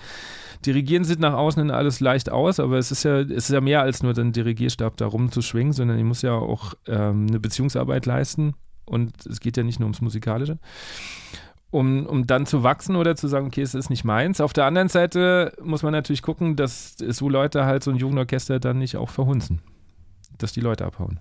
[0.65, 3.61] Dirigieren sieht nach außen hin alles leicht aus, aber es ist ja, es ist ja
[3.61, 8.05] mehr als nur den Dirigierstab da rumzuschwingen, sondern ich muss ja auch ähm, eine Beziehungsarbeit
[8.05, 8.53] leisten
[8.83, 10.59] und es geht ja nicht nur ums Musikalische
[11.71, 14.41] um, um dann zu wachsen oder zu sagen, okay, es ist nicht meins.
[14.41, 18.59] Auf der anderen Seite muss man natürlich gucken, dass so Leute halt so ein Jugendorchester
[18.59, 19.61] dann nicht auch verhunzen,
[20.37, 21.19] dass die Leute abhauen.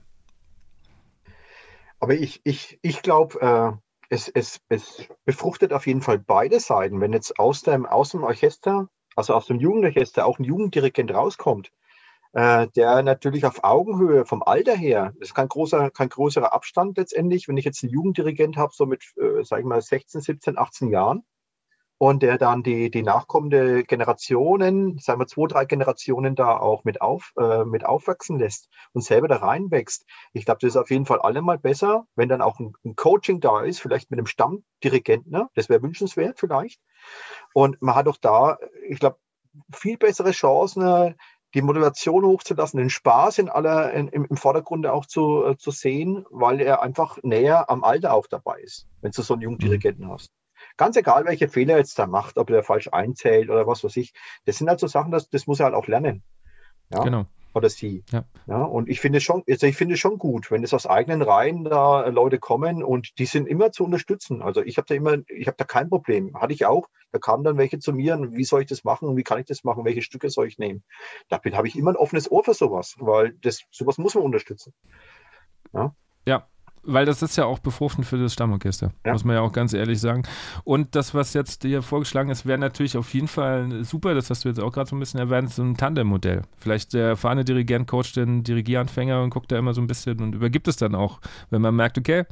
[2.01, 3.73] Aber ich, ich, ich glaube, äh,
[4.09, 7.01] es, es, es befruchtet auf jeden Fall beide Seiten.
[7.01, 11.71] Wenn jetzt aus dem, aus dem Orchester, also aus dem Jugendorchester, auch ein Jugenddirigent rauskommt,
[12.33, 16.97] äh, der natürlich auf Augenhöhe vom Alter her, das ist kein großer, kein größerer Abstand
[16.97, 20.59] letztendlich, wenn ich jetzt einen Jugenddirigent habe, so mit, äh, sag ich mal, 16, 17,
[20.59, 21.25] 18 Jahren,
[22.03, 27.03] und der dann die, die nachkommende Generationen, sagen wir zwei, drei Generationen da auch mit,
[27.03, 30.07] auf, äh, mit aufwachsen lässt und selber da reinwächst.
[30.33, 33.41] Ich glaube, das ist auf jeden Fall allemal besser, wenn dann auch ein, ein Coaching
[33.41, 35.51] da ist, vielleicht mit einem Stammdirigenten, ne?
[35.55, 36.81] das wäre wünschenswert vielleicht.
[37.53, 38.57] Und man hat auch da,
[38.89, 39.19] ich glaube,
[39.71, 41.17] viel bessere Chancen,
[41.55, 46.25] die Motivation hochzulassen, den Spaß in aller, in, im, Vordergrund auch zu, äh, zu sehen,
[46.31, 49.61] weil er einfach näher am Alter auch dabei ist, wenn du so einen jungen mhm.
[49.61, 50.31] Dirigenten hast.
[50.77, 53.97] Ganz egal, welche Fehler er jetzt da macht, ob er falsch einzählt oder was weiß
[53.97, 54.13] ich,
[54.45, 56.23] das sind halt so Sachen, das, das muss er halt auch lernen.
[56.91, 57.01] Ja?
[57.01, 58.05] Genau oder sie.
[58.11, 58.25] Ja.
[58.47, 58.63] ja.
[58.63, 62.07] und ich finde schon, also ich finde schon gut, wenn es aus eigenen Reihen da
[62.09, 64.43] Leute kommen und die sind immer zu unterstützen.
[64.43, 66.39] Also ich habe da immer, ich habe da kein Problem.
[66.41, 66.89] Hatte ich auch.
[67.13, 69.17] Da kamen dann welche zu mir und wie soll ich das machen?
[69.17, 69.85] Wie kann ich das machen?
[69.85, 70.85] Welche Stücke soll ich nehmen?
[71.29, 74.73] Da habe ich immer ein offenes Ohr für sowas, weil das sowas muss man unterstützen.
[75.73, 75.95] Ja.
[76.27, 76.47] Ja,
[76.83, 79.13] weil das ist ja auch befruchtend für das Stammorchester, ja.
[79.13, 80.23] muss man ja auch ganz ehrlich sagen.
[80.65, 84.45] Und das, was jetzt dir vorgeschlagen ist, wäre natürlich auf jeden Fall super, das hast
[84.45, 86.43] du jetzt auch gerade so ein bisschen erwähnt, so ein Tandem-Modell.
[86.59, 90.35] Vielleicht der erfahrene Dirigent coacht den Dirigieranfänger und guckt da immer so ein bisschen und
[90.35, 91.21] übergibt es dann auch,
[91.51, 92.25] wenn man merkt, okay,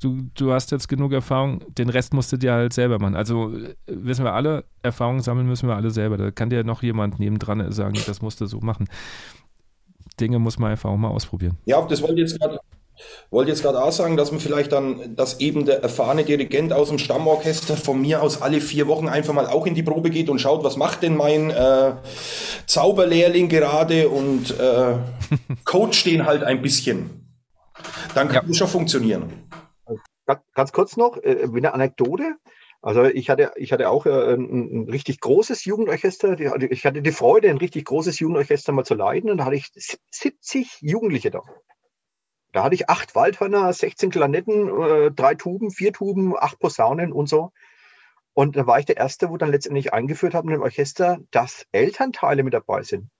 [0.00, 3.14] du, du hast jetzt genug Erfahrung, den Rest musst du dir halt selber machen.
[3.14, 3.52] Also
[3.86, 6.16] wissen wir alle, Erfahrung sammeln müssen wir alle selber.
[6.16, 8.88] Da kann dir noch jemand nebendran sagen, das musst du so machen.
[10.18, 11.56] Dinge muss man einfach auch mal ausprobieren.
[11.64, 12.58] Ja, das wollte ich jetzt gerade
[13.30, 16.88] wollte jetzt gerade auch sagen, dass man vielleicht dann, dass eben der erfahrene Dirigent aus
[16.88, 20.28] dem Stammorchester von mir aus alle vier Wochen einfach mal auch in die Probe geht
[20.28, 21.92] und schaut, was macht denn mein äh,
[22.66, 24.94] Zauberlehrling gerade und äh,
[25.64, 27.26] coacht den halt ein bisschen.
[28.14, 28.50] Dann kann ja.
[28.50, 29.48] es schon funktionieren.
[30.26, 32.36] Ganz, ganz kurz noch, äh, eine Anekdote.
[32.82, 36.38] Also ich hatte, ich hatte auch äh, ein, ein, richtig großes Jugendorchester.
[36.70, 39.30] Ich hatte die Freude, ein richtig großes Jugendorchester mal zu leiten.
[39.30, 39.70] Und da hatte ich
[40.10, 41.42] 70 Jugendliche da.
[42.52, 47.28] Da hatte ich acht Waldhörner, 16 Klarinetten, äh, drei Tuben, vier Tuben, acht Posaunen und
[47.28, 47.52] so.
[48.32, 52.42] Und da war ich der Erste, wo dann letztendlich eingeführt haben im Orchester, dass Elternteile
[52.42, 53.10] mit dabei sind.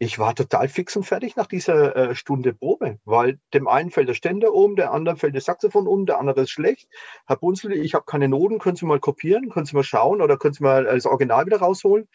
[0.00, 4.08] Ich war total fix und fertig nach dieser äh, Stunde Probe, weil dem einen fällt
[4.08, 6.88] der Ständer um, der anderen fällt das Saxophon um, der andere ist schlecht.
[7.26, 10.36] Herr Bunzel, ich habe keine Noten, können Sie mal kopieren, können Sie mal schauen oder
[10.36, 12.06] können Sie mal das Original wieder rausholen?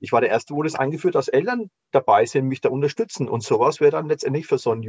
[0.00, 3.28] Ich war der Erste, wo das eingeführt, dass Eltern dabei sind, mich da unterstützen.
[3.28, 4.82] Und sowas wäre dann letztendlich für so einen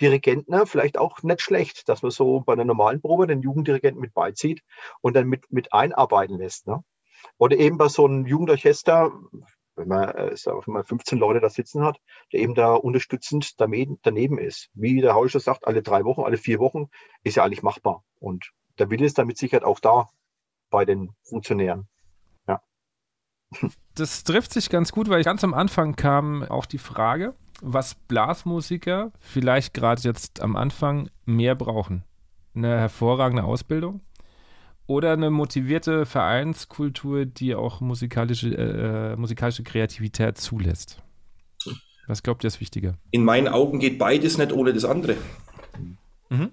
[0.00, 4.14] Jugenddirigenten vielleicht auch nicht schlecht, dass man so bei einer normalen Probe den Jugenddirigenten mit
[4.14, 4.62] beizieht
[5.00, 6.66] und dann mit, mit einarbeiten lässt.
[6.66, 6.82] Ne?
[7.38, 9.12] Oder eben bei so einem Jugendorchester,
[9.76, 11.98] wenn man, äh, wenn man 15 Leute da sitzen hat,
[12.32, 14.70] der eben da unterstützend daneben ist.
[14.74, 16.88] Wie der Hauscher sagt, alle drei Wochen, alle vier Wochen
[17.22, 18.02] ist ja eigentlich machbar.
[18.18, 20.08] Und der Wille ist damit sicher auch da
[20.70, 21.88] bei den Funktionären.
[22.48, 22.60] Ja.
[23.94, 29.12] Das trifft sich ganz gut, weil ganz am Anfang kam auch die Frage, was Blasmusiker
[29.20, 32.04] vielleicht gerade jetzt am Anfang mehr brauchen.
[32.54, 34.00] Eine hervorragende Ausbildung
[34.86, 41.00] oder eine motivierte Vereinskultur, die auch musikalische, äh, musikalische Kreativität zulässt.
[42.08, 42.94] Was glaubt ihr ist wichtiger?
[43.12, 45.16] In meinen Augen geht beides nicht ohne das andere.
[46.28, 46.50] Mhm.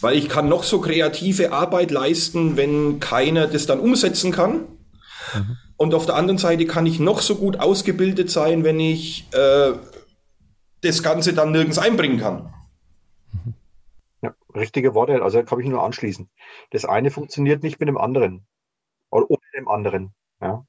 [0.00, 4.60] Weil ich kann noch so kreative Arbeit leisten, wenn keiner das dann umsetzen kann.
[5.34, 5.56] Mhm.
[5.76, 9.72] Und auf der anderen Seite kann ich noch so gut ausgebildet sein, wenn ich äh,
[10.82, 12.54] das Ganze dann nirgends einbringen kann.
[14.22, 16.28] Ja, richtige Worte, also kann ich nur anschließen.
[16.70, 18.46] Das eine funktioniert nicht mit dem anderen.
[19.10, 20.14] Oder ohne dem anderen.
[20.40, 20.64] Ja.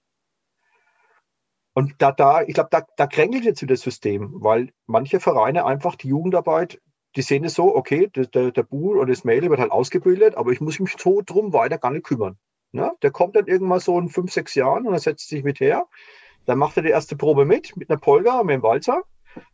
[1.73, 5.65] Und da, da ich glaube, da, da kränkelt jetzt wieder das System, weil manche Vereine
[5.65, 6.80] einfach die Jugendarbeit
[7.15, 10.36] die sehen es so, okay, der, der, der Bull oder das Mädel wird halt ausgebildet,
[10.36, 12.38] aber ich muss mich so drum weiter gar nicht kümmern.
[12.72, 12.91] Ne?
[13.02, 15.88] Der kommt dann irgendwann so in fünf, sechs Jahren und er setzt sich mit her.
[16.45, 19.03] Dann macht er die erste Probe mit, mit einer Polga, mit einem Walzer.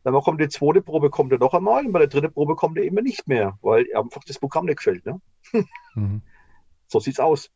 [0.03, 2.77] Dann kommt die zweite Probe, kommt er noch einmal und bei der dritten Probe kommt
[2.77, 5.06] er immer nicht mehr, weil einfach das Programm nicht gefällt.
[5.06, 5.22] Ne?
[5.95, 6.22] Mhm.
[6.88, 7.49] So sieht's aus.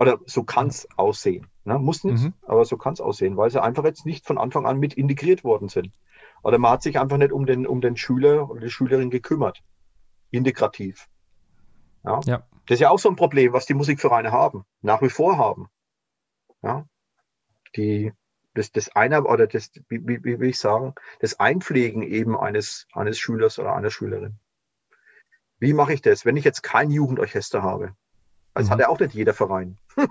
[0.00, 1.46] Oder so kann es aussehen.
[1.64, 1.78] Ne?
[1.78, 2.34] Muss nicht, mhm.
[2.42, 5.44] aber so kann es aussehen, weil sie einfach jetzt nicht von Anfang an mit integriert
[5.44, 5.92] worden sind.
[6.42, 9.62] Oder man hat sich einfach nicht um den, um den Schüler oder die Schülerin gekümmert.
[10.30, 11.08] Integrativ.
[12.04, 12.20] Ja?
[12.24, 12.46] ja.
[12.66, 15.68] Das ist ja auch so ein Problem, was die Musikvereine haben, nach wie vor haben.
[16.62, 16.84] Ja.
[17.76, 18.12] Die,
[18.58, 22.86] das, das einer oder das, wie, wie, wie will ich sagen, das Einpflegen eben eines,
[22.92, 24.38] eines Schülers oder einer Schülerin.
[25.60, 27.94] Wie mache ich das, wenn ich jetzt kein Jugendorchester habe?
[28.54, 28.70] Das mhm.
[28.70, 29.78] hat ja auch nicht jeder Verein.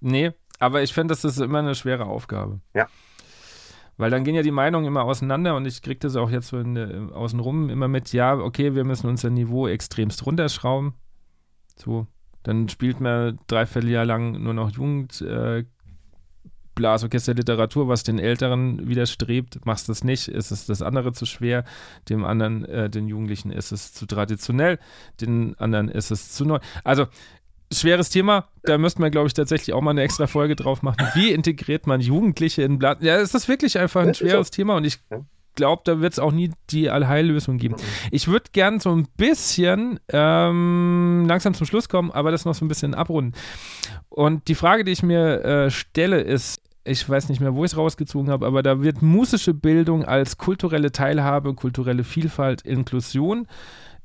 [0.00, 2.60] nee, aber ich finde, das ist immer eine schwere Aufgabe.
[2.74, 2.88] Ja.
[3.96, 6.58] Weil dann gehen ja die Meinungen immer auseinander und ich kriege das auch jetzt so
[6.58, 10.94] in, außenrum immer mit, ja, okay, wir müssen unser Niveau extremst runterschrauben.
[11.74, 12.06] So,
[12.44, 15.20] dann spielt man dreiviertel Jahr lang nur noch Jugend,
[16.78, 19.66] Blasorchester Literatur, was den Älteren widerstrebt.
[19.66, 21.64] Machst du das nicht, ist es das andere zu schwer.
[22.08, 24.78] Dem anderen, äh, den Jugendlichen, ist es zu traditionell.
[25.20, 26.60] Den anderen ist es zu neu.
[26.84, 27.06] Also
[27.72, 28.46] schweres Thema.
[28.62, 31.04] Da müsste man, glaube ich, tatsächlich auch mal eine extra Folge drauf machen.
[31.14, 33.02] Wie integriert man Jugendliche in Blatt?
[33.02, 35.00] Ja, es ist wirklich einfach ein schweres Thema und ich
[35.56, 37.74] glaube, da wird es auch nie die Allheillösung geben.
[38.12, 42.64] Ich würde gern so ein bisschen ähm, langsam zum Schluss kommen, aber das noch so
[42.64, 43.34] ein bisschen abrunden.
[44.08, 47.72] Und die Frage, die ich mir äh, stelle, ist, ich weiß nicht mehr, wo ich
[47.72, 53.46] es rausgezogen habe, aber da wird musische Bildung als kulturelle Teilhabe, kulturelle Vielfalt, Inklusion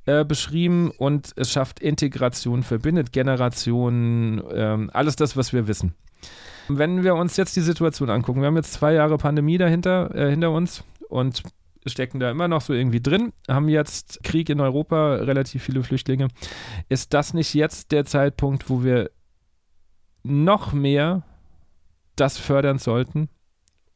[0.06, 5.96] äh, beschrieben und es schafft Integration, verbindet Generationen, äh, alles das, was wir wissen.
[6.68, 10.30] Wenn wir uns jetzt die Situation angucken, wir haben jetzt zwei Jahre Pandemie dahinter, äh,
[10.30, 11.44] hinter uns und
[11.86, 16.30] stecken da immer noch so irgendwie drin, haben jetzt Krieg in Europa, relativ viele Flüchtlinge.
[16.88, 19.12] Ist das nicht jetzt der Zeitpunkt, wo wir
[20.24, 21.24] noch mehr
[22.16, 23.30] das fördern sollten,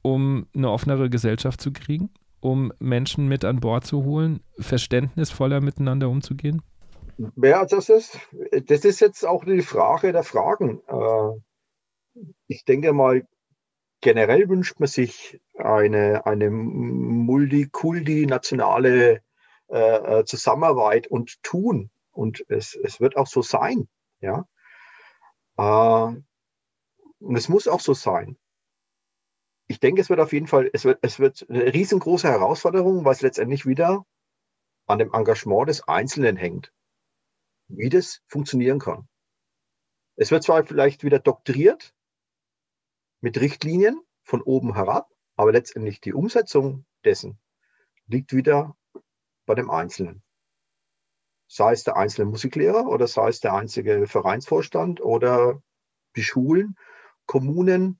[0.01, 2.09] um eine offenere Gesellschaft zu kriegen?
[2.39, 6.63] um Menschen mit an Bord zu holen, verständnisvoller miteinander umzugehen?
[7.35, 8.19] Ja, das ist,
[8.67, 10.83] das ist jetzt auch die Frage der Fragen.
[10.87, 11.31] Äh,
[12.47, 13.27] ich denke mal,
[14.01, 19.21] generell wünscht man sich eine, eine multikulti-nationale
[19.67, 21.89] äh, Zusammenarbeit und tun.
[22.11, 23.87] Und es, es wird auch so sein.
[24.21, 24.45] Ja?
[27.19, 28.37] Und es muss auch so sein
[29.67, 33.13] ich denke, es wird auf jeden Fall, es wird, es wird eine riesengroße Herausforderung, weil
[33.13, 34.05] es letztendlich wieder
[34.85, 36.73] an dem Engagement des Einzelnen hängt,
[37.67, 39.07] wie das funktionieren kann.
[40.15, 41.93] Es wird zwar vielleicht wieder doktriert
[43.19, 47.37] mit Richtlinien von oben herab, aber letztendlich die Umsetzung dessen
[48.07, 48.75] liegt wieder
[49.45, 50.23] bei dem Einzelnen.
[51.49, 55.61] Sei es der einzelne Musiklehrer oder sei es der einzige Vereinsvorstand oder
[56.15, 56.77] die Schulen,
[57.27, 57.99] Kommunen,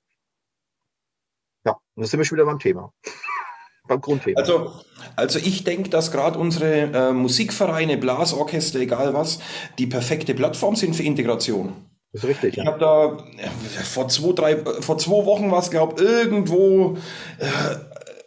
[1.64, 2.92] ja, und da sind wir schon wieder beim Thema.
[3.88, 4.40] beim Grundthema.
[4.40, 4.72] Also,
[5.16, 9.40] also ich denke, dass gerade unsere äh, Musikvereine, Blasorchester, egal was,
[9.78, 11.74] die perfekte Plattform sind für Integration.
[12.12, 12.56] Das ist richtig.
[12.56, 13.48] Ich habe da äh,
[13.84, 16.96] vor zwei, drei, vor zwei Wochen was glaube irgendwo
[17.38, 17.76] äh,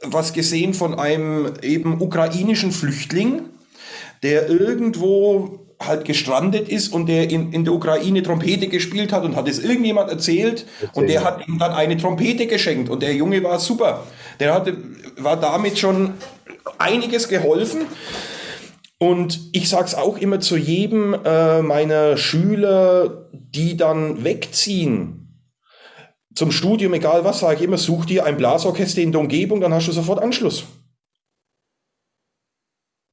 [0.03, 3.43] was gesehen von einem eben ukrainischen Flüchtling,
[4.23, 9.35] der irgendwo halt gestrandet ist und der in, in der Ukraine Trompete gespielt hat und
[9.35, 10.89] hat es irgendjemand erzählt Erzähl.
[10.93, 14.03] und der hat ihm dann eine Trompete geschenkt und der Junge war super.
[14.39, 14.77] Der hatte,
[15.17, 16.13] war damit schon
[16.77, 17.81] einiges geholfen.
[18.97, 25.21] Und ich sage es auch immer zu jedem äh, meiner Schüler, die dann wegziehen
[26.33, 29.73] zum Studium, egal was, sage ich immer, such dir ein Blasorchester in der Umgebung, dann
[29.73, 30.65] hast du sofort Anschluss.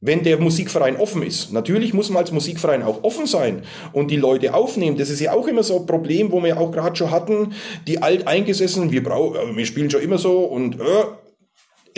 [0.01, 1.53] Wenn der Musikverein offen ist.
[1.53, 3.63] Natürlich muss man als Musikverein auch offen sein
[3.93, 4.97] und die Leute aufnehmen.
[4.97, 7.53] Das ist ja auch immer so ein Problem, wo wir auch gerade schon hatten.
[7.87, 11.05] Die Alteingesessenen, wir brauchen, wir spielen schon immer so und äh,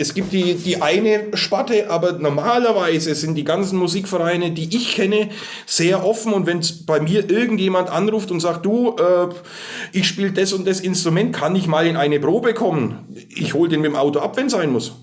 [0.01, 5.29] es gibt die, die eine Sparte, aber normalerweise sind die ganzen Musikvereine, die ich kenne,
[5.67, 6.33] sehr offen.
[6.33, 9.27] Und wenn bei mir irgendjemand anruft und sagt, du, äh,
[9.91, 13.15] ich spiele das und das Instrument, kann ich mal in eine Probe kommen?
[13.29, 14.93] Ich hole den mit dem Auto ab, wenn sein muss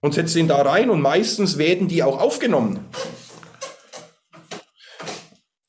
[0.00, 2.80] und setzt ihn da rein und meistens werden die auch aufgenommen.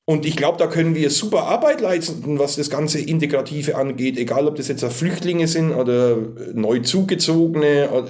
[0.06, 4.48] Und ich glaube, da können wir super Arbeit leisten, was das ganze Integrative angeht, egal
[4.48, 6.18] ob das jetzt Flüchtlinge sind oder
[6.54, 8.10] neu zugezogene oder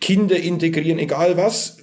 [0.00, 1.78] Kinder integrieren, egal was.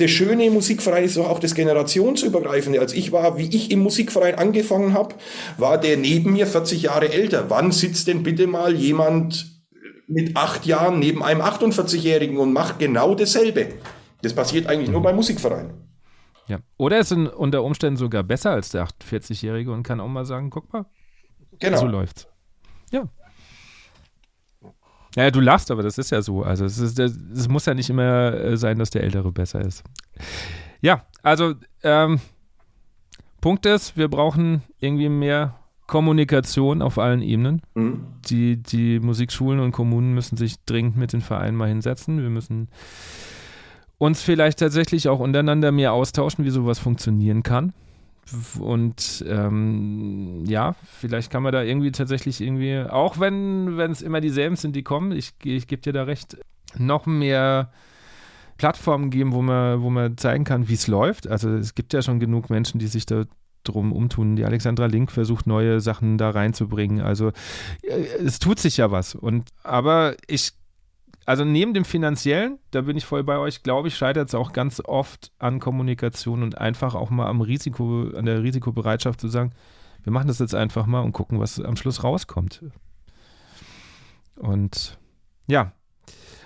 [0.00, 2.80] Der schöne Musikverein ist auch das Generationsübergreifende.
[2.80, 5.14] Als ich war, wie ich im Musikverein angefangen habe,
[5.58, 7.50] war der neben mir 40 Jahre älter.
[7.50, 9.51] Wann sitzt denn bitte mal jemand
[10.06, 13.74] mit acht Jahren neben einem 48-Jährigen und macht genau dasselbe.
[14.22, 14.94] Das passiert eigentlich mhm.
[14.94, 15.74] nur beim Musikverein.
[16.48, 16.58] Ja.
[16.76, 20.72] Oder ist unter Umständen sogar besser als der 48-Jährige und kann auch mal sagen, guck
[20.72, 20.86] mal,
[21.58, 21.78] genau.
[21.78, 22.28] so läuft's.
[22.90, 23.08] Ja.
[25.14, 26.42] Ja, du lachst, aber das ist ja so.
[26.42, 29.84] Also es, ist, es muss ja nicht immer äh, sein, dass der Ältere besser ist.
[30.80, 32.20] Ja, also ähm,
[33.40, 35.58] Punkt ist, wir brauchen irgendwie mehr
[35.92, 37.60] Kommunikation auf allen Ebenen.
[37.74, 38.00] Mhm.
[38.24, 42.22] Die, die Musikschulen und Kommunen müssen sich dringend mit den Vereinen mal hinsetzen.
[42.22, 42.68] Wir müssen
[43.98, 47.74] uns vielleicht tatsächlich auch untereinander mehr austauschen, wie sowas funktionieren kann.
[48.58, 54.56] Und ähm, ja, vielleicht kann man da irgendwie tatsächlich irgendwie, auch wenn es immer dieselben
[54.56, 56.38] sind, die kommen, ich, ich gebe dir da recht,
[56.78, 57.70] noch mehr
[58.56, 61.28] Plattformen geben, wo man, wo man zeigen kann, wie es läuft.
[61.28, 63.24] Also es gibt ja schon genug Menschen, die sich da
[63.64, 64.36] drum umtun.
[64.36, 67.00] Die Alexandra Link versucht neue Sachen da reinzubringen.
[67.00, 67.28] Also
[67.82, 69.14] äh, es tut sich ja was.
[69.14, 70.52] Und aber ich,
[71.26, 74.52] also neben dem finanziellen, da bin ich voll bei euch, glaube ich, scheitert es auch
[74.52, 79.52] ganz oft an Kommunikation und einfach auch mal am Risiko, an der Risikobereitschaft zu sagen,
[80.02, 82.62] wir machen das jetzt einfach mal und gucken, was am Schluss rauskommt.
[84.36, 84.98] Und
[85.46, 85.72] ja,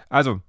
[0.08, 0.40] also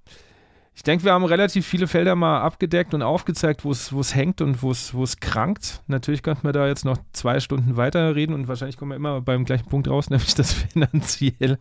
[0.78, 4.62] ich denke, wir haben relativ viele Felder mal abgedeckt und aufgezeigt, wo es hängt und
[4.62, 5.82] wo es krankt.
[5.88, 9.44] Natürlich könnten wir da jetzt noch zwei Stunden weiterreden und wahrscheinlich kommen wir immer beim
[9.44, 11.58] gleichen Punkt raus, nämlich das finanziell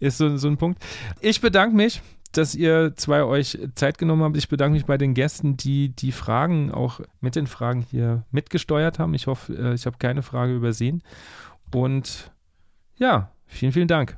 [0.00, 0.82] ist so, so ein Punkt.
[1.20, 2.02] Ich bedanke mich,
[2.32, 4.36] dass ihr zwei euch Zeit genommen habt.
[4.36, 8.98] Ich bedanke mich bei den Gästen, die die Fragen auch mit den Fragen hier mitgesteuert
[8.98, 9.14] haben.
[9.14, 11.04] Ich hoffe, äh, ich habe keine Frage übersehen.
[11.72, 12.32] Und
[12.96, 14.16] ja, vielen, vielen Dank.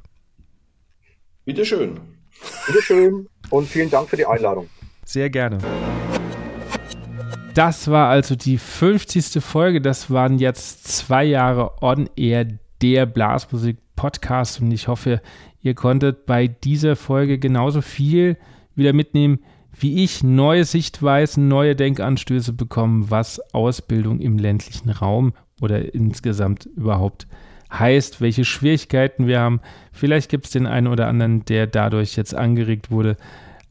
[1.45, 2.01] Bitteschön.
[2.67, 4.69] Bitteschön und vielen Dank für die Einladung.
[5.05, 5.59] Sehr gerne.
[7.55, 9.43] Das war also die 50.
[9.43, 9.81] Folge.
[9.81, 12.47] Das waren jetzt zwei Jahre on air
[12.83, 15.23] der Blasmusik-Podcast und ich hoffe,
[15.63, 18.37] ihr konntet bei dieser Folge genauso viel
[18.75, 19.39] wieder mitnehmen
[19.79, 27.27] wie ich, neue Sichtweisen, neue Denkanstöße bekommen, was Ausbildung im ländlichen Raum oder insgesamt überhaupt
[27.73, 29.61] heißt, welche Schwierigkeiten wir haben.
[29.93, 33.17] Vielleicht gibt es den einen oder anderen, der dadurch jetzt angeregt wurde,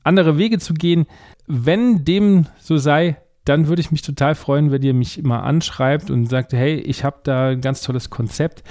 [0.04, 1.06] andere Wege zu gehen.
[1.48, 6.10] Wenn dem so sei, dann würde ich mich total freuen, wenn ihr mich mal anschreibt
[6.10, 8.64] und sagt, hey, ich habe da ein ganz tolles Konzept.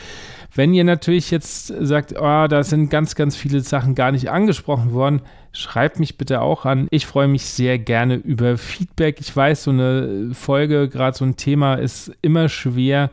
[0.53, 4.93] Wenn ihr natürlich jetzt sagt, oh, da sind ganz, ganz viele Sachen gar nicht angesprochen
[4.93, 5.23] worden,
[5.53, 6.89] schreibt mich bitte auch an.
[6.91, 9.21] Ich freue mich sehr gerne über Feedback.
[9.21, 13.11] Ich weiß, so eine Folge, gerade so ein Thema ist immer schwer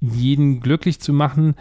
[0.00, 1.54] jeden glücklich zu machen.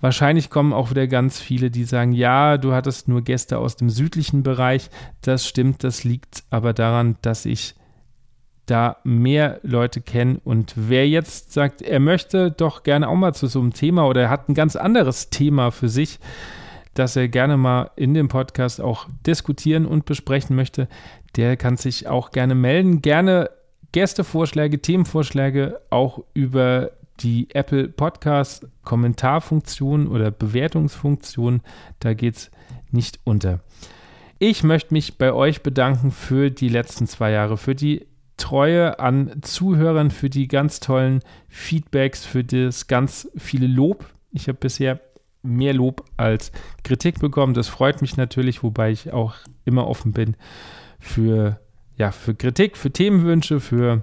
[0.00, 3.88] Wahrscheinlich kommen auch wieder ganz viele, die sagen, ja, du hattest nur Gäste aus dem
[3.88, 4.90] südlichen Bereich.
[5.22, 7.74] Das stimmt, das liegt aber daran, dass ich
[8.66, 10.40] da mehr Leute kenne.
[10.44, 14.22] Und wer jetzt sagt, er möchte doch gerne auch mal zu so einem Thema oder
[14.22, 16.18] er hat ein ganz anderes Thema für sich,
[16.94, 20.88] das er gerne mal in dem Podcast auch diskutieren und besprechen möchte,
[21.36, 23.02] der kann sich auch gerne melden.
[23.02, 23.50] Gerne
[23.92, 26.90] Gästevorschläge, Themenvorschläge auch über
[27.20, 31.62] die Apple Podcast Kommentarfunktion oder Bewertungsfunktion,
[32.00, 32.50] da geht es
[32.90, 33.60] nicht unter.
[34.38, 38.06] Ich möchte mich bei euch bedanken für die letzten zwei Jahre, für die
[38.36, 44.04] Treue an Zuhörern, für die ganz tollen Feedbacks, für das ganz viele Lob.
[44.30, 45.00] Ich habe bisher
[45.42, 46.52] mehr Lob als
[46.84, 47.54] Kritik bekommen.
[47.54, 49.34] Das freut mich natürlich, wobei ich auch
[49.64, 50.36] immer offen bin
[50.98, 51.58] für
[51.96, 54.02] ja, für Kritik, für Themenwünsche, für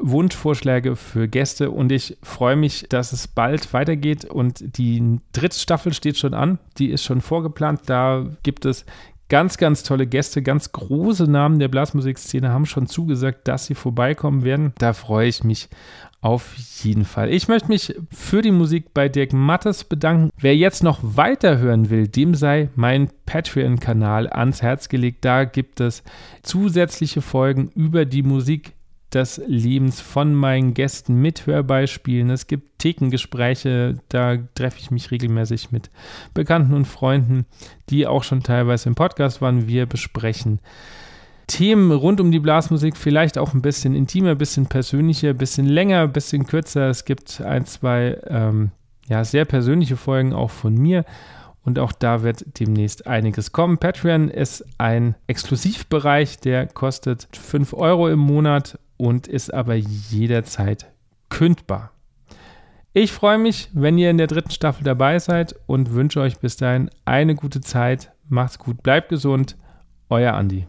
[0.00, 1.70] Wunschvorschläge für Gäste.
[1.70, 4.24] Und ich freue mich, dass es bald weitergeht.
[4.24, 8.84] Und die dritte Staffel steht schon an, die ist schon vorgeplant, da gibt es
[9.28, 14.44] ganz, ganz tolle Gäste, ganz große Namen der Blasmusikszene haben schon zugesagt, dass sie vorbeikommen
[14.44, 14.72] werden.
[14.78, 15.68] Da freue ich mich
[16.20, 17.32] auf jeden Fall.
[17.32, 20.30] Ich möchte mich für die Musik bei Dirk Mattes bedanken.
[20.38, 25.24] Wer jetzt noch weiterhören will, dem sei mein Patreon-Kanal ans Herz gelegt.
[25.24, 26.02] Da gibt es
[26.42, 28.72] zusätzliche Folgen über die Musik
[29.12, 32.30] des Lebens von meinen Gästen mit Hörbeispielen.
[32.30, 35.90] Es gibt Thekengespräche, da treffe ich mich regelmäßig mit
[36.34, 37.46] Bekannten und Freunden,
[37.88, 39.68] die auch schon teilweise im Podcast waren.
[39.68, 40.60] Wir besprechen
[41.46, 45.66] Themen rund um die Blasmusik, vielleicht auch ein bisschen intimer, ein bisschen persönlicher, ein bisschen
[45.66, 46.88] länger, ein bisschen kürzer.
[46.88, 48.70] Es gibt ein, zwei ähm,
[49.08, 51.04] ja, sehr persönliche Folgen auch von mir.
[51.62, 53.78] Und auch da wird demnächst einiges kommen.
[53.78, 60.86] Patreon ist ein Exklusivbereich, der kostet 5 Euro im Monat und ist aber jederzeit
[61.28, 61.90] kündbar.
[62.92, 66.56] Ich freue mich, wenn ihr in der dritten Staffel dabei seid und wünsche euch bis
[66.56, 68.12] dahin eine gute Zeit.
[68.28, 69.56] Macht's gut, bleibt gesund.
[70.08, 70.66] Euer Andi.